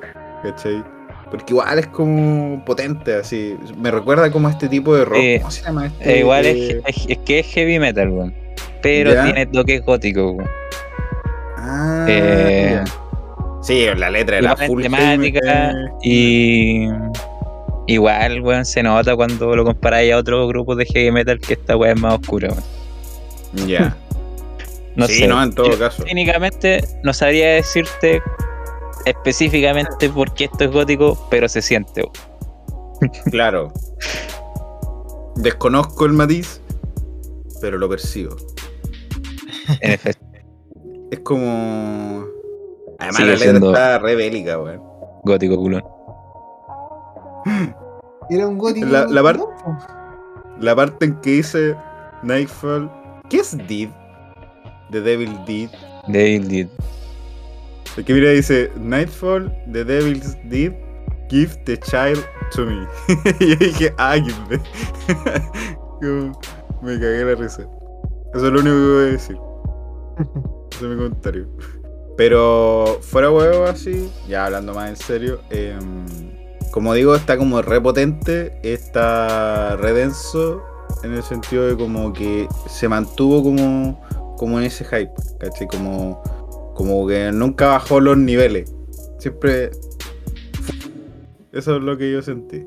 [0.45, 0.85] ¿Cachai?
[1.31, 3.57] Porque igual es como potente, así.
[3.79, 5.19] Me recuerda como a este tipo de rock.
[5.21, 6.15] Eh, ¿Cómo se llama este?
[6.15, 8.35] Eh, igual Eh, es, es- es que es heavy metal, weón.
[8.81, 9.25] Pero Ya.
[9.25, 10.51] tiene toques góticos, weón.
[11.57, 12.85] Ah, Eh.
[13.63, 15.73] Sí, la letra Igual en full temática
[16.03, 16.89] y
[17.87, 21.77] igual, weón, se nota cuando lo comparáis a otros grupos de heavy metal que esta
[21.77, 23.69] weá es más oscura, weón.
[23.69, 23.97] Ya.
[24.97, 25.29] No sí, sé.
[25.29, 26.03] no, en todo Yo caso.
[26.03, 28.21] Técnicamente no sabría decirte
[29.11, 32.03] específicamente por qué esto es gótico, pero se siente.
[33.31, 33.73] Claro.
[35.37, 36.61] Desconozco el matiz,
[37.61, 38.35] pero lo percibo.
[39.81, 40.25] En efecto.
[41.11, 42.25] es como.
[42.99, 44.83] Además, Sigue la letra siendo- está re bélica, weón.
[45.25, 45.85] Gótico culón.
[48.31, 48.87] Era un gótico.
[48.87, 49.49] La- la par- ¿no?
[50.61, 51.77] La parte en que dice
[52.23, 52.91] Nightfall.
[53.31, 53.91] ¿Qué es Did?
[54.91, 55.71] The Devil Did.
[56.09, 56.67] Devil Did.
[57.97, 60.73] Que mira dice Nightfall, The Devil's Did.
[61.29, 62.87] Give the child to me.
[63.41, 64.17] y yo dije, ah,
[64.49, 64.61] the.
[66.01, 66.41] Como,
[66.81, 67.69] me cagué la risa.
[68.35, 69.37] Eso es lo único que voy a decir.
[70.73, 71.49] Ese es mi comentario.
[72.17, 76.05] Pero fuera huevo así, ya hablando más en serio, em,
[76.73, 80.63] como digo, está como repotente, está redenso
[81.05, 84.05] en el sentido de como que se mantuvo como,
[84.37, 85.69] como en ese hype, ¿cachai?
[85.69, 86.21] Como,
[86.79, 88.73] como que nunca bajó los niveles.
[89.19, 89.73] Siempre...
[91.51, 92.65] Eso es lo que yo sentí.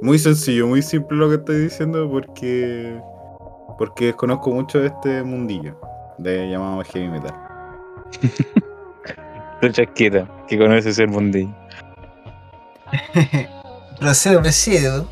[0.00, 2.98] Muy sencillo, muy simple lo que estoy diciendo porque...
[3.76, 5.78] Porque desconozco mucho de este mundillo
[6.16, 7.34] de llamado heavy metal.
[9.60, 11.54] Tu chasquita, que conoces el mundillo.
[14.00, 15.08] Procedo, procedo.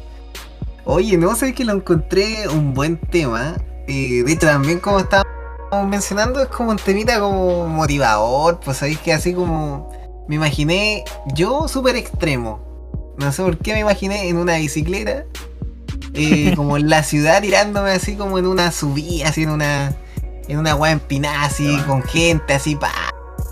[0.84, 3.56] Oye, no sé que lo encontré un buen tema.
[3.88, 5.43] Eh, de hecho, también como estábamos
[5.82, 8.60] mencionando, es como un temita como motivador.
[8.60, 9.90] Pues sabéis que así como
[10.28, 12.60] me imaginé yo súper extremo.
[13.18, 15.24] No sé por qué me imaginé en una bicicleta.
[16.14, 19.94] eh, como en la ciudad tirándome así como en una subida, así en una.
[20.46, 22.92] En una weá empinada así, con gente así, pa,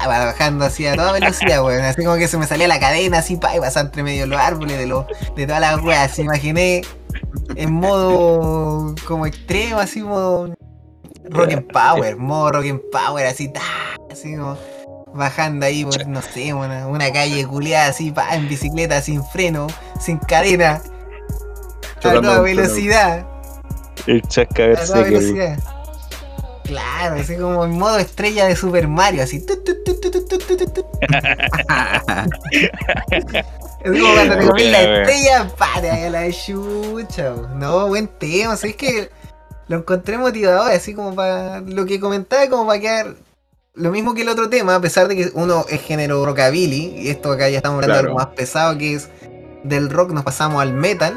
[0.06, 1.82] bajando así a toda velocidad, weón.
[1.82, 4.26] Así como que se me salía la cadena así, pa, y pasaba entre medio de
[4.26, 6.10] los árboles, de, los, de todas las weas.
[6.14, 6.82] Se imaginé
[7.56, 10.52] en modo como extremo, así modo
[11.30, 13.62] Rock Power, modo Rock and Power, así, ta,
[14.10, 14.56] así como
[15.14, 19.66] bajando ahí por, no sé, una, una calle culiada así, pa, en bicicleta, sin freno,
[20.00, 20.82] sin cadena,
[22.02, 23.26] Chocando a toda velocidad.
[24.06, 25.56] El chascaver A toda.
[26.64, 29.44] Claro, así como en modo estrella de Super Mario, así.
[29.44, 29.92] Tu, tu, tu,
[33.84, 37.34] es como cuando te comí la estrella, para la chucha.
[37.54, 39.10] No, buen tema, o que
[39.72, 43.14] lo encontré motivador, así como para lo que comentaba, como para quedar
[43.72, 47.08] lo mismo que el otro tema, a pesar de que uno es género rockabilly, y
[47.08, 49.08] esto acá ya estamos hablando de algo más pesado que es
[49.64, 51.16] del rock, nos pasamos al metal.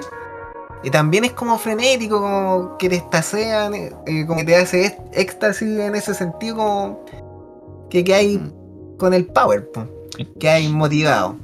[0.84, 5.78] Y también es como frenético, como que te estasean, eh, como que te hace éxtasis
[5.78, 7.06] en ese sentido, como
[7.90, 8.54] que, que hay
[8.98, 9.86] con el power, po,
[10.40, 11.36] que hay motivado.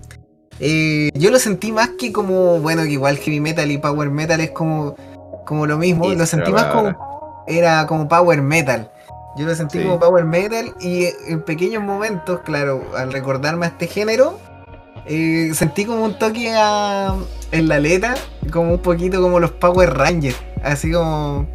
[0.61, 4.39] Eh, yo lo sentí más que como, bueno, que igual heavy metal y power metal
[4.39, 4.95] es como,
[5.51, 8.89] como lo mismo, Esa lo sentí más como, era como power metal.
[9.35, 9.83] Yo lo sentí Sí.
[9.83, 14.39] como power metal y en pequeños momentos, claro, al recordarme a este género,
[15.05, 17.15] eh, sentí como un toque a-
[17.51, 18.13] en la letra,
[18.49, 21.45] como un poquito como los Power Rangers, así como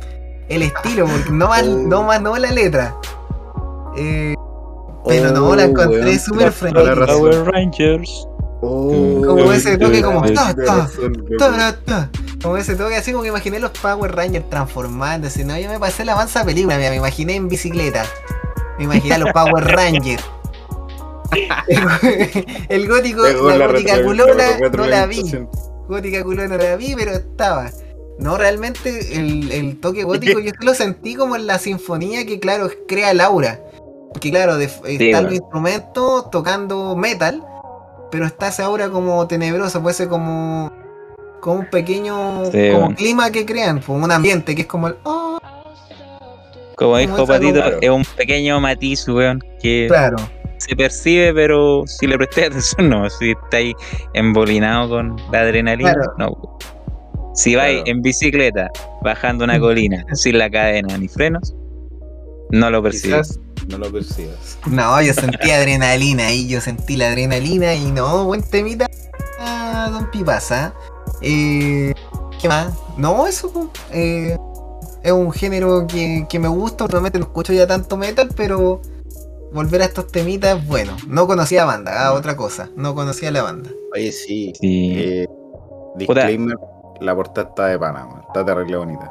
[0.50, 1.74] el estilo, porque no más, Oh.
[1.88, 2.94] no más no la letra.
[3.96, 4.34] Eh,
[5.06, 7.06] pero no, la Oh, encontré súper frenética.
[7.06, 8.28] Power Rangers.
[8.62, 10.22] Oh, Como ese toque como.
[12.42, 15.44] Como ese toque así como que imaginé los Power Rangers transformándose.
[15.44, 18.04] No, yo me pasé la mansa película, me imaginé en bicicleta.
[18.78, 20.24] Me imaginé a los Power Rangers.
[22.68, 25.22] El, gótico, la gótica culona no la vi.
[25.88, 27.70] Gótica culona no la vi, pero estaba.
[28.18, 32.70] No, realmente el, el toque gótico yo lo sentí como en la sinfonía que claro,
[32.88, 33.60] crea Laura.
[34.20, 35.22] Que claro, de- bueno.
[35.22, 37.44] los instrumentos tocando metal,
[38.10, 40.72] pero está esa aura como tenebrosa, puede ser como,
[41.40, 42.96] como un pequeño Sí, como bueno.
[42.96, 45.38] clima que crean, como un ambiente que es como el oh,
[46.76, 47.78] Como dijo Patito, claro.
[47.80, 50.16] es un pequeño matiz, weón, que claro.
[50.58, 53.08] se percibe, pero si le presté atención, no.
[53.10, 53.74] Si estáis
[54.14, 56.12] embolinado con la adrenalina, Claro.
[56.18, 56.58] no.
[57.34, 58.70] Si vais en bicicleta
[59.02, 61.54] bajando una colina sin la cadena ni frenos,
[62.50, 63.28] no lo percibes.
[63.28, 64.58] Quizás no lo percibas.
[64.66, 68.88] No, yo sentí adrenalina ahí, yo sentí la adrenalina y no, buen temita,
[69.40, 70.74] ah, Don Pipasa.
[71.20, 71.94] Eh,
[72.40, 72.72] ¿Qué más?
[72.96, 74.36] No, eso po, eh,
[75.02, 78.80] es un género que, que me gusta, últimamente no escucho ya tanto metal, pero
[79.52, 80.96] volver a estos temitas es bueno.
[81.08, 83.70] No conocía la banda, ah, otra cosa, no conocía la banda.
[83.94, 84.52] Oye, sí.
[84.60, 84.92] Sí.
[84.96, 85.26] eh,
[85.96, 86.56] disclaimer,
[87.00, 88.22] la portada está de pana, man.
[88.26, 89.10] Está terrible bonita.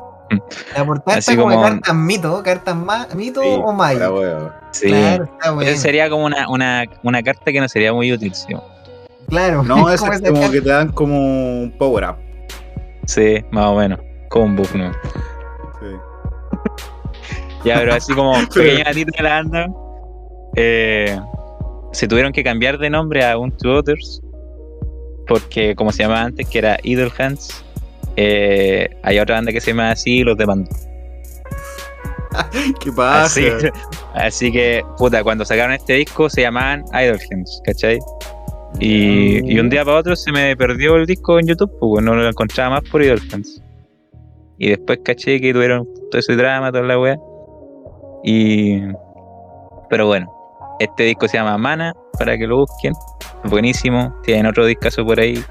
[0.75, 4.51] La portada Así está como, como- cartas mito, cartas ma- mito Sí, o huevo.
[4.71, 4.87] sí.
[4.87, 5.69] Claro, está bueno.
[5.71, 8.47] Esa sería como una, una, una carta que no sería muy útil, sí.
[9.29, 12.15] Claro, No, es como que te dan como un power up.
[13.05, 13.99] Sí, más o menos.
[14.29, 14.91] Como un buff, ¿no?
[14.91, 15.87] Sí.
[17.65, 19.67] Ya, pero así como pequeño gatito de la banda,
[20.55, 21.19] eh,
[21.91, 24.21] se tuvieron que cambiar de nombre a Un to Others,
[25.27, 27.63] porque como se llamaba antes, que era Idle Hands,
[28.15, 30.69] eh, hay otra banda que se llama así, los demandó.
[32.81, 33.25] ¿Qué pasa?
[33.25, 33.47] Así,
[34.13, 37.99] Así que, puta, cuando sacaron este disco se llamaban Idolhens, ¿cachai?
[38.79, 42.15] Y, y un día para otro se me perdió el disco en YouTube, pues no
[42.15, 43.61] lo encontraba más por Idolhens.
[44.57, 47.17] Y después caché que tuvieron todo ese drama, toda la wea.
[48.23, 48.81] Y.
[49.89, 50.31] Pero bueno,
[50.79, 52.93] este disco se llama Mana, para que lo busquen.
[53.43, 54.15] Buenísimo.
[54.23, 55.43] Tienen otro discazo por ahí,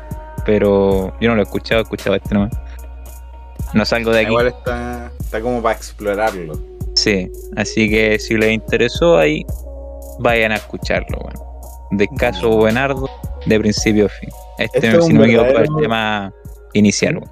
[0.44, 2.52] pero yo no lo he escuchado, he escuchado este nomás.
[3.72, 4.30] No salgo de aquí.
[4.30, 6.58] Igual está, está como para explorarlo.
[6.94, 9.44] Sí, así que si les interesó ahí,
[10.20, 11.42] vayan a escucharlo, bueno.
[11.90, 13.08] Descaso buenardo,
[13.46, 14.28] de principio a fin.
[14.58, 16.32] Este, Este es si no me equivoco, es el verdadero- tema
[16.72, 17.30] inicial, weón.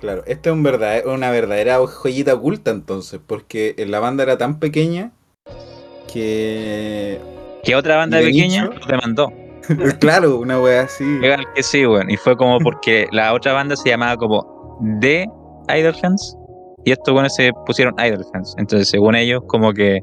[0.00, 4.58] Claro, esta es un verdad- una verdadera joyita oculta entonces, porque la banda era tan
[4.58, 5.12] pequeña
[6.12, 7.20] que...
[7.64, 9.32] Que otra banda ¿Y de pequeña lo demandó.
[10.00, 11.04] claro, una wea así.
[11.20, 12.10] Legal que sí, weón.
[12.10, 15.26] Y fue como porque la otra banda se llamaba como The
[15.76, 16.36] Idol Fans.
[16.84, 18.54] Y estos buenos se pusieron Idol Fans.
[18.58, 20.00] Entonces, según ellos, como que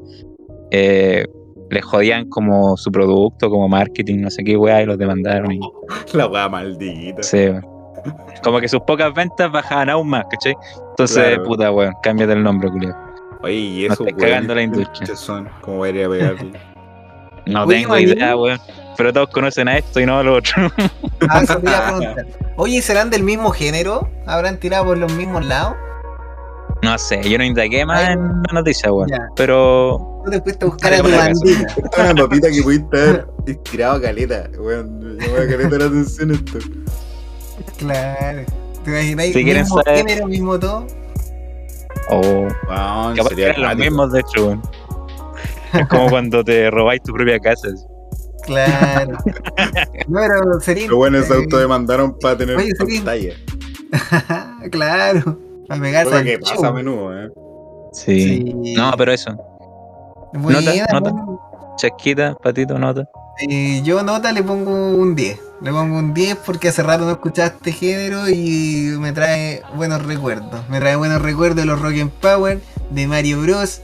[0.70, 1.24] eh,
[1.70, 5.52] les jodían como su producto, como marketing, no sé qué weá, y los demandaron.
[5.52, 5.60] Y,
[6.12, 7.22] La wea maldita.
[7.22, 7.66] sí, weón.
[8.44, 10.54] Como que sus pocas ventas bajaban aún más, ¿cachai?
[10.90, 11.42] Entonces, Claro.
[11.42, 12.94] puta, weón, cámbiate el nombre, culio.
[13.42, 15.16] Oye, y No eso, estés cagando la industria.
[15.16, 16.52] Son, como va a ir a pegarle.
[17.46, 18.58] No Oye, tengo idea, weón.
[18.96, 20.70] Pero todos conocen a esto y no a lo otro.
[21.28, 22.26] Ah, eso te iba a preguntar.
[22.56, 24.08] Oye, ¿serán del mismo género?
[24.26, 25.74] ¿Habrán tirado por los mismos lados?
[26.82, 29.08] No sé, yo no indagué más Ay, en la noticia, weón.
[29.08, 29.18] ya.
[29.34, 31.66] Pero ¿No te fuiste a buscar a tu bandita?
[31.82, 34.48] Esta es una papita que pudiste haber inspirado a caleta.
[34.58, 36.58] Weón, llamó a caleta la atención esto.
[37.78, 38.42] Claro.
[38.84, 39.26] ¿Te imaginas?
[39.26, 40.86] Si quieren mismo saber- género, mismo todo.
[42.10, 44.62] Oh, Weón, capaz que sería eran los mismos, de hecho, weón.
[45.72, 47.68] Es como cuando te robáis tu propia casa.
[47.68, 47.84] así.
[48.46, 49.18] Claro.
[50.08, 50.84] No, pero sería.
[50.86, 53.34] Pero bueno, se eh, autodemandaron para tener Oye, sería- pantalla.
[54.70, 55.38] claro.
[55.68, 57.28] Para pegarse Cosa que pasa a menudo, eh.
[57.92, 58.52] Sí.
[58.62, 58.74] Sí.
[58.76, 59.36] No, pero eso.
[60.34, 60.60] Buena,
[60.92, 61.10] nota.
[61.10, 61.40] bueno.
[61.76, 63.08] Chasquita, patito, nota.
[63.48, 65.40] Eh, yo nota le pongo un 10.
[65.62, 70.04] Le pongo un 10 porque hace rato no escuchaba este género y me trae buenos
[70.06, 70.60] recuerdos.
[70.68, 72.60] Me trae buenos recuerdos de los Rock and Power,
[72.90, 73.80] de Mario Bros.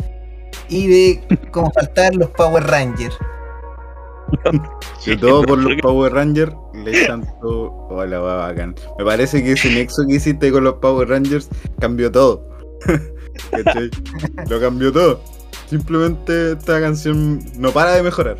[0.69, 3.17] y de como faltar los Power Rangers.
[5.07, 7.07] Y todo por los Power Rangers le
[7.41, 7.71] todo.
[7.91, 8.75] Hola, va bacán.
[8.99, 11.49] Me parece que ese nexo que hiciste con los Power Rangers
[11.81, 12.43] cambió todo.
[13.51, 13.91] ¿Cachai?
[14.49, 15.21] Lo cambió todo.
[15.67, 18.37] Simplemente esta canción no para de mejorar.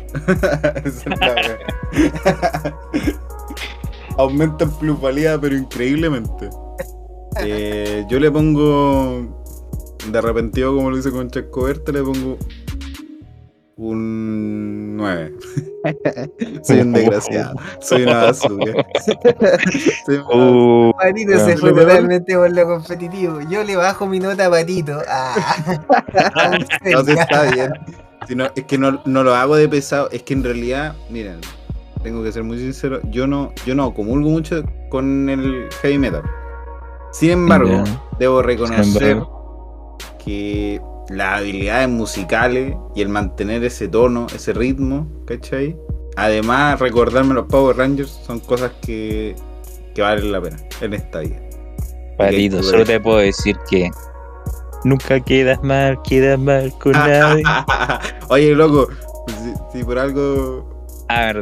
[4.17, 6.49] Aumenta en plusvalía, pero increíblemente.
[7.41, 9.41] Eh, yo le pongo.
[10.11, 12.37] De arrepentido, como lo hice con Chasco Verte, le pongo.
[13.75, 15.33] Un 9.
[16.63, 17.55] Soy un desgraciado.
[17.81, 18.73] Soy una basura.
[20.05, 23.39] Soy una Uh, Patito Bueno, se fue totalmente por lo competitivo.
[23.49, 25.01] Yo le bajo mi nota a Patito.
[25.09, 25.35] Ah.
[26.85, 27.71] No, sí está bien.
[28.27, 30.07] Si no- es que no, no lo hago de pesado.
[30.11, 31.39] Es que en realidad, miren,
[32.03, 32.99] tengo que ser muy sincero.
[33.09, 36.21] Yo no, yo no comulgo mucho con el heavy metal.
[37.11, 37.83] Sin embargo,
[38.19, 39.23] debo Sin reconocer
[40.23, 40.79] que
[41.09, 45.75] las habilidades musicales y el mantener ese tono, ese ritmo, ¿cachai?
[46.15, 49.35] Además, recordarme los Power Rangers son cosas que,
[49.95, 51.39] que valen la pena en esta vida.
[52.17, 53.89] patito, Ok, solo te puedo decir que
[54.83, 57.43] nunca quedas mal, quedas mal con nadie.
[58.29, 58.87] Oye, loco,
[59.27, 61.41] si, si por algo A ver,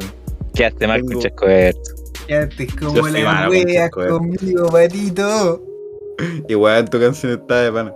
[0.55, 1.79] quedaste mal Tengo- con Chasco Verde.
[2.27, 4.07] Quedaste como Yo Chasco, eh.
[4.07, 5.63] conmigo, Patito.
[6.47, 7.93] igual tu canción está de pana.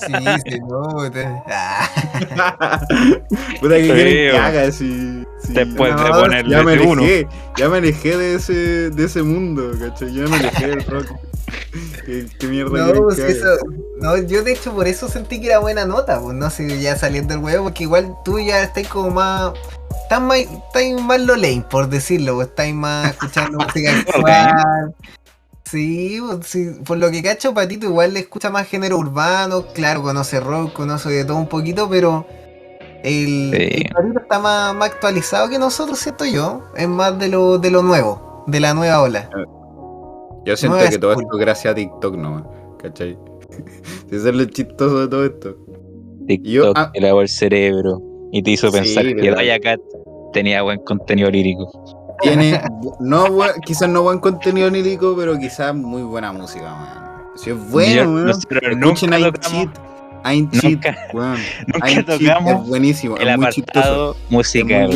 [0.00, 0.12] Sí,
[0.50, 1.44] se nota.
[1.46, 2.80] Ah.
[3.60, 7.02] Puta que quieren que haga si, si- Después de no, ponerle ya me ese uno.
[7.02, 10.12] alejé, ya me alejé de ese, de ese mundo, ¿cachai?
[10.12, 11.06] Ya me alejé del rock.
[12.04, 13.46] ¿Qué, qué mierda No, pues que eso,
[14.00, 16.96] no, yo de hecho por eso sentí que era buena nota, pues no sé, ya
[16.96, 19.52] saliendo del huevo, porque igual tú ya estás como más,
[20.02, 24.94] estás más, estás más lo lame, por decirlo, pues estás más escuchando música actual.
[25.70, 30.02] Sí, pues, sí, por lo que cacho, Patito igual le escucha más género urbano, claro,
[30.02, 32.26] conoce rock, conoce de todo un poquito, pero
[33.04, 33.82] el, Sí.
[33.84, 37.70] el Patito está más, más actualizado que nosotros, siento yo, es más de lo, de
[37.70, 39.28] lo nuevo, de la nueva ola.
[40.44, 42.44] Yo siento que todo esto es gracias a TikTok nomás,
[42.82, 43.18] ¿cachai?
[44.08, 45.56] Si eso es lo chistoso de todo esto.
[46.26, 48.00] TikTok yo- ah- te lavó el cerebro
[48.32, 49.80] y te hizo Sí, pensar que Doja Cat
[50.32, 51.70] tenía buen contenido lírico.
[52.22, 52.60] Tiene,
[53.00, 53.26] no,
[53.64, 57.22] quizás no buen contenido lírico, pero quizás muy buena música, man.
[57.36, 58.28] Si es bueno, Yo- weón.
[58.30, 59.70] Escuchen tocamos Cheat.
[60.24, 61.36] I'm Cheat, Nunca- weón.
[61.68, 63.78] nunca I'm Cheat tocamos es buenísimo, el es muy chistoso.
[63.80, 64.90] apartado Es muy musical.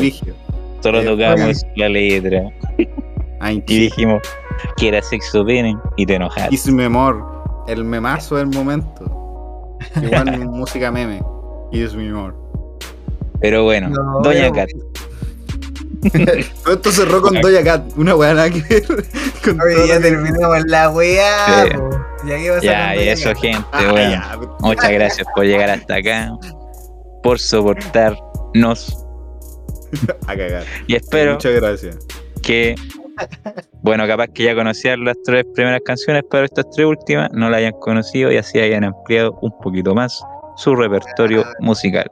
[0.80, 2.42] Solo Eh, tocamos la letra
[3.40, 3.66] I'm y Cheat.
[3.66, 4.22] dijimos
[4.76, 6.54] que era sexo pene y te enojaste.
[6.54, 7.24] Is Memor,
[7.68, 9.78] el memazo del momento.
[10.02, 11.22] Igual música meme.
[11.70, 12.34] Is Memor.
[13.40, 14.68] Pero bueno, No, Doña Cat.
[16.64, 17.92] Todo esto cerró con Doja Cat.
[17.96, 18.84] Una weá nada que ver.
[19.44, 21.64] con Oye, ya terminamos la weá.
[21.64, 21.70] Sí.
[22.24, 24.38] Ya y eso, gente, Ah, ya.
[24.60, 26.32] Muchas gracias por llegar hasta acá,
[27.22, 28.96] por soportarnos.
[30.26, 30.64] A cagar.
[30.86, 31.98] Y espero Muchas gracias.
[32.42, 32.74] que,
[33.82, 37.58] bueno, capaz que ya conocían las tres primeras canciones, pero estas tres últimas no la
[37.58, 40.22] hayan conocido y así hayan ampliado un poquito más
[40.56, 42.10] su repertorio musical.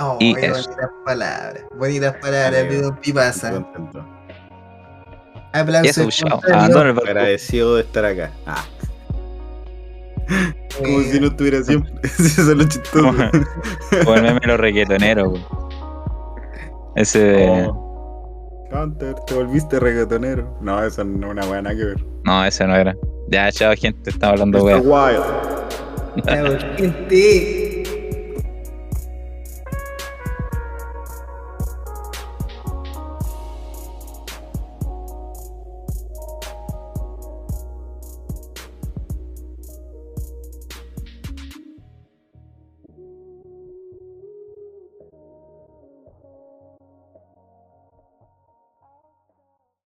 [0.00, 0.64] Oh, Y eso.
[0.64, 1.64] bonitas palabras.
[1.76, 3.64] Bonitas palabras Amigo, Pipasa.
[5.52, 7.00] Aplausos eso, barco.
[7.06, 8.30] Agradecido de estar acá.
[8.46, 8.64] Ah,
[10.78, 11.92] como Eh, si no estuviera siempre.
[12.02, 13.08] Eso es lo chistoso.
[14.06, 15.44] O el meme de los reggaetoneros, güey.
[16.96, 17.66] Ese de.
[17.68, 17.86] Oh.
[18.70, 20.56] Counter, te volviste reggaetonero.
[20.60, 22.06] No, eso no es una buena nada que ver.
[22.24, 22.96] No, ese no era.
[23.28, 24.62] Ya, chao, gente, estamos hablando.
[24.64, 24.84] Wild.
[26.24, 27.69] chao, gente.